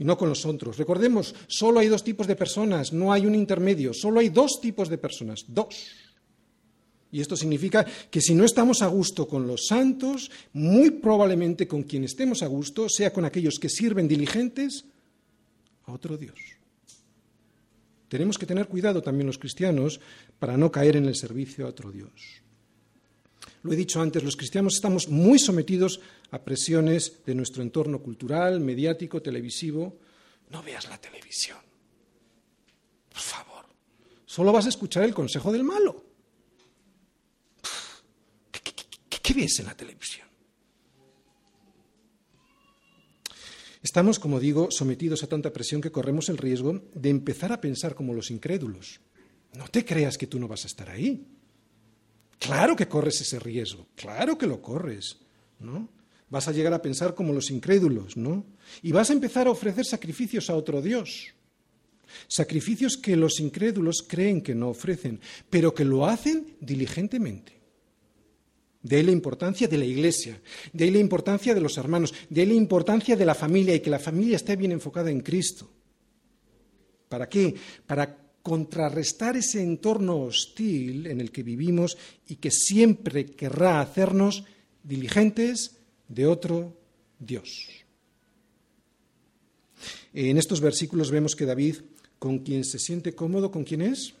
y 0.00 0.04
no 0.04 0.18
con 0.18 0.28
los 0.28 0.44
otros. 0.44 0.76
Recordemos, 0.76 1.32
solo 1.46 1.78
hay 1.78 1.86
dos 1.86 2.02
tipos 2.02 2.26
de 2.26 2.34
personas, 2.34 2.92
no 2.92 3.12
hay 3.12 3.24
un 3.24 3.36
intermedio, 3.36 3.94
solo 3.94 4.18
hay 4.18 4.30
dos 4.30 4.60
tipos 4.60 4.88
de 4.88 4.98
personas, 4.98 5.44
dos. 5.46 5.86
Y 7.14 7.20
esto 7.20 7.36
significa 7.36 7.86
que 8.10 8.20
si 8.20 8.34
no 8.34 8.44
estamos 8.44 8.82
a 8.82 8.88
gusto 8.88 9.28
con 9.28 9.46
los 9.46 9.66
santos, 9.68 10.32
muy 10.52 10.90
probablemente 10.90 11.68
con 11.68 11.84
quien 11.84 12.02
estemos 12.02 12.42
a 12.42 12.48
gusto 12.48 12.88
sea 12.88 13.12
con 13.12 13.24
aquellos 13.24 13.60
que 13.60 13.68
sirven 13.68 14.08
diligentes 14.08 14.84
a 15.84 15.92
otro 15.92 16.16
Dios. 16.16 16.34
Tenemos 18.08 18.36
que 18.36 18.46
tener 18.46 18.66
cuidado 18.66 19.00
también 19.00 19.28
los 19.28 19.38
cristianos 19.38 20.00
para 20.40 20.56
no 20.56 20.72
caer 20.72 20.96
en 20.96 21.04
el 21.04 21.14
servicio 21.14 21.66
a 21.66 21.68
otro 21.68 21.92
Dios. 21.92 22.10
Lo 23.62 23.72
he 23.72 23.76
dicho 23.76 24.00
antes, 24.00 24.24
los 24.24 24.34
cristianos 24.34 24.74
estamos 24.74 25.08
muy 25.08 25.38
sometidos 25.38 26.00
a 26.32 26.42
presiones 26.42 27.24
de 27.24 27.36
nuestro 27.36 27.62
entorno 27.62 28.02
cultural, 28.02 28.58
mediático, 28.58 29.22
televisivo. 29.22 30.00
No 30.50 30.64
veas 30.64 30.88
la 30.88 31.00
televisión. 31.00 31.58
Por 33.08 33.22
favor. 33.22 33.66
Solo 34.26 34.50
vas 34.50 34.66
a 34.66 34.70
escuchar 34.70 35.04
el 35.04 35.14
consejo 35.14 35.52
del 35.52 35.62
malo. 35.62 36.03
¿Qué 39.24 39.32
ves 39.32 39.58
en 39.58 39.64
la 39.64 39.74
televisión? 39.74 40.28
Estamos, 43.82 44.18
como 44.18 44.38
digo, 44.38 44.68
sometidos 44.70 45.22
a 45.22 45.28
tanta 45.28 45.50
presión 45.50 45.80
que 45.80 45.90
corremos 45.90 46.28
el 46.28 46.36
riesgo 46.36 46.82
de 46.92 47.08
empezar 47.08 47.50
a 47.50 47.58
pensar 47.58 47.94
como 47.94 48.12
los 48.12 48.30
incrédulos. 48.30 49.00
No 49.54 49.66
te 49.68 49.82
creas 49.82 50.18
que 50.18 50.26
tú 50.26 50.38
no 50.38 50.46
vas 50.46 50.64
a 50.64 50.66
estar 50.66 50.90
ahí. 50.90 51.26
Claro 52.38 52.76
que 52.76 52.86
corres 52.86 53.18
ese 53.22 53.38
riesgo, 53.38 53.86
claro 53.94 54.36
que 54.36 54.46
lo 54.46 54.60
corres, 54.60 55.20
¿no? 55.58 55.88
Vas 56.28 56.46
a 56.48 56.52
llegar 56.52 56.74
a 56.74 56.82
pensar 56.82 57.14
como 57.14 57.32
los 57.32 57.50
incrédulos, 57.50 58.18
¿no? 58.18 58.44
Y 58.82 58.92
vas 58.92 59.08
a 59.08 59.14
empezar 59.14 59.46
a 59.46 59.52
ofrecer 59.52 59.86
sacrificios 59.86 60.50
a 60.50 60.54
otro 60.54 60.82
Dios. 60.82 61.32
Sacrificios 62.28 62.98
que 62.98 63.16
los 63.16 63.40
incrédulos 63.40 64.04
creen 64.06 64.42
que 64.42 64.54
no 64.54 64.68
ofrecen, 64.68 65.18
pero 65.48 65.74
que 65.74 65.86
lo 65.86 66.04
hacen 66.04 66.58
diligentemente. 66.60 67.63
De 68.84 68.96
ahí 68.96 69.02
la 69.02 69.12
importancia 69.12 69.66
de 69.66 69.78
la 69.78 69.86
iglesia, 69.86 70.38
de 70.70 70.84
ahí 70.84 70.90
la 70.90 70.98
importancia 70.98 71.54
de 71.54 71.60
los 71.62 71.78
hermanos, 71.78 72.12
de 72.28 72.42
ahí 72.42 72.46
la 72.46 72.54
importancia 72.54 73.16
de 73.16 73.24
la 73.24 73.34
familia 73.34 73.74
y 73.74 73.80
que 73.80 73.88
la 73.88 73.98
familia 73.98 74.36
esté 74.36 74.56
bien 74.56 74.72
enfocada 74.72 75.10
en 75.10 75.20
Cristo. 75.20 75.70
¿Para 77.08 77.26
qué? 77.26 77.54
Para 77.86 78.14
contrarrestar 78.42 79.38
ese 79.38 79.62
entorno 79.62 80.20
hostil 80.20 81.06
en 81.06 81.22
el 81.22 81.32
que 81.32 81.42
vivimos 81.42 81.96
y 82.28 82.36
que 82.36 82.50
siempre 82.50 83.24
querrá 83.24 83.80
hacernos 83.80 84.44
diligentes 84.82 85.76
de 86.06 86.26
otro 86.26 86.76
Dios. 87.18 87.66
En 90.12 90.36
estos 90.36 90.60
versículos 90.60 91.10
vemos 91.10 91.34
que 91.34 91.46
David, 91.46 91.76
con 92.18 92.40
quien 92.40 92.64
se 92.64 92.78
siente 92.78 93.14
cómodo, 93.14 93.50
¿con 93.50 93.64
quién 93.64 93.80
es? 93.80 94.12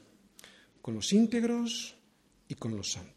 Con 0.80 0.94
los 0.94 1.12
íntegros 1.12 1.96
y 2.48 2.54
con 2.54 2.74
los 2.74 2.92
santos. 2.92 3.13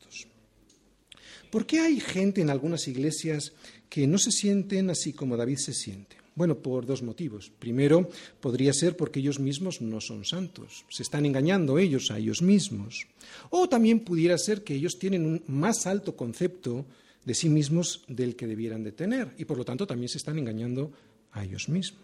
¿Por 1.50 1.66
qué 1.66 1.80
hay 1.80 2.00
gente 2.00 2.42
en 2.42 2.50
algunas 2.50 2.88
iglesias 2.88 3.54
que 3.90 4.08
no 4.08 4.18
se 4.18 4.32
sienten 4.32 4.90
así 4.90 5.14
como 5.14 5.38
David 5.38 5.58
se 5.58 5.74
siente? 5.74 6.18
Bueno, 6.36 6.60
por 6.60 6.86
dos 6.86 7.02
motivos. 7.02 7.52
Primero, 7.58 8.10
podría 8.40 8.72
ser 8.72 8.96
porque 8.96 9.20
ellos 9.20 9.40
mismos 9.40 9.82
no 9.82 10.00
son 10.00 10.24
santos, 10.24 10.86
se 10.90 11.02
están 11.02 11.26
engañando 11.26 11.80
ellos 11.80 12.12
a 12.12 12.20
ellos 12.20 12.44
mismos. 12.44 13.08
O 13.50 13.68
también 13.68 14.02
pudiera 14.02 14.38
ser 14.38 14.64
que 14.64 14.76
ellos 14.76 15.00
tienen 15.00 15.26
un 15.26 15.44
más 15.48 15.88
alto 15.88 16.16
concepto 16.16 16.86
de 17.26 17.34
sí 17.34 17.50
mismos 17.50 18.04
del 18.08 18.36
que 18.36 18.46
debieran 18.46 18.84
de 18.84 18.92
tener 18.92 19.34
y 19.38 19.46
por 19.46 19.58
lo 19.58 19.66
tanto 19.66 19.88
también 19.88 20.10
se 20.10 20.20
están 20.20 20.38
engañando 20.38 20.92
a 21.32 21.44
ellos 21.44 21.70
mismos. 21.70 22.04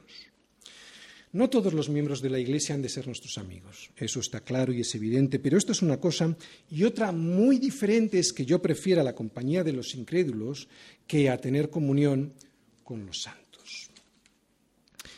No 1.33 1.49
todos 1.49 1.73
los 1.73 1.89
miembros 1.89 2.21
de 2.21 2.29
la 2.29 2.37
Iglesia 2.37 2.75
han 2.75 2.83
de 2.83 2.89
ser 2.89 3.07
nuestros 3.07 3.39
amigos, 3.39 3.89
eso 3.97 4.19
está 4.19 4.41
claro 4.41 4.71
y 4.71 4.81
es 4.81 4.93
evidente, 4.93 5.39
pero 5.39 5.57
esto 5.57 5.71
es 5.71 5.81
una 5.81 5.99
cosa 5.99 6.37
y 6.69 6.83
otra 6.83 7.11
muy 7.11 7.57
diferente 7.57 8.19
es 8.19 8.31
que 8.31 8.45
yo 8.45 8.61
prefiera 8.61 9.03
la 9.03 9.15
compañía 9.15 9.63
de 9.63 9.73
los 9.73 9.95
incrédulos 9.95 10.67
que 11.07 11.31
a 11.31 11.37
tener 11.39 11.71
comunión 11.71 12.33
con 12.83 13.03
los 13.05 13.23
santos. 13.23 13.89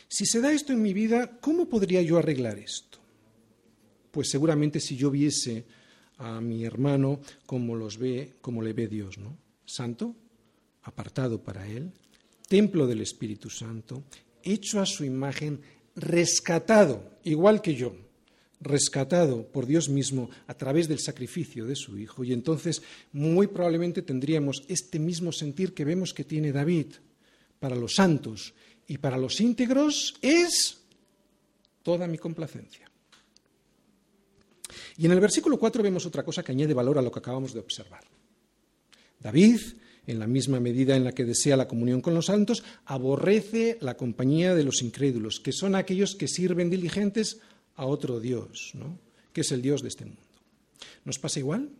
Si 0.08 0.24
se 0.24 0.40
da 0.40 0.54
esto 0.54 0.72
en 0.72 0.80
mi 0.80 0.94
vida, 0.94 1.38
¿cómo 1.38 1.68
podría 1.68 2.00
yo 2.00 2.16
arreglar 2.16 2.58
esto? 2.58 2.98
Pues 4.10 4.30
seguramente 4.30 4.80
si 4.80 4.96
yo 4.96 5.10
viese 5.10 5.66
a 6.16 6.40
mi 6.40 6.64
hermano 6.64 7.20
como 7.44 7.74
los 7.74 7.98
ve, 7.98 8.36
como 8.40 8.62
le 8.62 8.72
ve 8.72 8.88
Dios, 8.88 9.18
¿no? 9.18 9.36
Santo, 9.66 10.16
apartado 10.84 11.42
para 11.42 11.66
él, 11.68 11.92
templo 12.48 12.86
del 12.86 13.02
Espíritu 13.02 13.50
Santo, 13.50 14.04
hecho 14.42 14.80
a 14.80 14.86
su 14.86 15.04
imagen, 15.04 15.60
rescatado, 15.96 17.10
igual 17.24 17.62
que 17.62 17.74
yo, 17.74 17.96
rescatado 18.60 19.46
por 19.48 19.66
Dios 19.66 19.88
mismo 19.88 20.30
a 20.46 20.54
través 20.54 20.88
del 20.88 21.00
sacrificio 21.00 21.66
de 21.66 21.74
su 21.74 21.98
Hijo, 21.98 22.22
y 22.22 22.32
entonces 22.32 22.82
muy 23.12 23.48
probablemente 23.48 24.02
tendríamos 24.02 24.62
este 24.68 24.98
mismo 24.98 25.32
sentir 25.32 25.74
que 25.74 25.84
vemos 25.84 26.14
que 26.14 26.24
tiene 26.24 26.52
David 26.52 26.94
para 27.58 27.76
los 27.76 27.94
santos 27.94 28.54
y 28.86 28.98
para 28.98 29.18
los 29.18 29.40
íntegros 29.40 30.14
es 30.22 30.78
toda 31.82 32.06
mi 32.06 32.18
complacencia. 32.18 32.90
Y 34.98 35.06
en 35.06 35.12
el 35.12 35.20
versículo 35.20 35.58
4 35.58 35.82
vemos 35.82 36.06
otra 36.06 36.24
cosa 36.24 36.42
que 36.42 36.52
añade 36.52 36.74
valor 36.74 36.98
a 36.98 37.02
lo 37.02 37.10
que 37.10 37.18
acabamos 37.18 37.52
de 37.52 37.60
observar. 37.60 38.02
David, 39.20 39.60
en 40.06 40.18
la 40.18 40.26
misma 40.26 40.60
medida 40.60 40.96
en 40.96 41.04
la 41.04 41.12
que 41.12 41.24
desea 41.24 41.56
la 41.56 41.68
comunión 41.68 42.00
con 42.00 42.14
los 42.14 42.26
santos, 42.26 42.64
aborrece 42.84 43.78
la 43.80 43.96
compañía 43.96 44.54
de 44.54 44.64
los 44.64 44.82
incrédulos, 44.82 45.40
que 45.40 45.52
son 45.52 45.74
aquellos 45.74 46.14
que 46.14 46.28
sirven 46.28 46.70
diligentes 46.70 47.40
a 47.74 47.86
otro 47.86 48.20
Dios, 48.20 48.72
¿no? 48.74 48.98
que 49.32 49.42
es 49.42 49.52
el 49.52 49.62
Dios 49.62 49.82
de 49.82 49.88
este 49.88 50.04
mundo. 50.04 50.22
¿Nos 51.04 51.18
pasa 51.18 51.38
igual? 51.38 51.70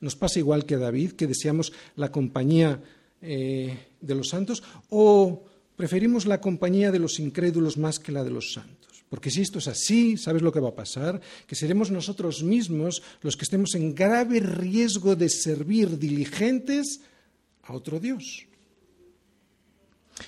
¿Nos 0.00 0.16
pasa 0.16 0.38
igual 0.38 0.66
que 0.66 0.74
a 0.74 0.78
David, 0.78 1.12
que 1.12 1.26
deseamos 1.26 1.72
la 1.96 2.10
compañía 2.10 2.82
eh, 3.22 3.76
de 4.00 4.14
los 4.14 4.28
santos? 4.28 4.62
¿O 4.90 5.44
Preferimos 5.76 6.24
la 6.24 6.40
compañía 6.40 6.90
de 6.90 6.98
los 6.98 7.20
incrédulos 7.20 7.76
más 7.76 7.98
que 7.98 8.10
la 8.10 8.24
de 8.24 8.30
los 8.30 8.54
santos. 8.54 9.04
Porque 9.10 9.30
si 9.30 9.42
esto 9.42 9.58
es 9.58 9.68
así, 9.68 10.16
¿sabes 10.16 10.40
lo 10.40 10.50
que 10.50 10.58
va 10.58 10.70
a 10.70 10.74
pasar? 10.74 11.20
Que 11.46 11.54
seremos 11.54 11.90
nosotros 11.90 12.42
mismos 12.42 13.02
los 13.20 13.36
que 13.36 13.44
estemos 13.44 13.74
en 13.74 13.94
grave 13.94 14.40
riesgo 14.40 15.14
de 15.14 15.28
servir 15.28 15.98
diligentes 15.98 17.02
a 17.66 17.72
otro 17.72 18.00
Dios. 18.00 18.46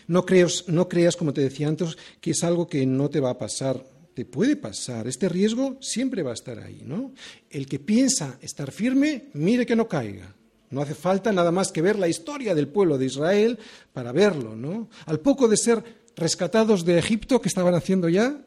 No, 0.07 0.24
no 0.66 0.89
creas, 0.89 1.16
como 1.16 1.32
te 1.32 1.41
decía 1.41 1.68
antes, 1.68 1.97
que 2.20 2.32
es 2.32 2.45
algo 2.45 2.66
que 2.66 2.84
no 2.86 3.09
te 3.09 3.20
va 3.20 3.30
a 3.30 3.39
pasar. 3.39 3.84
Te 4.14 4.24
puede 4.24 4.57
pasar. 4.57 5.07
Este 5.07 5.28
riesgo 5.28 5.78
siempre 5.80 6.22
va 6.22 6.32
a 6.32 6.34
estar 6.34 6.59
ahí, 6.59 6.82
¿no? 6.84 7.12
El 7.49 7.66
que 7.66 7.78
piensa 7.78 8.39
estar 8.43 8.72
firme, 8.72 9.26
mire 9.34 9.64
que 9.64 9.76
no 9.76 9.89
caiga. 9.89 10.34
No 10.70 10.82
hace 10.82 10.95
falta 10.95 11.32
nada 11.32 11.51
más 11.51 11.72
que 11.72 11.80
ver 11.80 11.99
la 11.99 12.09
historia 12.09 12.55
del 12.55 12.68
pueblo 12.68 12.99
de 12.99 13.07
Israel 13.07 13.59
para 13.93 14.12
verlo, 14.12 14.55
¿no? 14.55 14.91
Al 15.07 15.20
poco 15.20 15.49
de 15.49 15.57
ser 15.57 15.82
rescatados 16.16 16.84
de 16.84 16.99
Egipto, 16.99 17.41
¿qué 17.41 17.49
estaban 17.49 17.74
haciendo 17.74 18.09
ya? 18.09 18.45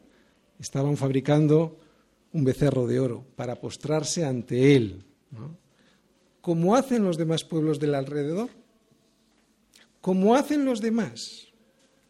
Estaban 0.60 0.96
fabricando 0.96 1.80
un 2.32 2.44
becerro 2.44 2.86
de 2.86 3.00
oro 3.00 3.24
para 3.34 3.56
postrarse 3.56 4.24
ante 4.24 4.76
él, 4.76 5.04
¿no? 5.30 5.56
Como 6.40 6.76
hacen 6.76 7.04
los 7.04 7.16
demás 7.16 7.44
pueblos 7.44 7.80
del 7.80 7.94
alrededor, 7.94 8.50
como 10.02 10.34
hacen 10.34 10.66
los 10.66 10.82
demás. 10.82 11.46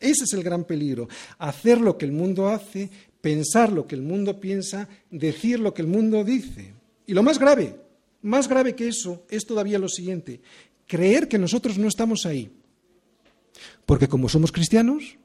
Ese 0.00 0.24
es 0.24 0.32
el 0.32 0.42
gran 0.42 0.64
peligro, 0.64 1.08
hacer 1.38 1.80
lo 1.80 1.96
que 1.96 2.06
el 2.06 2.10
mundo 2.10 2.48
hace, 2.48 2.90
pensar 3.20 3.70
lo 3.70 3.86
que 3.86 3.94
el 3.94 4.02
mundo 4.02 4.40
piensa, 4.40 4.88
decir 5.12 5.60
lo 5.60 5.72
que 5.72 5.82
el 5.82 5.88
mundo 5.88 6.24
dice. 6.24 6.74
Y 7.06 7.12
lo 7.12 7.22
más 7.22 7.38
grave, 7.38 7.76
más 8.22 8.48
grave 8.48 8.74
que 8.74 8.88
eso 8.88 9.24
es 9.30 9.46
todavía 9.46 9.78
lo 9.78 9.88
siguiente, 9.88 10.40
creer 10.88 11.28
que 11.28 11.38
nosotros 11.38 11.78
no 11.78 11.86
estamos 11.86 12.26
ahí. 12.26 12.50
Porque 13.86 14.08
como 14.08 14.28
somos 14.28 14.50
cristianos, 14.50 15.18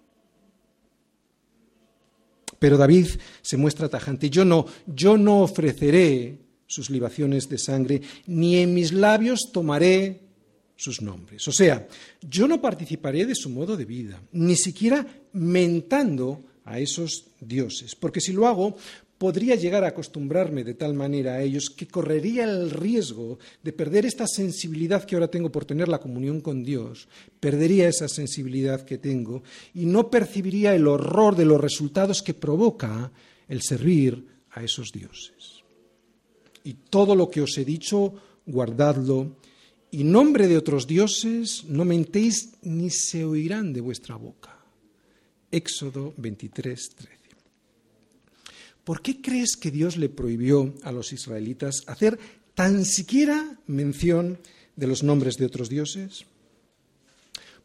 pero 2.60 2.78
David 2.78 3.08
se 3.42 3.58
muestra 3.58 3.90
tajante, 3.90 4.30
yo 4.30 4.46
no, 4.46 4.66
yo 4.86 5.18
no 5.18 5.42
ofreceré 5.42 6.40
sus 6.68 6.90
libaciones 6.90 7.48
de 7.50 7.58
sangre, 7.58 8.02
ni 8.26 8.58
en 8.58 8.74
mis 8.74 8.92
labios 8.92 9.52
tomaré 9.54 10.27
sus 10.78 11.02
nombres. 11.02 11.46
O 11.48 11.52
sea, 11.52 11.86
yo 12.22 12.48
no 12.48 12.62
participaré 12.62 13.26
de 13.26 13.36
su 13.36 13.50
modo 13.50 13.76
de 13.76 13.84
vida, 13.84 14.22
ni 14.32 14.56
siquiera 14.56 15.06
mentando 15.34 16.46
a 16.64 16.80
esos 16.80 17.26
dioses, 17.42 17.96
porque 17.96 18.22
si 18.22 18.32
lo 18.32 18.48
hago, 18.48 18.78
podría 19.18 19.56
llegar 19.56 19.84
a 19.84 19.90
acostumbrarme 19.90 20.64
de 20.64 20.76
tal 20.76 20.94
manera 20.94 21.34
a 21.34 21.42
ellos 21.42 21.70
que 21.70 21.88
correría 21.88 22.44
el 22.44 22.70
riesgo 22.70 23.40
de 23.64 23.74
perder 23.74 24.06
esta 24.06 24.28
sensibilidad 24.28 25.04
que 25.04 25.16
ahora 25.16 25.30
tengo 25.30 25.52
por 25.52 25.66
tener 25.66 25.88
la 25.88 26.00
comunión 26.00 26.40
con 26.40 26.64
Dios, 26.64 27.08
perdería 27.40 27.90
esa 27.90 28.08
sensibilidad 28.08 28.86
que 28.86 29.00
tengo 29.00 29.44
y 29.74 29.86
no 29.86 30.12
percibiría 30.12 30.76
el 30.76 30.88
horror 30.88 31.36
de 31.36 31.46
los 31.46 31.60
resultados 31.60 32.22
que 32.22 32.36
provoca 32.36 33.12
el 33.48 33.62
servir 33.62 34.24
a 34.52 34.64
esos 34.64 34.92
dioses. 34.92 35.64
Y 36.64 36.74
todo 36.90 37.16
lo 37.16 37.30
que 37.32 37.42
os 37.42 37.58
he 37.58 37.66
dicho, 37.66 38.14
guardadlo, 38.46 39.38
y 39.92 40.04
nombre 40.04 40.48
de 40.48 40.58
otros 40.58 40.88
dioses 40.88 41.64
no 41.68 41.86
mentéis 41.86 42.54
ni 42.62 42.90
se 42.90 43.24
oirán 43.24 43.74
de 43.74 43.82
vuestra 43.82 44.16
boca. 44.16 44.58
Éxodo 45.52 46.14
23, 46.18 46.90
13. 46.96 47.18
¿Por 48.84 49.02
qué 49.02 49.22
crees 49.22 49.58
que 49.58 49.72
Dios 49.72 49.98
le 49.98 50.10
prohibió 50.10 50.74
a 50.84 50.92
los 50.92 51.12
israelitas 51.12 51.84
hacer 51.88 52.20
tan 52.54 52.86
siquiera 52.86 53.60
mención 53.68 54.40
de 54.76 54.88
los 54.88 55.04
nombres 55.04 55.36
de 55.36 55.46
otros 55.46 55.70
dioses? 55.70 56.26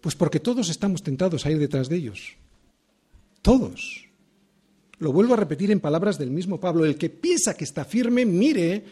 Pues 0.01 0.16
porque 0.16 0.41
todos 0.41 0.68
estamos 0.68 1.03
tentados 1.03 1.47
a 1.47 1.51
ir 1.51 1.59
detrás 1.59 1.89
de 1.89 1.97
ellos. 1.97 2.37
Todos. 3.41 4.09
Lo 4.99 5.12
vuelvo 5.12 5.35
a 5.35 5.37
repetir 5.37 5.70
en 5.70 5.81
palabras 5.81 6.18
del 6.18 6.31
mismo 6.31 6.59
Pablo. 6.59 6.85
El 6.85 6.97
que 6.97 7.11
piensa 7.11 7.55
que 7.55 7.64
está 7.64 7.85
firme, 7.85 8.25
mire 8.25 8.85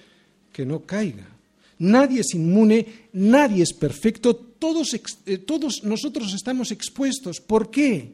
que 0.53 0.65
no 0.65 0.87
caiga. 0.87 1.40
Nadie 1.81 2.21
es 2.21 2.35
inmune, 2.35 3.09
nadie 3.13 3.63
es 3.63 3.73
perfecto, 3.73 4.37
todos, 4.37 4.95
eh, 4.95 5.39
todos 5.39 5.83
nosotros 5.83 6.33
estamos 6.35 6.71
expuestos. 6.71 7.41
¿Por 7.41 7.71
qué? 7.71 8.13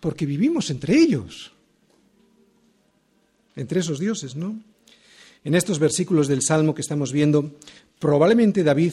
Porque 0.00 0.26
vivimos 0.26 0.70
entre 0.70 0.96
ellos 0.96 1.52
entre 3.56 3.80
esos 3.80 3.98
dioses, 3.98 4.36
¿no? 4.36 4.60
En 5.42 5.54
estos 5.54 5.78
versículos 5.78 6.28
del 6.28 6.42
Salmo 6.42 6.74
que 6.74 6.82
estamos 6.82 7.12
viendo, 7.12 7.56
probablemente 7.98 8.62
David 8.62 8.92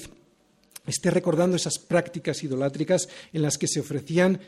esté 0.87 1.11
recordando 1.11 1.55
esas 1.55 1.77
prácticas 1.77 2.43
idolátricas 2.43 3.07
en 3.33 3.41
las 3.41 3.57
que 3.57 3.67
se 3.67 3.79
ofrecían 3.79 4.39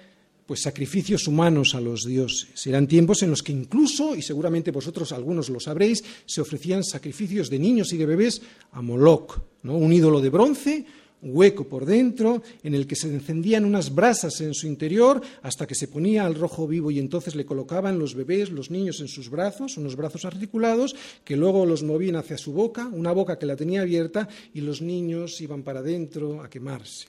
pues 0.45 0.61
sacrificios 0.61 1.27
humanos 1.27 1.75
a 1.75 1.81
los 1.81 2.05
dioses. 2.05 2.65
Eran 2.67 2.87
tiempos 2.87 3.23
en 3.23 3.31
los 3.31 3.41
que 3.41 3.51
incluso, 3.51 4.15
y 4.15 4.21
seguramente 4.21 4.71
vosotros 4.71 5.11
algunos 5.11 5.49
lo 5.49 5.59
sabréis, 5.59 6.03
se 6.25 6.41
ofrecían 6.41 6.83
sacrificios 6.83 7.49
de 7.49 7.59
niños 7.59 7.91
y 7.93 7.97
de 7.97 8.05
bebés 8.05 8.41
a 8.71 8.81
Moloch, 8.81 9.39
¿no? 9.63 9.77
un 9.77 9.91
ídolo 9.91 10.21
de 10.21 10.29
bronce 10.29 10.85
hueco 11.25 11.63
por 11.65 11.85
dentro, 11.85 12.43
en 12.63 12.75
el 12.75 12.87
que 12.87 12.95
se 12.95 13.07
encendían 13.07 13.65
unas 13.65 13.93
brasas 13.93 14.39
en 14.41 14.53
su 14.53 14.67
interior 14.67 15.21
hasta 15.41 15.65
que 15.65 15.75
se 15.75 15.87
ponía 15.87 16.25
al 16.25 16.35
rojo 16.35 16.67
vivo 16.67 16.91
y 16.91 16.99
entonces 16.99 17.35
le 17.35 17.45
colocaban 17.45 17.99
los 17.99 18.13
bebés, 18.15 18.51
los 18.51 18.69
niños 18.69 18.99
en 19.01 19.07
sus 19.07 19.29
brazos, 19.29 19.77
unos 19.77 19.95
brazos 19.95 20.25
articulados, 20.25 20.95
que 21.23 21.35
luego 21.35 21.65
los 21.65 21.83
movían 21.83 22.15
hacia 22.15 22.37
su 22.37 22.53
boca, 22.53 22.87
una 22.87 23.11
boca 23.11 23.39
que 23.39 23.45
la 23.45 23.55
tenía 23.55 23.81
abierta, 23.81 24.27
y 24.53 24.61
los 24.61 24.81
niños 24.81 25.41
iban 25.41 25.63
para 25.63 25.79
adentro 25.79 26.41
a 26.41 26.49
quemarse. 26.49 27.07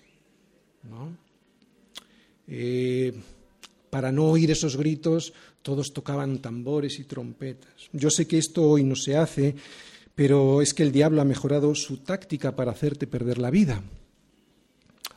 Eh, 2.48 3.12
para 3.90 4.12
no 4.12 4.26
oír 4.26 4.50
esos 4.50 4.76
gritos, 4.76 5.32
todos 5.62 5.92
tocaban 5.92 6.38
tambores 6.38 6.98
y 6.98 7.04
trompetas. 7.04 7.88
Yo 7.92 8.10
sé 8.10 8.26
que 8.26 8.38
esto 8.38 8.62
hoy 8.62 8.84
no 8.84 8.94
se 8.94 9.16
hace, 9.16 9.56
pero 10.14 10.62
es 10.62 10.74
que 10.74 10.82
el 10.82 10.92
diablo 10.92 11.20
ha 11.20 11.24
mejorado 11.24 11.74
su 11.74 11.98
táctica 11.98 12.54
para 12.54 12.72
hacerte 12.72 13.06
perder 13.06 13.38
la 13.38 13.50
vida. 13.50 13.82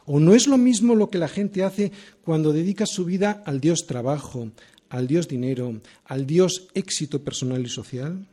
¿O 0.05 0.19
no 0.19 0.33
es 0.33 0.47
lo 0.47 0.57
mismo 0.57 0.95
lo 0.95 1.09
que 1.09 1.19
la 1.19 1.27
gente 1.27 1.63
hace 1.63 1.91
cuando 2.23 2.51
dedica 2.51 2.85
su 2.85 3.05
vida 3.05 3.43
al 3.45 3.61
Dios 3.61 3.85
trabajo, 3.85 4.49
al 4.89 5.05
Dios 5.07 5.27
dinero, 5.27 5.81
al 6.05 6.25
Dios 6.25 6.67
éxito 6.73 7.23
personal 7.23 7.63
y 7.63 7.69
social? 7.69 8.25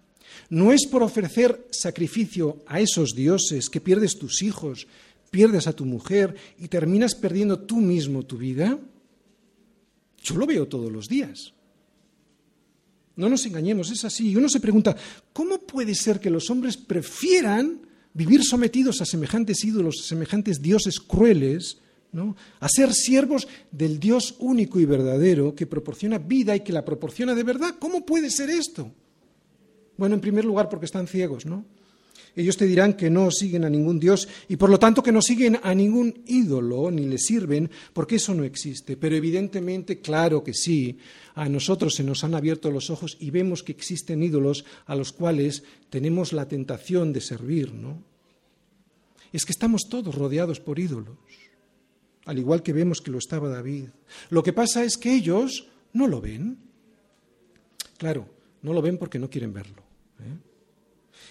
¿No 0.49 0.72
es 0.72 0.86
por 0.86 1.03
ofrecer 1.03 1.66
sacrificio 1.70 2.62
a 2.66 2.80
esos 2.80 3.14
dioses 3.14 3.68
que 3.68 3.80
pierdes 3.80 4.18
tus 4.18 4.42
hijos, 4.42 4.86
pierdes 5.30 5.66
a 5.66 5.72
tu 5.72 5.84
mujer 5.84 6.34
y 6.58 6.68
terminas 6.68 7.14
perdiendo 7.14 7.58
tú 7.58 7.76
mismo 7.76 8.24
tu 8.24 8.36
vida? 8.36 8.78
Yo 10.22 10.36
lo 10.36 10.46
veo 10.46 10.66
todos 10.66 10.90
los 10.90 11.08
días. 11.08 11.52
No 13.16 13.28
nos 13.28 13.46
engañemos, 13.46 13.90
es 13.90 14.04
así. 14.04 14.30
Y 14.30 14.36
uno 14.36 14.48
se 14.48 14.60
pregunta, 14.60 14.96
¿cómo 15.32 15.58
puede 15.58 15.94
ser 15.94 16.20
que 16.20 16.30
los 16.30 16.50
hombres 16.50 16.76
prefieran 16.76 17.80
vivir 18.12 18.44
sometidos 18.44 19.00
a 19.00 19.06
semejantes 19.06 19.64
ídolos, 19.64 20.00
a 20.00 20.08
semejantes 20.08 20.60
dioses 20.60 21.00
crueles, 21.00 21.78
a 22.60 22.68
ser 22.68 22.94
siervos 22.94 23.46
del 23.70 24.00
Dios 24.00 24.36
único 24.38 24.80
y 24.80 24.86
verdadero 24.86 25.54
que 25.54 25.66
proporciona 25.66 26.18
vida 26.18 26.56
y 26.56 26.60
que 26.60 26.72
la 26.72 26.84
proporciona 26.84 27.34
de 27.34 27.42
verdad? 27.42 27.76
¿Cómo 27.78 28.04
puede 28.04 28.30
ser 28.30 28.50
esto? 28.50 28.90
Bueno, 29.96 30.14
en 30.14 30.20
primer 30.20 30.44
lugar 30.44 30.68
porque 30.68 30.86
están 30.86 31.06
ciegos, 31.06 31.46
¿no? 31.46 31.64
Ellos 32.37 32.59
te 32.59 32.66
dirán 32.66 32.95
que 32.95 33.09
no 33.09 33.30
siguen 33.30 33.64
a 33.64 33.70
ningún 33.70 33.99
Dios 33.99 34.28
y 34.47 34.57
por 34.57 34.68
lo 34.68 34.78
tanto 34.78 35.03
que 35.03 35.11
no 35.11 35.22
siguen 35.22 35.59
a 35.62 35.74
ningún 35.74 36.22
ídolo 36.26 36.91
ni 36.91 37.07
le 37.07 37.16
sirven, 37.16 37.70
porque 37.95 38.16
eso 38.16 38.34
no 38.34 38.45
existe. 38.45 38.99
Pero 38.99 39.16
evidentemente, 39.16 40.03
claro 40.03 40.45
que 40.45 40.53
sí, 40.53 40.99
a 41.34 41.49
nosotros 41.49 41.95
se 41.95 42.05
nos 42.05 42.24
han 42.24 42.34
abierto 42.34 42.70
los 42.70 42.91
ojos 42.91 43.16
y 43.18 43.30
vemos 43.30 43.62
que 43.62 43.72
existen 43.72 44.22
ídolos 44.22 44.66
a 44.84 44.95
los 44.95 45.12
cuales 45.12 45.64
tenemos 45.89 46.34
la 46.34 46.47
tentación 46.47 47.14
de 47.14 47.22
servir, 47.22 47.72
¿no? 47.72 48.05
Es 49.32 49.47
que 49.47 49.53
estamos 49.53 49.89
todos 49.89 50.14
rodeados 50.14 50.61
por 50.61 50.78
ídolos, 50.78 51.16
al 52.26 52.39
igual 52.39 52.62
que 52.62 52.74
vemos 52.74 53.01
que 53.01 53.11
lo 53.11 53.18
estaba 53.18 53.49
David. 53.49 53.89
Lo 54.28 54.43
que 54.43 54.53
pasa 54.53 54.84
es 54.84 54.99
que 54.99 55.14
ellos 55.14 55.68
no 55.95 56.07
lo 56.07 56.20
ven. 56.20 56.59
Claro, 57.97 58.28
no 58.61 58.74
lo 58.74 58.82
ven 58.82 58.99
porque 58.99 59.18
no 59.18 59.30
quieren 59.30 59.55
verlo. 59.55 59.82
¿eh? 60.20 60.55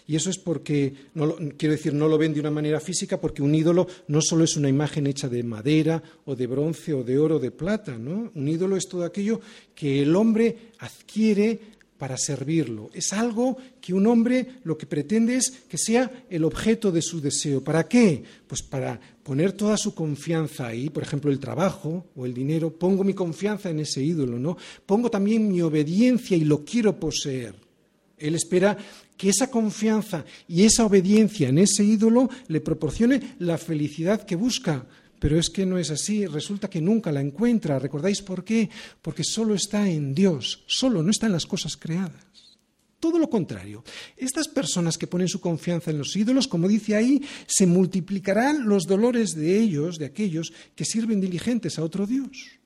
Y 0.08 0.16
eso 0.16 0.30
es 0.30 0.38
porque, 0.38 0.94
no 1.14 1.36
quiero 1.58 1.74
decir, 1.74 1.94
no 1.94 2.08
lo 2.08 2.18
ven 2.18 2.34
de 2.34 2.40
una 2.40 2.52
manera 2.52 2.80
física, 2.80 3.20
porque 3.20 3.42
un 3.42 3.56
ídolo 3.56 3.88
no 4.08 4.22
solo 4.22 4.44
es 4.44 4.56
una 4.56 4.70
imagen 4.70 5.08
hecha 5.08 5.28
de 5.28 5.44
madera 5.44 6.02
o 6.26 6.36
de 6.36 6.48
bronce 6.48 6.94
o 6.94 7.04
de 7.04 7.18
oro 7.18 7.38
o 7.38 7.40
de 7.40 7.52
plata, 7.52 7.98
¿no? 7.98 8.32
Un 8.36 8.48
ídolo 8.48 8.78
es 8.78 8.88
todo 8.88 9.04
aquello 9.04 9.42
que 9.74 10.02
el 10.02 10.16
hombre 10.16 10.72
adquiere 10.80 11.76
para 11.98 12.18
servirlo. 12.18 12.90
Es 12.94 13.14
algo 13.14 13.58
que 13.80 13.94
un 13.94 14.08
hombre 14.08 14.60
lo 14.64 14.78
que 14.78 14.86
pretende 14.86 15.38
es 15.38 15.50
que 15.70 15.78
sea 15.78 16.26
el 16.30 16.44
objeto 16.44 16.92
de 16.92 17.02
su 17.02 17.22
deseo. 17.22 17.64
¿Para 17.64 17.88
qué? 17.88 18.24
Pues 18.48 18.62
para 18.62 19.00
poner 19.24 19.54
toda 19.54 19.78
su 19.78 19.96
confianza 19.96 20.68
ahí, 20.68 20.90
por 20.90 21.04
ejemplo, 21.04 21.32
el 21.32 21.40
trabajo 21.40 22.08
o 22.16 22.26
el 22.26 22.34
dinero, 22.34 22.72
pongo 22.72 23.04
mi 23.04 23.14
confianza 23.14 23.70
en 23.70 23.80
ese 23.80 24.04
ídolo, 24.04 24.38
¿no? 24.38 24.58
Pongo 24.86 25.10
también 25.10 25.48
mi 25.48 25.62
obediencia 25.62 26.36
y 26.36 26.44
lo 26.44 26.66
quiero 26.66 27.00
poseer. 27.00 27.56
Él 28.18 28.36
espera 28.36 28.78
que 29.18 29.30
esa 29.30 29.50
confianza 29.50 30.26
y 30.48 30.64
esa 30.64 30.86
obediencia 30.86 31.50
en 31.50 31.60
ese 31.60 31.84
ídolo 31.84 32.30
le 32.48 32.62
proporcione 32.62 33.36
la 33.40 33.58
felicidad 33.58 34.26
que 34.26 34.36
busca. 34.36 34.86
Pero 35.20 35.40
es 35.40 35.50
que 35.50 35.66
no 35.66 35.78
es 35.78 35.92
así, 35.92 36.26
resulta 36.26 36.70
que 36.70 36.82
nunca 36.82 37.12
la 37.12 37.22
encuentra. 37.22 37.80
¿Recordáis 37.80 38.22
por 38.22 38.44
qué? 38.44 38.70
Porque 39.02 39.24
solo 39.24 39.56
está 39.56 39.90
en 39.90 40.14
Dios, 40.14 40.64
solo 40.68 41.02
no 41.02 41.10
está 41.10 41.26
en 41.26 41.32
las 41.32 41.46
cosas 41.46 41.78
creadas. 41.78 42.26
Todo 43.00 43.20
lo 43.20 43.30
contrario. 43.30 43.84
Estas 44.18 44.48
personas 44.48 44.98
que 44.98 45.08
ponen 45.08 45.28
su 45.28 45.40
confianza 45.40 45.92
en 45.92 45.98
los 45.98 46.16
ídolos, 46.16 46.48
como 46.48 46.68
dice 46.68 46.96
ahí, 46.96 47.22
se 47.46 47.66
multiplicarán 47.66 48.68
los 48.68 48.86
dolores 48.86 49.36
de 49.36 49.60
ellos, 49.60 49.98
de 49.98 50.06
aquellos 50.06 50.54
que 50.76 50.86
sirven 50.86 51.22
diligentes 51.22 51.78
a 51.78 51.84
otro 51.84 52.08
Dios. 52.08 52.60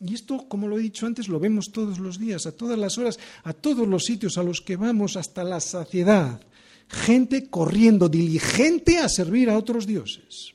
Y 0.00 0.14
esto, 0.14 0.48
como 0.48 0.66
lo 0.66 0.78
he 0.78 0.82
dicho 0.82 1.06
antes, 1.06 1.28
lo 1.28 1.38
vemos 1.38 1.72
todos 1.72 1.98
los 1.98 2.18
días, 2.18 2.46
a 2.46 2.52
todas 2.52 2.78
las 2.78 2.96
horas, 2.96 3.18
a 3.44 3.52
todos 3.52 3.86
los 3.86 4.04
sitios 4.04 4.38
a 4.38 4.42
los 4.42 4.62
que 4.62 4.76
vamos 4.76 5.16
hasta 5.16 5.44
la 5.44 5.60
saciedad. 5.60 6.40
Gente 6.88 7.50
corriendo 7.50 8.08
diligente 8.08 8.98
a 8.98 9.08
servir 9.08 9.50
a 9.50 9.58
otros 9.58 9.86
dioses. 9.86 10.54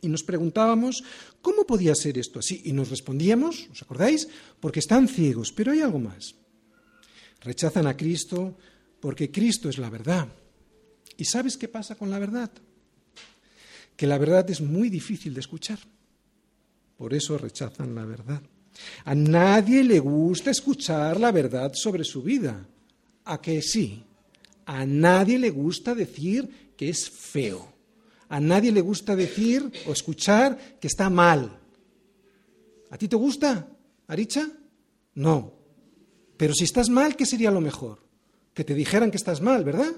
Y 0.00 0.08
nos 0.08 0.24
preguntábamos, 0.24 1.04
¿cómo 1.40 1.64
podía 1.64 1.94
ser 1.94 2.18
esto 2.18 2.40
así? 2.40 2.62
Y 2.64 2.72
nos 2.72 2.90
respondíamos, 2.90 3.68
¿os 3.70 3.82
acordáis? 3.82 4.28
Porque 4.60 4.80
están 4.80 5.08
ciegos, 5.08 5.52
pero 5.52 5.72
hay 5.72 5.80
algo 5.80 6.00
más. 6.00 6.34
Rechazan 7.40 7.86
a 7.86 7.96
Cristo 7.96 8.56
porque 9.00 9.30
Cristo 9.30 9.68
es 9.68 9.78
la 9.78 9.90
verdad. 9.90 10.28
¿Y 11.16 11.24
sabes 11.24 11.56
qué 11.56 11.68
pasa 11.68 11.94
con 11.94 12.10
la 12.10 12.18
verdad? 12.18 12.50
Que 13.96 14.06
la 14.06 14.18
verdad 14.18 14.48
es 14.50 14.60
muy 14.60 14.88
difícil 14.90 15.34
de 15.34 15.40
escuchar. 15.40 15.78
Por 16.98 17.14
eso 17.14 17.38
rechazan 17.38 17.94
la 17.94 18.04
verdad. 18.04 18.42
A 19.04 19.14
nadie 19.14 19.84
le 19.84 20.00
gusta 20.00 20.50
escuchar 20.50 21.20
la 21.20 21.30
verdad 21.30 21.72
sobre 21.74 22.02
su 22.02 22.22
vida. 22.22 22.66
¿A 23.24 23.40
que 23.40 23.62
sí? 23.62 24.02
A 24.66 24.84
nadie 24.84 25.38
le 25.38 25.50
gusta 25.50 25.94
decir 25.94 26.72
que 26.76 26.88
es 26.88 27.08
feo. 27.08 27.72
A 28.28 28.40
nadie 28.40 28.72
le 28.72 28.80
gusta 28.80 29.14
decir 29.14 29.70
o 29.86 29.92
escuchar 29.92 30.76
que 30.80 30.88
está 30.88 31.08
mal. 31.08 31.58
¿A 32.90 32.98
ti 32.98 33.06
te 33.06 33.16
gusta, 33.16 33.68
Aricha? 34.08 34.50
No. 35.14 35.52
Pero 36.36 36.52
si 36.52 36.64
estás 36.64 36.88
mal, 36.88 37.14
¿qué 37.14 37.26
sería 37.26 37.52
lo 37.52 37.60
mejor? 37.60 38.02
Que 38.54 38.64
te 38.64 38.74
dijeran 38.74 39.10
que 39.10 39.16
estás 39.16 39.40
mal, 39.40 39.64
¿verdad? 39.64 39.92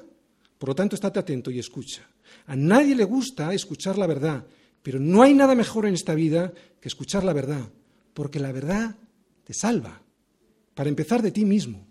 Por 0.58 0.68
lo 0.68 0.74
tanto, 0.74 0.96
estate 0.96 1.18
atento 1.18 1.50
y 1.50 1.58
escucha. 1.58 2.06
A 2.46 2.54
nadie 2.54 2.94
le 2.94 3.04
gusta 3.04 3.54
escuchar 3.54 3.96
la 3.96 4.06
verdad, 4.06 4.44
pero 4.82 4.98
no 4.98 5.22
hay 5.22 5.34
nada 5.34 5.54
mejor 5.54 5.86
en 5.86 5.94
esta 5.94 6.14
vida 6.14 6.52
que 6.80 6.88
escuchar 6.88 7.24
la 7.24 7.32
verdad, 7.32 7.70
porque 8.14 8.40
la 8.40 8.52
verdad 8.52 8.96
te 9.44 9.54
salva, 9.54 10.02
para 10.74 10.88
empezar 10.88 11.22
de 11.22 11.30
ti 11.30 11.44
mismo. 11.44 11.86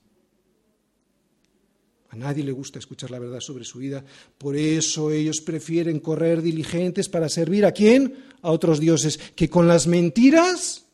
A 2.10 2.16
nadie 2.16 2.44
le 2.44 2.52
gusta 2.52 2.80
escuchar 2.80 3.12
la 3.12 3.20
verdad 3.20 3.40
sobre 3.40 3.64
su 3.64 3.78
vida, 3.78 4.04
por 4.38 4.56
eso 4.56 5.12
ellos 5.12 5.42
prefieren 5.42 6.00
correr 6.00 6.42
diligentes 6.42 7.08
para 7.08 7.30
servir 7.30 7.66
a 7.66 7.72
quién? 7.72 8.16
A 8.42 8.50
otros 8.50 8.80
dioses, 8.80 9.20
que 9.36 9.50
con 9.50 9.68
las 9.68 9.86
mentiras 9.86 10.86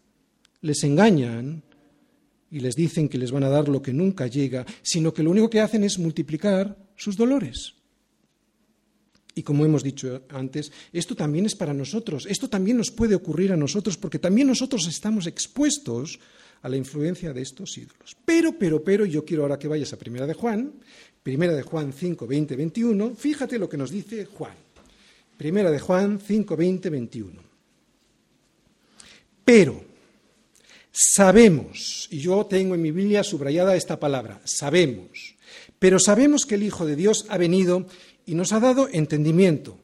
les 0.61 0.83
engañan 0.83 1.63
y 2.51 2.59
les 2.59 2.75
dicen 2.75 3.07
que 3.07 3.17
les 3.17 3.31
van 3.31 3.43
a 3.45 3.49
dar 3.49 3.69
lo 3.69 3.81
que 3.81 3.93
nunca 3.93 4.27
llega, 4.27 4.65
sino 4.81 5.13
que 5.13 5.23
lo 5.23 5.31
único 5.31 5.49
que 5.49 5.61
hacen 5.61 5.85
es 5.85 5.97
multiplicar 5.99 6.77
sus 6.97 7.15
dolores. 7.15 7.74
Y 9.37 9.43
como 9.43 9.65
hemos 9.65 9.83
dicho 9.83 10.23
antes, 10.29 10.71
esto 10.93 11.13
también 11.13 11.45
es 11.45 11.55
para 11.55 11.73
nosotros, 11.73 12.25
esto 12.25 12.49
también 12.49 12.77
nos 12.77 12.89
puede 12.89 13.15
ocurrir 13.15 13.51
a 13.51 13.57
nosotros, 13.57 13.97
porque 13.97 14.17
también 14.17 14.47
nosotros 14.47 14.87
estamos 14.87 15.27
expuestos 15.27 16.19
a 16.61 16.69
la 16.69 16.77
influencia 16.77 17.33
de 17.33 17.41
estos 17.41 17.77
ídolos. 17.77 18.15
Pero, 18.23 18.57
pero, 18.57 18.81
pero, 18.81 19.05
yo 19.05 19.25
quiero 19.25 19.43
ahora 19.43 19.59
que 19.59 19.67
vayas 19.67 19.91
a 19.91 19.99
Primera 19.99 20.25
de 20.25 20.33
Juan, 20.33 20.71
Primera 21.21 21.53
de 21.53 21.63
Juan 21.63 21.91
5, 21.91 22.25
20, 22.25 22.55
21, 22.55 23.15
fíjate 23.15 23.59
lo 23.59 23.67
que 23.67 23.77
nos 23.77 23.91
dice 23.91 24.25
Juan. 24.25 24.55
Primera 25.37 25.69
de 25.69 25.79
Juan 25.79 26.19
5, 26.25 26.55
20, 26.55 26.89
21. 26.89 27.41
Pero 29.43 29.83
sabemos, 30.91 32.07
y 32.09 32.19
yo 32.19 32.45
tengo 32.45 32.73
en 32.73 32.81
mi 32.81 32.91
Biblia 32.91 33.23
subrayada 33.23 33.75
esta 33.75 33.99
palabra, 33.99 34.39
sabemos, 34.45 35.35
pero 35.77 35.99
sabemos 35.99 36.45
que 36.45 36.55
el 36.55 36.63
Hijo 36.63 36.85
de 36.85 36.95
Dios 36.95 37.25
ha 37.29 37.37
venido 37.37 37.85
y 38.25 38.35
nos 38.35 38.51
ha 38.53 38.59
dado 38.59 38.87
entendimiento. 38.91 39.77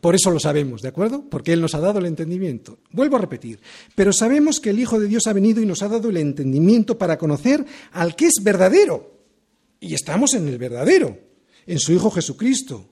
Por 0.00 0.14
eso 0.14 0.30
lo 0.30 0.38
sabemos, 0.38 0.82
¿de 0.82 0.88
acuerdo? 0.88 1.24
Porque 1.28 1.52
Él 1.52 1.60
nos 1.60 1.74
ha 1.74 1.80
dado 1.80 1.98
el 1.98 2.06
entendimiento. 2.06 2.78
Vuelvo 2.92 3.16
a 3.16 3.20
repetir, 3.20 3.60
pero 3.94 4.12
sabemos 4.12 4.60
que 4.60 4.70
el 4.70 4.78
Hijo 4.78 5.00
de 5.00 5.08
Dios 5.08 5.26
ha 5.26 5.32
venido 5.32 5.60
y 5.60 5.66
nos 5.66 5.82
ha 5.82 5.88
dado 5.88 6.10
el 6.10 6.18
entendimiento 6.18 6.98
para 6.98 7.18
conocer 7.18 7.64
al 7.92 8.14
que 8.14 8.26
es 8.26 8.34
verdadero. 8.42 9.18
Y 9.80 9.94
estamos 9.94 10.34
en 10.34 10.46
el 10.48 10.58
verdadero, 10.58 11.18
en 11.66 11.78
su 11.78 11.92
Hijo 11.92 12.10
Jesucristo. 12.10 12.86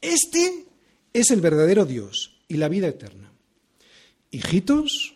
Este 0.00 0.66
es 1.12 1.30
el 1.30 1.40
verdadero 1.40 1.84
Dios 1.84 2.40
y 2.48 2.56
la 2.56 2.68
vida 2.68 2.88
eterna. 2.88 3.32
Hijitos, 4.30 5.14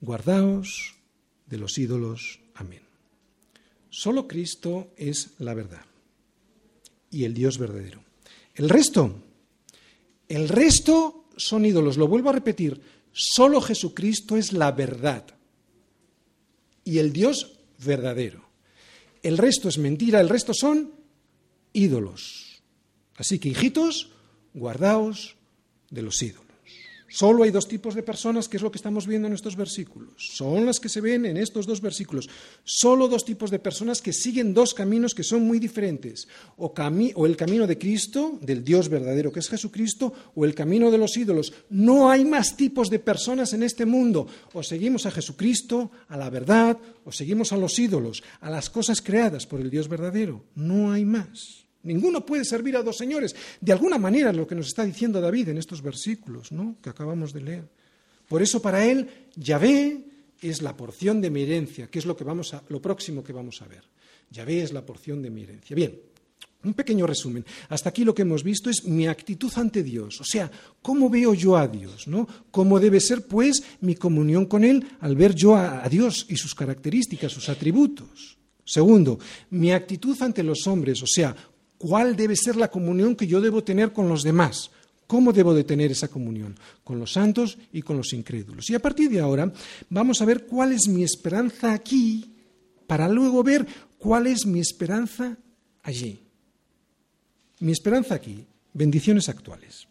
guardaos 0.00 0.94
de 1.46 1.56
los 1.56 1.78
ídolos. 1.78 2.40
Amén. 2.54 2.82
Solo 3.88 4.28
Cristo 4.28 4.90
es 4.96 5.30
la 5.38 5.54
verdad 5.54 5.84
y 7.10 7.24
el 7.24 7.34
Dios 7.34 7.58
verdadero. 7.58 8.11
El 8.54 8.68
resto, 8.68 9.14
el 10.28 10.48
resto 10.48 11.26
son 11.36 11.64
ídolos. 11.64 11.96
Lo 11.96 12.08
vuelvo 12.08 12.30
a 12.30 12.34
repetir, 12.34 12.80
solo 13.12 13.60
Jesucristo 13.60 14.36
es 14.36 14.52
la 14.52 14.72
verdad 14.72 15.24
y 16.84 16.98
el 16.98 17.12
Dios 17.12 17.52
verdadero. 17.84 18.42
El 19.22 19.38
resto 19.38 19.68
es 19.68 19.78
mentira, 19.78 20.20
el 20.20 20.28
resto 20.28 20.52
son 20.54 20.92
ídolos. 21.72 22.62
Así 23.16 23.38
que, 23.38 23.50
hijitos, 23.50 24.10
guardaos 24.52 25.36
de 25.90 26.02
los 26.02 26.20
ídolos. 26.22 26.41
Solo 27.12 27.44
hay 27.44 27.50
dos 27.50 27.68
tipos 27.68 27.94
de 27.94 28.02
personas, 28.02 28.48
que 28.48 28.56
es 28.56 28.62
lo 28.62 28.72
que 28.72 28.78
estamos 28.78 29.06
viendo 29.06 29.28
en 29.28 29.34
estos 29.34 29.54
versículos. 29.54 30.14
Son 30.16 30.64
las 30.64 30.80
que 30.80 30.88
se 30.88 31.02
ven 31.02 31.26
en 31.26 31.36
estos 31.36 31.66
dos 31.66 31.82
versículos. 31.82 32.26
Solo 32.64 33.06
dos 33.06 33.26
tipos 33.26 33.50
de 33.50 33.58
personas 33.58 34.00
que 34.00 34.14
siguen 34.14 34.54
dos 34.54 34.72
caminos 34.72 35.14
que 35.14 35.22
son 35.22 35.46
muy 35.46 35.58
diferentes. 35.58 36.26
O, 36.56 36.72
o, 36.72 37.26
el 37.26 37.36
camino 37.36 37.66
de 37.66 37.76
Cristo, 37.76 38.38
del 38.40 38.64
Dios 38.64 38.88
verdadero 38.88 39.30
que 39.30 39.40
es 39.40 39.50
Jesucristo, 39.50 40.14
o 40.34 40.46
el 40.46 40.54
camino 40.54 40.90
de 40.90 40.96
los 40.96 41.14
ídolos. 41.18 41.52
No 41.68 42.08
hay 42.08 42.24
más 42.24 42.56
tipos 42.56 42.88
de 42.88 42.98
personas 42.98 43.52
en 43.52 43.62
este 43.62 43.84
mundo. 43.84 44.26
O 44.54 44.62
seguimos 44.62 45.04
a 45.04 45.10
Jesucristo, 45.10 45.90
a 46.08 46.16
la 46.16 46.30
verdad, 46.30 46.78
o 47.04 47.12
seguimos 47.12 47.52
a 47.52 47.58
los 47.58 47.78
ídolos, 47.78 48.22
a 48.40 48.48
las 48.48 48.70
cosas 48.70 49.02
creadas 49.02 49.46
por 49.46 49.60
el 49.60 49.68
Dios 49.68 49.86
verdadero. 49.86 50.46
No 50.54 50.90
hay 50.90 51.04
más. 51.04 51.66
Ninguno 51.84 52.24
puede 52.24 52.44
servir 52.44 52.76
a 52.76 52.82
dos 52.82 52.96
señores. 52.96 53.34
De 53.60 53.72
alguna 53.72 53.98
manera 53.98 54.32
lo 54.32 54.46
que 54.46 54.54
nos 54.54 54.68
está 54.68 54.84
diciendo 54.84 55.20
David 55.20 55.48
en 55.48 55.58
estos 55.58 55.82
versículos 55.82 56.52
¿no? 56.52 56.76
que 56.82 56.90
acabamos 56.90 57.32
de 57.32 57.42
leer. 57.42 57.68
Por 58.28 58.42
eso 58.42 58.62
para 58.62 58.84
él 58.84 59.08
Yahvé 59.36 60.04
es 60.40 60.62
la 60.62 60.76
porción 60.76 61.20
de 61.20 61.30
mi 61.30 61.42
herencia, 61.42 61.88
que 61.88 61.98
es 61.98 62.06
lo, 62.06 62.16
que 62.16 62.24
vamos 62.24 62.54
a, 62.54 62.62
lo 62.68 62.80
próximo 62.80 63.22
que 63.22 63.32
vamos 63.32 63.62
a 63.62 63.66
ver. 63.66 63.84
Yahvé 64.30 64.62
es 64.62 64.72
la 64.72 64.84
porción 64.84 65.22
de 65.22 65.30
mi 65.30 65.42
herencia. 65.42 65.76
Bien, 65.76 65.98
un 66.64 66.74
pequeño 66.74 67.06
resumen. 67.06 67.44
Hasta 67.68 67.88
aquí 67.88 68.04
lo 68.04 68.14
que 68.14 68.22
hemos 68.22 68.42
visto 68.42 68.70
es 68.70 68.84
mi 68.84 69.06
actitud 69.06 69.52
ante 69.56 69.82
Dios, 69.82 70.20
o 70.20 70.24
sea, 70.24 70.50
cómo 70.80 71.10
veo 71.10 71.34
yo 71.34 71.56
a 71.56 71.66
Dios, 71.66 72.06
¿no? 72.06 72.26
Cómo 72.50 72.78
debe 72.78 73.00
ser, 73.00 73.26
pues, 73.26 73.62
mi 73.80 73.94
comunión 73.94 74.46
con 74.46 74.64
Él 74.64 74.84
al 75.00 75.16
ver 75.16 75.34
yo 75.34 75.56
a, 75.56 75.88
Dios 75.88 76.26
y 76.28 76.36
sus 76.36 76.54
características, 76.54 77.32
sus 77.32 77.48
atributos. 77.48 78.38
Segundo, 78.64 79.18
mi 79.50 79.72
actitud 79.72 80.20
ante 80.22 80.42
los 80.42 80.66
hombres, 80.66 81.02
o 81.02 81.06
sea, 81.06 81.34
cuál 81.82 82.14
debe 82.14 82.36
ser 82.36 82.54
la 82.54 82.70
comunión 82.70 83.16
que 83.16 83.26
yo 83.26 83.40
debo 83.40 83.64
tener 83.64 83.92
con 83.92 84.08
los 84.08 84.22
demás. 84.22 84.70
¿Cómo 85.08 85.32
debo 85.32 85.52
de 85.52 85.64
tener 85.64 85.90
esa 85.90 86.06
comunión? 86.06 86.54
Con 86.84 87.00
los 87.00 87.14
santos 87.14 87.58
y 87.72 87.82
con 87.82 87.96
los 87.96 88.12
incrédulos. 88.12 88.70
Y 88.70 88.76
a 88.76 88.78
partir 88.78 89.10
de 89.10 89.18
ahora 89.18 89.52
vamos 89.90 90.22
a 90.22 90.24
ver 90.24 90.46
cuál 90.46 90.70
es 90.70 90.86
mi 90.86 91.02
esperanza 91.02 91.72
aquí 91.72 92.36
para 92.86 93.08
luego 93.08 93.42
ver 93.42 93.66
cuál 93.98 94.28
es 94.28 94.46
mi 94.46 94.60
esperanza 94.60 95.36
allí. 95.82 96.22
Mi 97.58 97.72
esperanza 97.72 98.14
aquí, 98.14 98.46
bendiciones 98.72 99.28
actuales. 99.28 99.88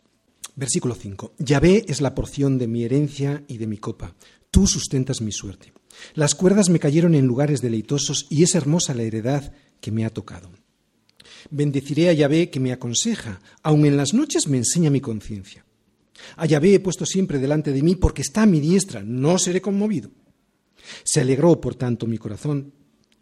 Versículo 0.55 0.95
5. 0.95 1.33
Yahvé 1.39 1.83
es 1.89 1.99
la 1.99 2.15
porción 2.15 2.57
de 2.57 2.67
mi 2.67 2.85
herencia 2.85 3.43
y 3.49 3.57
de 3.57 3.67
mi 3.67 3.77
copa. 3.77 4.15
Tú 4.49 4.65
sustentas 4.65 5.19
mi 5.19 5.33
suerte. 5.33 5.73
Las 6.13 6.35
cuerdas 6.35 6.69
me 6.69 6.79
cayeron 6.79 7.15
en 7.15 7.27
lugares 7.27 7.61
deleitosos 7.61 8.27
y 8.29 8.43
es 8.43 8.55
hermosa 8.55 8.93
la 8.93 9.03
heredad 9.03 9.51
que 9.81 9.91
me 9.91 10.05
ha 10.05 10.09
tocado. 10.09 10.51
Bendeciré 11.49 12.09
a 12.09 12.13
Yahvé 12.13 12.49
que 12.49 12.59
me 12.59 12.71
aconseja, 12.71 13.41
aun 13.63 13.85
en 13.85 13.97
las 13.97 14.13
noches 14.13 14.47
me 14.47 14.57
enseña 14.57 14.89
mi 14.89 15.01
conciencia. 15.01 15.65
A 16.37 16.45
Yahvé 16.45 16.75
he 16.75 16.79
puesto 16.79 17.05
siempre 17.05 17.39
delante 17.39 17.71
de 17.71 17.81
mí 17.81 17.95
porque 17.95 18.21
está 18.21 18.43
a 18.43 18.45
mi 18.45 18.59
diestra, 18.59 19.01
no 19.03 19.37
seré 19.37 19.61
conmovido. 19.61 20.11
Se 21.03 21.21
alegró, 21.21 21.59
por 21.59 21.75
tanto, 21.75 22.07
mi 22.07 22.17
corazón 22.17 22.73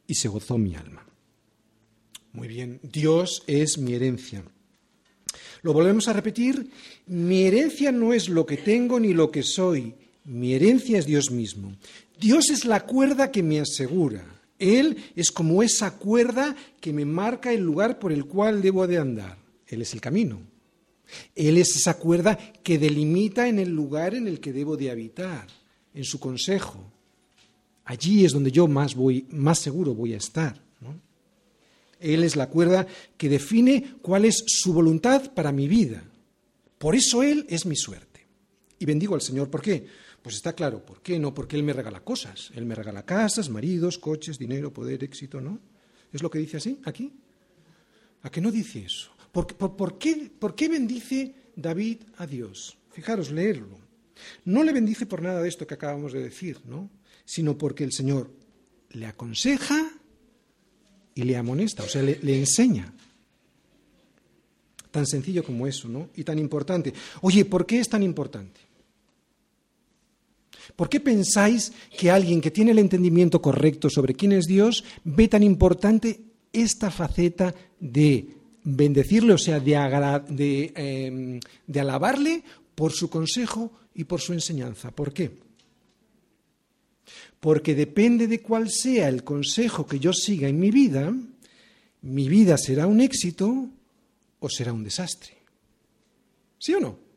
y 0.07 0.15
se 0.15 0.27
gozó 0.27 0.57
mi 0.57 0.75
alma. 0.75 1.05
Muy 2.33 2.47
bien, 2.47 2.79
Dios 2.83 3.43
es 3.47 3.77
mi 3.77 3.93
herencia. 3.93 4.43
Lo 5.61 5.73
volvemos 5.73 6.07
a 6.07 6.13
repetir, 6.13 6.69
mi 7.07 7.43
herencia 7.43 7.91
no 7.91 8.13
es 8.13 8.29
lo 8.29 8.45
que 8.45 8.57
tengo 8.57 8.99
ni 8.99 9.13
lo 9.13 9.29
que 9.29 9.43
soy, 9.43 9.95
mi 10.25 10.53
herencia 10.53 10.99
es 10.99 11.05
Dios 11.05 11.31
mismo. 11.31 11.75
Dios 12.19 12.49
es 12.49 12.65
la 12.65 12.85
cuerda 12.85 13.31
que 13.31 13.43
me 13.43 13.59
asegura. 13.59 14.38
Él 14.59 14.97
es 15.15 15.31
como 15.31 15.63
esa 15.63 15.97
cuerda 15.97 16.55
que 16.81 16.93
me 16.93 17.05
marca 17.05 17.51
el 17.53 17.61
lugar 17.61 17.97
por 17.97 18.11
el 18.11 18.25
cual 18.25 18.61
debo 18.61 18.85
de 18.85 18.97
andar. 18.97 19.37
Él 19.65 19.81
es 19.81 19.93
el 19.93 20.01
camino. 20.01 20.41
Él 21.35 21.57
es 21.57 21.75
esa 21.75 21.97
cuerda 21.97 22.37
que 22.61 22.77
delimita 22.77 23.47
en 23.47 23.57
el 23.57 23.69
lugar 23.69 24.13
en 24.13 24.27
el 24.27 24.39
que 24.39 24.53
debo 24.53 24.77
de 24.77 24.91
habitar, 24.91 25.47
en 25.93 26.03
su 26.03 26.19
consejo. 26.19 26.83
Allí 27.85 28.25
es 28.25 28.33
donde 28.33 28.51
yo 28.51 28.67
más 28.67 28.93
voy, 28.93 29.25
más 29.31 29.59
seguro 29.59 29.95
voy 29.95 30.13
a 30.13 30.17
estar. 30.17 30.61
Él 31.99 32.23
es 32.23 32.35
la 32.35 32.47
cuerda 32.47 32.87
que 33.17 33.29
define 33.29 33.95
cuál 34.01 34.25
es 34.25 34.43
su 34.45 34.73
voluntad 34.73 35.33
para 35.33 35.51
mi 35.51 35.67
vida. 35.67 36.03
Por 36.77 36.95
eso 36.95 37.23
Él 37.23 37.45
es 37.49 37.65
mi 37.65 37.75
suerte. 37.75 38.25
Y 38.79 38.85
bendigo 38.85 39.15
al 39.15 39.21
Señor. 39.21 39.49
¿Por 39.49 39.61
qué? 39.61 39.85
Pues 40.21 40.35
está 40.35 40.53
claro, 40.53 40.85
¿por 40.85 41.01
qué? 41.01 41.17
No 41.17 41.33
porque 41.33 41.55
Él 41.55 41.63
me 41.63 41.73
regala 41.73 42.01
cosas. 42.01 42.51
Él 42.53 42.65
me 42.65 42.75
regala 42.75 43.05
casas, 43.05 43.49
maridos, 43.49 43.97
coches, 43.97 44.37
dinero, 44.37 44.73
poder, 44.73 45.03
éxito, 45.03 45.39
¿no? 45.39 45.59
¿Es 46.11 46.21
lo 46.21 46.29
que 46.29 46.39
dice 46.39 46.57
así 46.57 46.79
aquí? 46.85 47.13
¿A 48.23 48.29
qué 48.29 48.41
no 48.41 48.51
dice 48.51 48.83
eso? 48.85 49.11
¿Por, 49.31 49.97
qué, 49.97 50.31
¿Por 50.37 50.55
qué 50.55 50.67
bendice 50.67 51.35
David 51.55 51.99
a 52.17 52.25
Dios? 52.25 52.77
Fijaros, 52.91 53.31
leerlo. 53.31 53.77
No 54.45 54.63
le 54.63 54.73
bendice 54.73 55.05
por 55.05 55.21
nada 55.21 55.41
de 55.41 55.47
esto 55.47 55.65
que 55.65 55.75
acabamos 55.75 56.13
de 56.13 56.21
decir, 56.21 56.59
¿no? 56.65 56.89
Sino 57.23 57.57
porque 57.57 57.83
el 57.83 57.93
Señor 57.93 58.31
le 58.91 59.05
aconseja 59.05 59.91
y 61.15 61.23
le 61.23 61.37
amonesta, 61.37 61.83
o 61.83 61.87
sea, 61.87 62.01
le, 62.01 62.17
enseña. 62.37 62.93
Tan 64.91 65.05
sencillo 65.05 65.43
como 65.43 65.67
eso, 65.67 65.87
¿no? 65.87 66.09
Y 66.15 66.23
tan 66.23 66.39
importante. 66.39 66.93
Oye, 67.21 67.45
¿por 67.45 67.65
qué 67.65 67.79
es 67.79 67.87
tan 67.87 68.03
importante? 68.03 68.61
¿Por 70.79 70.87
qué 70.87 71.01
pensáis 71.01 71.73
que 71.91 72.09
alguien 72.09 72.39
que 72.39 72.51
tiene 72.51 72.71
el 72.71 72.79
entendimiento 72.79 73.41
correcto 73.41 73.89
sobre 73.89 74.13
quién 74.13 74.31
es 74.31 74.45
Dios 74.45 74.85
ve 75.03 75.27
tan 75.27 75.43
importante 75.43 76.21
esta 76.53 76.89
faceta 76.89 77.53
de 77.81 78.29
bendecirle, 78.63 79.33
o 79.33 79.37
sea, 79.37 79.59
de, 79.59 79.73
em, 79.75 81.41
de 81.67 81.79
alabarle 81.81 82.43
por 82.75 82.93
su 82.93 83.09
consejo 83.09 83.73
y 83.93 84.05
por 84.05 84.21
su 84.21 84.31
enseñanza? 84.31 84.91
¿Por 84.91 85.11
qué? 85.11 85.49
porque 87.41 87.75
depende 87.75 88.27
de 88.27 88.41
cuál 88.41 88.69
sea 88.69 89.09
el 89.09 89.25
consejo 89.25 89.85
que 89.85 89.99
yo 89.99 90.13
siga 90.13 90.47
en 90.47 90.59
mi 90.59 90.71
vida, 90.71 91.13
mi 92.03 92.29
vida 92.29 92.57
será 92.57 92.87
un 92.87 93.01
éxito 93.01 93.67
o 94.39 94.49
será 94.49 94.71
un 94.71 94.83
desastre. 94.83 95.37
¿Sí 96.57 96.73
o 96.73 96.79
no? 96.79 97.08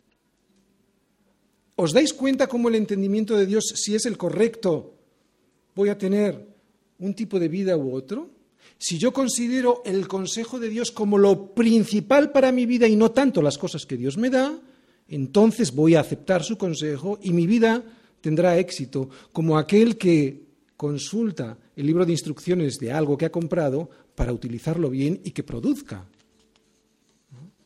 ¿Os 1.83 1.91
dais 1.91 2.15
cuenta 2.15 2.47
cómo 2.47 2.69
el 2.69 2.77
entendimiento 2.77 3.35
de 3.35 3.45
Dios, 3.45 3.75
si 3.75 3.97
es 3.97 4.07
el 4.07 4.17
correcto, 4.17 4.95
voy 5.75 5.89
a 5.89 5.99
tener 5.99 6.47
un 7.01 7.13
tipo 7.13 7.41
de 7.41 7.49
vida 7.49 7.77
u 7.77 7.93
otro? 7.93 8.31
Si 8.79 8.99
yo 8.99 9.13
considero 9.13 9.83
el 9.85 10.07
consejo 10.07 10.61
de 10.61 10.69
Dios 10.69 10.93
como 10.93 11.19
lo 11.19 11.53
principal 11.57 12.31
para 12.31 12.53
mi 12.53 12.67
vida 12.67 12.87
y 12.87 12.95
no 12.95 13.11
tanto 13.11 13.43
las 13.43 13.59
cosas 13.59 13.85
que 13.85 13.97
Dios 13.97 14.17
me 14.17 14.31
da, 14.31 14.61
entonces 15.09 15.75
voy 15.75 15.97
a 15.97 16.01
aceptar 16.01 16.45
su 16.45 16.57
consejo 16.57 17.19
y 17.21 17.33
mi 17.33 17.49
vida 17.49 17.83
tendrá 18.21 18.59
éxito, 18.59 19.11
como 19.33 19.59
aquel 19.59 19.99
que 19.99 20.41
consulta 20.77 21.59
el 21.75 21.85
libro 21.85 22.07
de 22.07 22.13
instrucciones 22.13 22.79
de 22.79 22.93
algo 22.93 23.19
que 23.19 23.27
ha 23.27 23.33
comprado 23.33 23.91
para 24.15 24.33
utilizarlo 24.33 24.89
bien 24.89 25.21
y 25.25 25.33
que 25.33 25.43
produzca. 25.43 26.07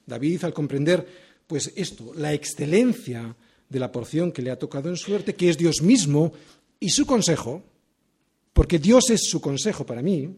David, 0.07 0.45
al 0.45 0.55
comprender 0.55 1.07
pues 1.47 1.71
esto, 1.77 2.15
la 2.17 2.33
excelencia 2.33 3.37
de 3.69 3.81
la 3.81 3.93
porción 3.93 4.33
que 4.33 4.43
le 4.43 4.51
ha 4.51 4.59
tocado 4.59 4.89
en 4.89 4.97
suerte, 4.97 5.35
que 5.35 5.49
es 5.49 5.59
Dios 5.59 5.83
mismo 5.83 6.33
y 6.81 6.91
su 6.91 7.07
consejo, 7.07 7.63
porque 8.53 8.79
Dios 8.79 9.11
es 9.11 9.29
su 9.29 9.41
consejo 9.41 9.85
para 9.85 10.03
mí, 10.03 10.35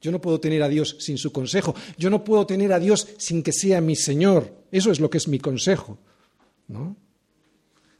yo 0.00 0.10
no 0.10 0.20
puedo 0.20 0.40
tener 0.40 0.62
a 0.62 0.68
Dios 0.68 0.96
sin 0.98 1.16
su 1.16 1.30
consejo, 1.32 1.74
yo 1.96 2.10
no 2.10 2.24
puedo 2.24 2.46
tener 2.46 2.72
a 2.72 2.80
Dios 2.80 3.06
sin 3.18 3.42
que 3.42 3.52
sea 3.52 3.80
mi 3.80 3.96
Señor, 3.96 4.52
eso 4.70 4.90
es 4.90 5.00
lo 5.00 5.08
que 5.08 5.18
es 5.18 5.28
mi 5.28 5.38
consejo, 5.38 5.98
¿no? 6.68 6.96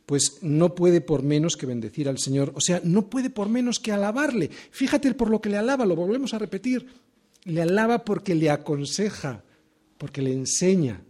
pues 0.06 0.38
no 0.42 0.74
puede 0.74 1.00
por 1.00 1.22
menos 1.22 1.56
que 1.56 1.66
bendecir 1.66 2.08
al 2.08 2.18
Señor, 2.18 2.52
o 2.54 2.60
sea, 2.60 2.80
no 2.84 3.08
puede 3.08 3.30
por 3.30 3.48
menos 3.48 3.78
que 3.78 3.92
alabarle. 3.92 4.50
Fíjate 4.70 5.14
por 5.14 5.30
lo 5.30 5.40
que 5.40 5.48
le 5.48 5.56
alaba, 5.56 5.86
lo 5.86 5.96
volvemos 5.96 6.34
a 6.34 6.38
repetir. 6.38 6.86
Le 7.44 7.62
alaba 7.62 8.04
porque 8.04 8.34
le 8.34 8.50
aconseja, 8.50 9.42
porque 9.98 10.22
le 10.22 10.32
enseña, 10.32 11.02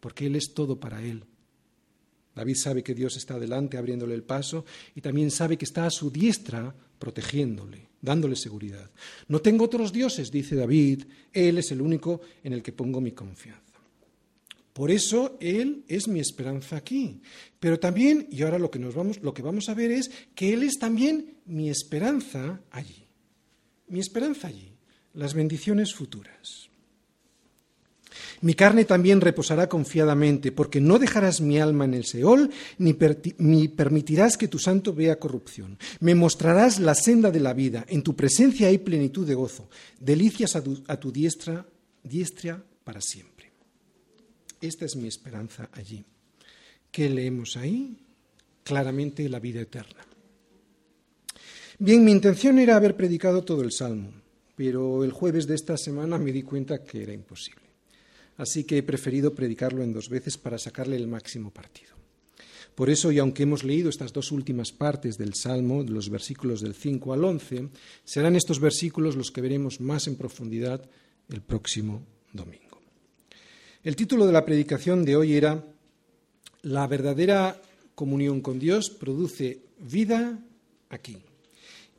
porque 0.00 0.26
Él 0.26 0.36
es 0.36 0.54
todo 0.54 0.78
para 0.78 1.02
Él. 1.02 1.24
David 2.34 2.56
sabe 2.56 2.82
que 2.82 2.94
Dios 2.94 3.16
está 3.16 3.38
delante 3.38 3.76
abriéndole 3.76 4.14
el 4.14 4.22
paso 4.22 4.64
y 4.94 5.00
también 5.00 5.30
sabe 5.30 5.56
que 5.56 5.64
está 5.64 5.86
a 5.86 5.90
su 5.90 6.10
diestra 6.10 6.74
protegiéndole, 6.98 7.88
dándole 8.00 8.36
seguridad. 8.36 8.90
No 9.28 9.40
tengo 9.40 9.64
otros 9.64 9.92
dioses, 9.92 10.30
dice 10.30 10.56
David, 10.56 11.04
Él 11.32 11.58
es 11.58 11.70
el 11.70 11.80
único 11.80 12.20
en 12.42 12.52
el 12.52 12.62
que 12.62 12.72
pongo 12.72 13.00
mi 13.00 13.12
confianza. 13.12 13.62
Por 14.72 14.90
eso 14.90 15.38
Él 15.40 15.84
es 15.86 16.08
mi 16.08 16.18
esperanza 16.18 16.76
aquí. 16.76 17.22
Pero 17.60 17.78
también, 17.78 18.26
y 18.30 18.42
ahora 18.42 18.58
lo 18.58 18.70
que, 18.70 18.80
nos 18.80 18.94
vamos, 18.94 19.22
lo 19.22 19.32
que 19.32 19.42
vamos 19.42 19.68
a 19.68 19.74
ver 19.74 19.92
es 19.92 20.10
que 20.34 20.52
Él 20.52 20.64
es 20.64 20.78
también 20.78 21.38
mi 21.46 21.70
esperanza 21.70 22.60
allí. 22.70 23.06
Mi 23.86 24.00
esperanza 24.00 24.48
allí, 24.48 24.72
las 25.12 25.34
bendiciones 25.34 25.94
futuras. 25.94 26.70
Mi 28.40 28.54
carne 28.54 28.84
también 28.84 29.20
reposará 29.20 29.68
confiadamente, 29.68 30.52
porque 30.52 30.80
no 30.80 30.98
dejarás 30.98 31.40
mi 31.40 31.58
alma 31.58 31.84
en 31.84 31.94
el 31.94 32.04
Seol, 32.04 32.50
ni, 32.78 33.68
permitirás 33.68 34.36
que 34.36 34.48
tu 34.48 34.58
santo 34.58 34.94
vea 34.94 35.18
corrupción. 35.18 35.78
Me 36.00 36.14
mostrarás 36.14 36.78
la 36.78 36.94
senda 36.94 37.30
de 37.30 37.40
la 37.40 37.52
vida, 37.52 37.84
en 37.88 38.02
tu 38.02 38.14
presencia 38.16 38.68
hay 38.68 38.78
plenitud 38.78 39.26
de 39.26 39.34
gozo, 39.34 39.68
delicias 40.00 40.56
a 40.56 40.62
tu, 40.62 40.82
a 40.86 40.96
tu 40.98 41.12
diestra, 41.12 41.66
diestra 42.02 42.62
para 42.84 43.00
siempre. 43.00 43.52
Esta 44.60 44.84
es 44.84 44.96
mi 44.96 45.08
esperanza 45.08 45.68
allí. 45.72 46.04
¿Qué 46.90 47.10
leemos 47.10 47.56
ahí? 47.56 47.98
Claramente 48.62 49.28
la 49.28 49.40
vida 49.40 49.60
eterna. 49.60 50.06
Bien, 51.78 52.04
mi 52.04 52.12
intención 52.12 52.58
era 52.58 52.76
haber 52.76 52.96
predicado 52.96 53.42
todo 53.42 53.62
el 53.62 53.72
Salmo, 53.72 54.12
pero 54.54 55.02
el 55.02 55.10
jueves 55.10 55.46
de 55.46 55.56
esta 55.56 55.76
semana 55.76 56.18
me 56.18 56.32
di 56.32 56.42
cuenta 56.42 56.84
que 56.84 57.02
era 57.02 57.12
imposible. 57.12 57.63
Así 58.36 58.64
que 58.64 58.78
he 58.78 58.82
preferido 58.82 59.34
predicarlo 59.34 59.82
en 59.82 59.92
dos 59.92 60.08
veces 60.08 60.38
para 60.38 60.58
sacarle 60.58 60.96
el 60.96 61.06
máximo 61.06 61.50
partido. 61.50 61.94
Por 62.74 62.90
eso, 62.90 63.12
y 63.12 63.18
aunque 63.20 63.44
hemos 63.44 63.62
leído 63.62 63.88
estas 63.88 64.12
dos 64.12 64.32
últimas 64.32 64.72
partes 64.72 65.16
del 65.16 65.34
Salmo, 65.34 65.84
los 65.84 66.10
versículos 66.10 66.60
del 66.60 66.74
5 66.74 67.12
al 67.12 67.24
11, 67.24 67.68
serán 68.04 68.34
estos 68.34 68.58
versículos 68.58 69.14
los 69.14 69.30
que 69.30 69.40
veremos 69.40 69.80
más 69.80 70.08
en 70.08 70.16
profundidad 70.16 70.84
el 71.28 71.40
próximo 71.40 72.02
domingo. 72.32 72.80
El 73.84 73.94
título 73.94 74.26
de 74.26 74.32
la 74.32 74.44
predicación 74.44 75.04
de 75.04 75.14
hoy 75.14 75.34
era 75.34 75.64
La 76.62 76.86
verdadera 76.88 77.60
comunión 77.94 78.40
con 78.40 78.58
Dios 78.58 78.90
produce 78.90 79.60
vida 79.78 80.38
aquí. 80.88 81.18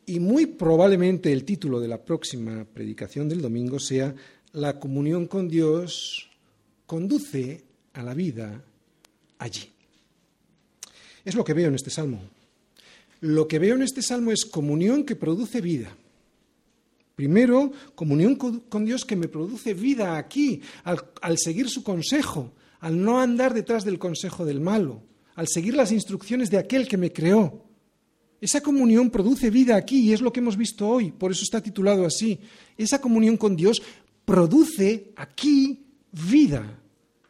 Y 0.08 0.20
muy 0.20 0.46
probablemente 0.46 1.32
el 1.32 1.46
título 1.46 1.80
de 1.80 1.88
la 1.88 2.04
próxima 2.04 2.66
predicación 2.66 3.30
del 3.30 3.42
domingo 3.42 3.80
sea 3.80 4.14
La 4.56 4.80
comunión 4.80 5.28
con 5.28 5.50
Dios 5.50 6.30
conduce 6.86 7.62
a 7.92 8.02
la 8.02 8.14
vida 8.14 8.64
allí. 9.38 9.70
Es 11.26 11.36
lo 11.36 11.44
que 11.44 11.54
veo 11.54 11.68
en 11.68 11.76
este 11.76 11.90
salmo. 11.90 12.22
Lo 13.20 13.50
que 13.50 13.60
veo 13.60 13.76
en 13.76 13.82
este 13.82 14.02
salmo 14.02 14.32
es 14.32 14.46
comunión 14.46 15.04
que 15.04 15.18
produce 15.18 15.60
vida. 15.60 15.94
Primero, 17.18 17.74
comunión 17.96 18.36
con 18.36 18.86
Dios 18.86 19.04
que 19.04 19.18
me 19.18 19.28
produce 19.28 19.74
vida 19.74 20.16
aquí, 20.18 20.62
al, 20.86 21.38
seguir 21.38 21.70
su 21.70 21.84
consejo, 21.84 22.54
al 22.80 23.04
no 23.04 23.20
andar 23.20 23.54
detrás 23.54 23.84
del 23.84 24.00
consejo 24.00 24.46
del 24.46 24.62
malo, 24.62 25.02
al 25.36 25.50
seguir 25.50 25.76
las 25.76 25.92
instrucciones 25.92 26.50
de 26.50 26.60
aquel 26.60 26.88
que 26.88 26.96
me 26.96 27.12
creó. 27.12 27.62
Esa 28.40 28.62
comunión 28.62 29.10
produce 29.10 29.50
vida 29.50 29.76
aquí 29.76 30.00
y 30.00 30.14
es 30.14 30.22
lo 30.22 30.32
que 30.32 30.40
hemos 30.40 30.56
visto 30.56 30.88
hoy, 30.88 31.12
por 31.12 31.32
eso 31.32 31.44
está 31.44 31.62
titulado 31.62 32.06
así. 32.06 32.40
Esa 32.78 33.02
comunión 33.02 33.36
con 33.38 33.56
Dios 33.56 33.82
produce 34.26 35.14
aquí 35.16 35.86
vida. 36.12 36.80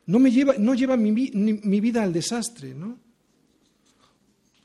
No, 0.07 0.19
me 0.19 0.31
lleva, 0.31 0.55
no 0.57 0.73
lleva 0.73 0.97
mi, 0.97 1.11
mi 1.11 1.79
vida 1.79 2.03
al 2.03 2.13
desastre, 2.13 2.73
¿no? 2.73 2.97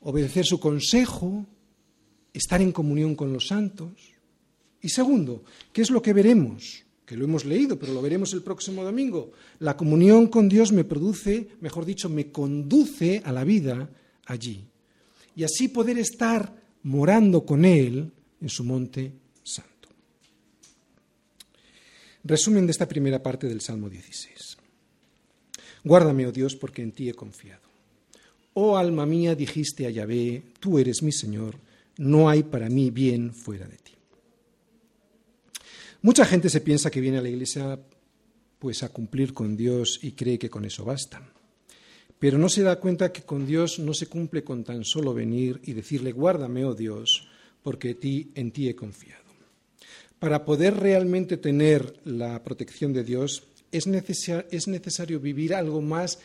Obedecer 0.01 0.45
su 0.45 0.59
consejo, 0.59 1.45
estar 2.33 2.61
en 2.61 2.71
comunión 2.71 3.15
con 3.15 3.33
los 3.33 3.47
santos. 3.47 3.91
Y 4.81 4.89
segundo, 4.89 5.43
¿qué 5.71 5.81
es 5.81 5.91
lo 5.91 6.01
que 6.01 6.13
veremos? 6.13 6.83
Que 7.05 7.15
lo 7.15 7.25
hemos 7.25 7.45
leído, 7.45 7.77
pero 7.77 7.93
lo 7.93 8.01
veremos 8.01 8.33
el 8.33 8.41
próximo 8.41 8.83
domingo. 8.83 9.31
La 9.59 9.77
comunión 9.77 10.27
con 10.27 10.49
Dios 10.49 10.71
me 10.71 10.83
produce, 10.83 11.49
mejor 11.59 11.85
dicho, 11.85 12.09
me 12.09 12.31
conduce 12.31 13.21
a 13.23 13.31
la 13.31 13.43
vida 13.43 13.89
allí. 14.25 14.65
Y 15.35 15.43
así 15.43 15.67
poder 15.67 15.97
estar 15.97 16.55
morando 16.83 17.45
con 17.45 17.65
Él 17.65 18.11
en 18.39 18.49
su 18.49 18.63
monte 18.63 19.13
santo. 19.43 19.70
Resumen 22.23 22.67
de 22.67 22.71
esta 22.71 22.87
primera 22.87 23.23
parte 23.23 23.47
del 23.47 23.61
Salmo 23.61 23.89
16. 23.89 24.57
Guárdame, 25.83 26.27
oh 26.27 26.31
Dios, 26.31 26.55
porque 26.55 26.83
en 26.83 26.91
ti 26.91 27.09
he 27.09 27.13
confiado. 27.13 27.61
Oh 28.53 28.77
alma 28.77 29.05
mía, 29.05 29.33
dijiste 29.33 29.87
a 29.87 29.89
Yahvé, 29.89 30.43
tú 30.59 30.77
eres 30.77 31.01
mi 31.01 31.11
Señor, 31.11 31.55
no 31.97 32.29
hay 32.29 32.43
para 32.43 32.69
mí 32.69 32.91
bien 32.91 33.33
fuera 33.33 33.67
de 33.67 33.77
ti. 33.77 33.93
Mucha 36.03 36.25
gente 36.25 36.49
se 36.49 36.61
piensa 36.61 36.91
que 36.91 37.01
viene 37.01 37.17
a 37.17 37.21
la 37.21 37.29
iglesia 37.29 37.79
pues 38.59 38.83
a 38.83 38.89
cumplir 38.89 39.33
con 39.33 39.57
Dios 39.57 39.99
y 40.03 40.11
cree 40.11 40.37
que 40.37 40.49
con 40.49 40.65
eso 40.65 40.85
basta. 40.85 41.21
Pero 42.19 42.37
no 42.37 42.49
se 42.49 42.61
da 42.61 42.79
cuenta 42.79 43.11
que 43.11 43.23
con 43.23 43.47
Dios 43.47 43.79
no 43.79 43.95
se 43.95 44.05
cumple 44.05 44.43
con 44.43 44.63
tan 44.63 44.83
solo 44.83 45.13
venir 45.13 45.59
y 45.63 45.73
decirle, 45.73 46.11
guárdame, 46.11 46.65
oh 46.65 46.75
Dios, 46.75 47.27
porque 47.63 47.97
en 48.35 48.51
ti 48.51 48.69
he 48.69 48.75
confiado. 48.75 49.20
Para 50.21 50.45
poder 50.45 50.77
realmente 50.77 51.35
tener 51.37 51.99
la 52.05 52.43
protección 52.43 52.93
de 52.93 53.03
Dios, 53.03 53.41
es, 53.71 53.87
necesario 53.87 55.19
vivir 55.19 55.55
algo 55.55 55.81
más 55.81 56.19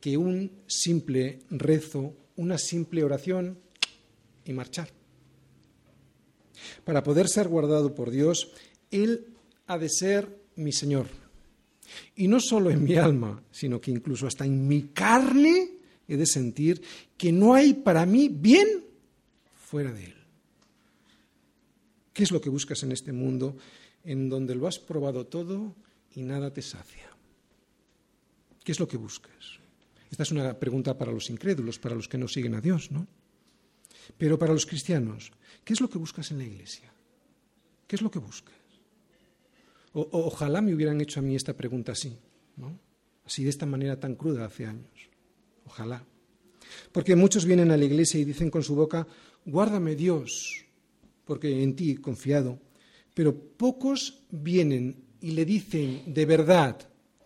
que 0.00 0.16
un 0.16 0.50
simple 0.66 1.40
rezo, 1.50 2.14
una 2.36 2.56
simple 2.56 3.04
oración 3.04 3.58
y 4.46 4.54
marchar. 4.54 4.88
Para 6.82 7.02
poder 7.02 7.28
ser 7.28 7.46
guardado 7.48 7.94
por 7.94 8.10
Dios, 8.10 8.52
Él 8.90 9.26
ha 9.66 9.76
de 9.76 9.90
ser 9.90 10.34
mi 10.56 10.72
Señor. 10.72 11.08
Y 12.16 12.28
no 12.28 12.40
solo 12.40 12.70
en 12.70 12.82
mi 12.82 12.96
alma, 12.96 13.42
sino 13.50 13.82
que 13.82 13.90
incluso 13.90 14.26
hasta 14.26 14.46
en 14.46 14.66
mi 14.66 14.84
carne 14.94 15.72
he 16.08 16.16
de 16.16 16.24
sentir 16.24 16.80
que 17.18 17.30
no 17.30 17.52
hay 17.52 17.74
para 17.74 18.06
mí 18.06 18.30
bien 18.30 18.66
fuera 19.54 19.92
de 19.92 20.06
Él. 20.06 20.21
¿Qué 22.12 22.22
es 22.22 22.30
lo 22.30 22.40
que 22.40 22.50
buscas 22.50 22.82
en 22.82 22.92
este 22.92 23.12
mundo 23.12 23.56
en 24.04 24.28
donde 24.28 24.54
lo 24.54 24.66
has 24.66 24.78
probado 24.78 25.26
todo 25.26 25.74
y 26.14 26.22
nada 26.22 26.52
te 26.52 26.62
sacia. 26.62 27.10
¿Qué 28.64 28.72
es 28.72 28.80
lo 28.80 28.88
que 28.88 28.96
buscas? 28.96 29.60
Esta 30.10 30.24
es 30.24 30.30
una 30.30 30.58
pregunta 30.58 30.96
para 30.96 31.12
los 31.12 31.30
incrédulos, 31.30 31.78
para 31.78 31.94
los 31.94 32.08
que 32.08 32.18
no 32.18 32.28
siguen 32.28 32.54
a 32.54 32.60
Dios, 32.60 32.90
¿no? 32.90 33.06
Pero 34.18 34.38
para 34.38 34.52
los 34.52 34.66
cristianos, 34.66 35.32
¿qué 35.64 35.72
es 35.72 35.80
lo 35.80 35.88
que 35.88 35.98
buscas 35.98 36.30
en 36.30 36.38
la 36.38 36.44
iglesia? 36.44 36.92
¿Qué 37.86 37.96
es 37.96 38.02
lo 38.02 38.10
que 38.10 38.18
buscas? 38.18 38.56
ojalá 39.94 40.62
me 40.62 40.74
hubieran 40.74 41.02
hecho 41.02 41.20
a 41.20 41.22
mí 41.22 41.36
esta 41.36 41.54
pregunta 41.54 41.92
así, 41.92 42.16
¿no? 42.56 42.78
Así 43.26 43.44
de 43.44 43.50
esta 43.50 43.66
manera 43.66 44.00
tan 44.00 44.14
cruda 44.14 44.46
hace 44.46 44.64
años. 44.64 45.10
Ojalá. 45.66 46.02
Porque 46.92 47.14
muchos 47.14 47.44
vienen 47.44 47.70
a 47.70 47.76
la 47.76 47.84
iglesia 47.84 48.18
y 48.18 48.24
dicen 48.24 48.48
con 48.48 48.62
su 48.62 48.74
boca, 48.74 49.06
guárdame 49.44 49.94
Dios, 49.94 50.64
porque 51.24 51.62
en 51.62 51.76
ti 51.76 51.92
he 51.92 52.00
confiado. 52.00 52.58
Pero 53.14 53.34
pocos 53.34 54.22
vienen 54.30 54.96
y 55.20 55.32
le 55.32 55.44
dicen 55.44 56.02
de 56.06 56.26
verdad, 56.26 56.78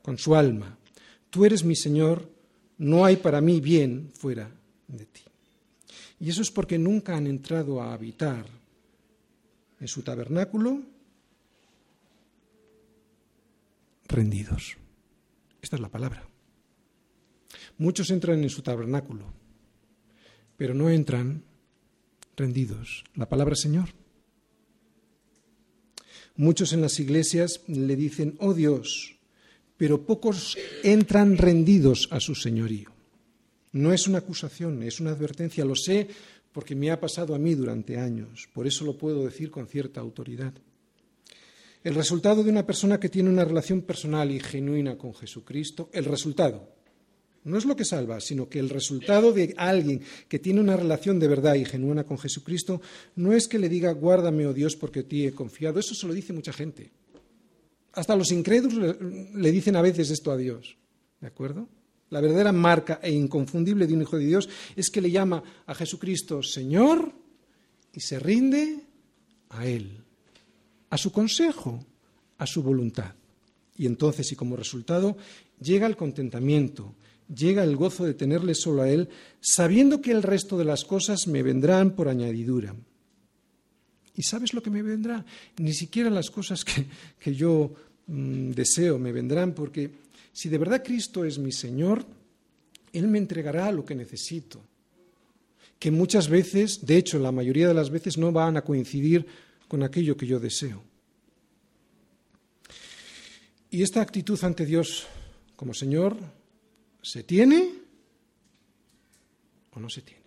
con 0.02 0.18
su 0.18 0.34
alma, 0.34 0.78
tú 1.30 1.44
eres 1.44 1.64
mi 1.64 1.76
Señor, 1.76 2.30
no 2.78 3.04
hay 3.04 3.16
para 3.16 3.40
mí 3.40 3.60
bien 3.60 4.10
fuera 4.12 4.50
de 4.88 5.06
ti. 5.06 5.22
Y 6.20 6.30
eso 6.30 6.42
es 6.42 6.50
porque 6.50 6.78
nunca 6.78 7.16
han 7.16 7.26
entrado 7.26 7.80
a 7.80 7.92
habitar 7.92 8.46
en 9.80 9.88
su 9.88 10.02
tabernáculo 10.02 10.82
rendidos. 14.08 14.76
Esta 15.60 15.76
es 15.76 15.82
la 15.82 15.88
palabra. 15.88 16.26
Muchos 17.78 18.10
entran 18.10 18.42
en 18.42 18.50
su 18.50 18.62
tabernáculo, 18.62 19.26
pero 20.56 20.72
no 20.74 20.88
entran 20.88 21.42
rendidos. 22.36 23.04
La 23.14 23.28
palabra 23.28 23.54
Señor. 23.54 23.88
Muchos 26.36 26.72
en 26.72 26.82
las 26.82 27.00
iglesias 27.00 27.62
le 27.66 27.96
dicen, 27.96 28.36
oh 28.40 28.52
Dios, 28.52 29.16
pero 29.76 30.04
pocos 30.04 30.56
entran 30.82 31.38
rendidos 31.38 32.08
a 32.10 32.20
su 32.20 32.34
señorío. 32.34 32.90
No 33.72 33.92
es 33.92 34.06
una 34.06 34.18
acusación, 34.18 34.82
es 34.82 35.00
una 35.00 35.10
advertencia, 35.10 35.64
lo 35.64 35.74
sé 35.74 36.08
porque 36.52 36.74
me 36.74 36.90
ha 36.90 37.00
pasado 37.00 37.34
a 37.34 37.38
mí 37.38 37.54
durante 37.54 37.98
años, 37.98 38.48
por 38.54 38.66
eso 38.66 38.84
lo 38.84 38.96
puedo 38.96 39.24
decir 39.24 39.50
con 39.50 39.66
cierta 39.66 40.00
autoridad. 40.00 40.54
El 41.84 41.94
resultado 41.94 42.42
de 42.42 42.50
una 42.50 42.66
persona 42.66 42.98
que 42.98 43.08
tiene 43.08 43.30
una 43.30 43.44
relación 43.44 43.82
personal 43.82 44.30
y 44.30 44.40
genuina 44.40 44.96
con 44.96 45.14
Jesucristo, 45.14 45.90
el 45.92 46.04
resultado, 46.06 46.75
no 47.46 47.56
es 47.56 47.64
lo 47.64 47.76
que 47.76 47.84
salva, 47.84 48.20
sino 48.20 48.48
que 48.48 48.58
el 48.58 48.68
resultado 48.68 49.32
de 49.32 49.54
alguien 49.56 50.02
que 50.28 50.40
tiene 50.40 50.60
una 50.60 50.76
relación 50.76 51.20
de 51.20 51.28
verdad 51.28 51.54
y 51.54 51.64
genuina 51.64 52.04
con 52.04 52.18
Jesucristo 52.18 52.80
no 53.14 53.32
es 53.32 53.46
que 53.46 53.60
le 53.60 53.68
diga, 53.68 53.92
guárdame, 53.92 54.46
oh 54.46 54.52
Dios, 54.52 54.74
porque 54.74 55.04
ti 55.04 55.24
he 55.24 55.32
confiado. 55.32 55.78
Eso 55.78 55.94
se 55.94 56.08
lo 56.08 56.12
dice 56.12 56.32
mucha 56.32 56.52
gente. 56.52 56.90
Hasta 57.92 58.16
los 58.16 58.32
incrédulos 58.32 58.96
le 59.00 59.52
dicen 59.52 59.76
a 59.76 59.82
veces 59.82 60.10
esto 60.10 60.32
a 60.32 60.36
Dios. 60.36 60.76
¿De 61.20 61.28
acuerdo? 61.28 61.68
La 62.10 62.20
verdadera 62.20 62.50
marca 62.50 62.98
e 63.00 63.12
inconfundible 63.12 63.86
de 63.86 63.94
un 63.94 64.02
hijo 64.02 64.18
de 64.18 64.26
Dios 64.26 64.48
es 64.74 64.90
que 64.90 65.00
le 65.00 65.10
llama 65.10 65.42
a 65.66 65.74
Jesucristo 65.74 66.42
Señor 66.42 67.12
y 67.92 68.00
se 68.00 68.18
rinde 68.18 68.80
a 69.50 69.66
Él, 69.66 70.02
a 70.90 70.98
su 70.98 71.12
consejo, 71.12 71.84
a 72.38 72.46
su 72.46 72.60
voluntad. 72.60 73.14
Y 73.76 73.86
entonces, 73.86 74.30
y 74.32 74.36
como 74.36 74.56
resultado, 74.56 75.16
llega 75.60 75.86
el 75.86 75.96
contentamiento, 75.96 76.94
llega 77.34 77.64
el 77.64 77.76
gozo 77.76 78.04
de 78.04 78.14
tenerle 78.14 78.54
solo 78.54 78.82
a 78.82 78.90
Él, 78.90 79.08
sabiendo 79.40 80.00
que 80.00 80.12
el 80.12 80.22
resto 80.22 80.56
de 80.56 80.64
las 80.64 80.84
cosas 80.84 81.26
me 81.26 81.42
vendrán 81.42 81.92
por 81.92 82.08
añadidura. 82.08 82.74
¿Y 84.14 84.22
sabes 84.22 84.54
lo 84.54 84.62
que 84.62 84.70
me 84.70 84.82
vendrá? 84.82 85.24
Ni 85.58 85.74
siquiera 85.74 86.08
las 86.08 86.30
cosas 86.30 86.64
que, 86.64 87.34
yo 87.34 87.74
mm, 88.06 88.50
deseo 88.50 88.98
me 88.98 89.12
vendrán, 89.12 89.52
porque 89.52 89.90
si 90.32 90.48
de 90.48 90.58
verdad 90.58 90.82
Cristo 90.84 91.24
es 91.24 91.38
mi 91.38 91.52
Señor, 91.52 92.04
Él 92.92 93.08
me 93.08 93.18
entregará 93.18 93.70
lo 93.72 93.84
que 93.84 93.94
necesito, 93.94 94.62
que 95.78 95.90
muchas 95.90 96.28
veces, 96.28 96.86
de 96.86 96.96
hecho 96.96 97.18
la 97.18 97.32
mayoría 97.32 97.68
de 97.68 97.74
las 97.74 97.90
veces, 97.90 98.16
no 98.16 98.32
van 98.32 98.56
a 98.56 98.62
coincidir 98.62 99.26
con 99.68 99.82
aquello 99.82 100.16
que 100.16 100.26
yo 100.26 100.40
deseo. 100.40 100.82
Y 103.70 103.82
esta 103.82 104.00
actitud 104.00 104.42
ante 104.42 104.64
Dios 104.64 105.06
como 105.56 105.74
Señor 105.74 106.16
¿Se 107.06 107.22
tiene 107.22 107.70
o 109.74 109.78
no 109.78 109.88
se 109.88 110.02
tiene? 110.02 110.24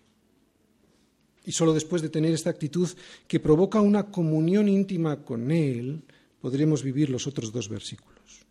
Y 1.43 1.51
solo 1.51 1.73
después 1.73 2.01
de 2.01 2.07
tener 2.07 2.33
esta 2.33 2.51
actitud 2.51 2.87
que 3.27 3.41
provoca 3.41 3.81
una 3.81 4.09
comunión 4.09 4.69
íntima 4.69 5.25
con 5.25 5.51
Él, 5.51 6.03
podremos 6.39 6.81
vivir 6.81 7.09
los 7.09 7.27
otros 7.27 7.51
dos 7.51 7.67
versículos, 7.67 8.45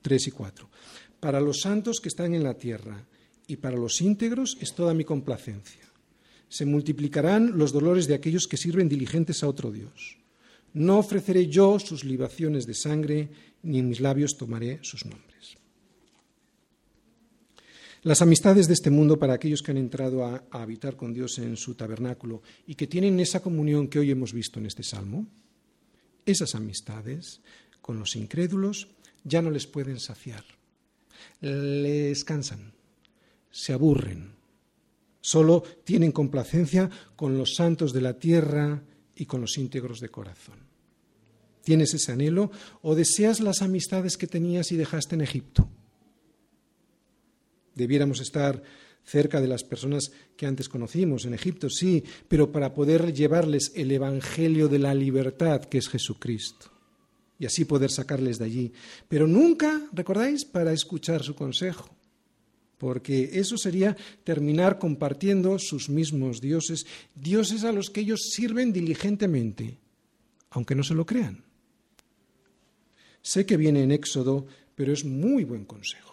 tres 0.00 0.28
y 0.28 0.30
cuatro. 0.30 0.70
Para 1.18 1.40
los 1.40 1.62
santos 1.62 1.98
que 1.98 2.08
están 2.08 2.34
en 2.34 2.44
la 2.44 2.54
tierra 2.54 3.04
y 3.48 3.56
para 3.56 3.76
los 3.76 4.00
íntegros 4.00 4.56
es 4.60 4.72
toda 4.72 4.94
mi 4.94 5.02
complacencia. 5.02 5.82
Se 6.48 6.66
multiplicarán 6.66 7.58
los 7.58 7.72
dolores 7.72 8.06
de 8.06 8.14
aquellos 8.14 8.46
que 8.46 8.58
sirven 8.58 8.88
diligentes 8.88 9.42
a 9.42 9.48
otro 9.48 9.72
Dios. 9.72 10.18
No 10.72 10.98
ofreceré 10.98 11.48
yo 11.48 11.80
sus 11.80 12.04
libaciones 12.04 12.64
de 12.64 12.74
sangre, 12.74 13.28
ni 13.64 13.80
en 13.80 13.88
mis 13.88 13.98
labios 13.98 14.36
tomaré 14.36 14.78
sus 14.82 15.04
nombres. 15.04 15.56
Las 18.06 18.22
amistades 18.22 18.68
de 18.68 18.74
este 18.74 18.90
mundo 18.90 19.18
para 19.18 19.34
aquellos 19.34 19.62
que 19.62 19.72
han 19.72 19.78
entrado 19.78 20.24
a, 20.24 20.44
habitar 20.52 20.94
con 20.94 21.12
Dios 21.12 21.38
en 21.38 21.56
su 21.56 21.74
tabernáculo 21.74 22.40
y 22.64 22.76
que 22.76 22.86
tienen 22.86 23.18
esa 23.18 23.40
comunión 23.40 23.88
que 23.88 23.98
hoy 23.98 24.12
hemos 24.12 24.32
visto 24.32 24.60
en 24.60 24.66
este 24.66 24.84
salmo, 24.84 25.26
esas 26.24 26.54
amistades 26.54 27.40
con 27.80 27.98
los 27.98 28.14
incrédulos 28.14 28.86
ya 29.24 29.42
no 29.42 29.50
les 29.50 29.66
pueden 29.66 29.98
saciar, 29.98 30.44
les 31.40 32.22
cansan, 32.22 32.74
se 33.50 33.72
aburren, 33.72 34.36
solo 35.20 35.64
tienen 35.82 36.12
complacencia 36.12 36.88
con 37.16 37.36
los 37.36 37.56
santos 37.56 37.92
de 37.92 38.02
la 38.02 38.20
tierra 38.20 38.84
y 39.16 39.26
con 39.26 39.40
los 39.40 39.58
íntegros 39.58 39.98
de 39.98 40.10
corazón. 40.10 40.60
¿Tienes 41.64 41.92
ese 41.92 42.12
anhelo 42.12 42.52
o 42.82 42.94
deseas 42.94 43.40
las 43.40 43.62
amistades 43.62 44.16
que 44.16 44.28
tenías 44.28 44.70
y 44.70 44.76
dejaste 44.76 45.16
en 45.16 45.22
Egipto? 45.22 45.68
Debiéramos 47.76 48.20
estar 48.20 48.60
cerca 49.04 49.40
de 49.40 49.46
las 49.46 49.62
personas 49.62 50.10
que 50.36 50.46
antes 50.46 50.68
conocimos 50.68 51.24
en 51.24 51.34
Egipto, 51.34 51.70
sí, 51.70 52.02
pero 52.26 52.50
para 52.50 52.74
poder 52.74 53.14
llevarles 53.14 53.70
el 53.76 53.92
Evangelio 53.92 54.66
de 54.66 54.80
la 54.80 54.94
libertad 54.94 55.60
que 55.62 55.78
es 55.78 55.88
Jesucristo 55.88 56.72
y 57.38 57.46
así 57.46 57.64
poder 57.64 57.90
sacarles 57.90 58.38
de 58.38 58.46
allí. 58.46 58.72
Pero 59.08 59.26
nunca, 59.26 59.88
recordáis, 59.92 60.44
para 60.44 60.72
escuchar 60.72 61.22
su 61.22 61.34
consejo, 61.34 61.88
porque 62.78 63.30
eso 63.34 63.56
sería 63.56 63.96
terminar 64.24 64.78
compartiendo 64.78 65.58
sus 65.58 65.88
mismos 65.88 66.40
dioses, 66.40 66.86
dioses 67.14 67.64
a 67.64 67.72
los 67.72 67.90
que 67.90 68.00
ellos 68.00 68.30
sirven 68.32 68.72
diligentemente, 68.72 69.78
aunque 70.50 70.74
no 70.74 70.82
se 70.82 70.94
lo 70.94 71.06
crean. 71.06 71.44
Sé 73.22 73.44
que 73.44 73.56
viene 73.56 73.82
en 73.82 73.92
Éxodo, 73.92 74.46
pero 74.74 74.92
es 74.92 75.04
muy 75.04 75.44
buen 75.44 75.64
consejo. 75.64 76.05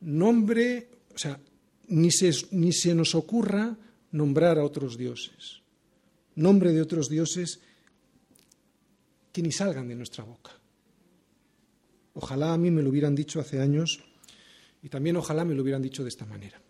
Nombre, 0.00 0.88
o 1.14 1.18
sea, 1.18 1.40
ni 1.88 2.10
se, 2.10 2.30
ni 2.52 2.72
se 2.72 2.94
nos 2.94 3.14
ocurra 3.14 3.76
nombrar 4.12 4.58
a 4.58 4.64
otros 4.64 4.96
dioses. 4.96 5.62
Nombre 6.34 6.72
de 6.72 6.82
otros 6.82 7.08
dioses 7.08 7.60
que 9.32 9.42
ni 9.42 9.52
salgan 9.52 9.88
de 9.88 9.96
nuestra 9.96 10.24
boca. 10.24 10.52
Ojalá 12.14 12.52
a 12.52 12.58
mí 12.58 12.70
me 12.70 12.82
lo 12.82 12.90
hubieran 12.90 13.14
dicho 13.14 13.40
hace 13.40 13.60
años 13.60 14.00
y 14.82 14.88
también 14.88 15.16
ojalá 15.16 15.44
me 15.44 15.54
lo 15.54 15.62
hubieran 15.62 15.82
dicho 15.82 16.02
de 16.02 16.08
esta 16.08 16.26
manera. 16.26 16.60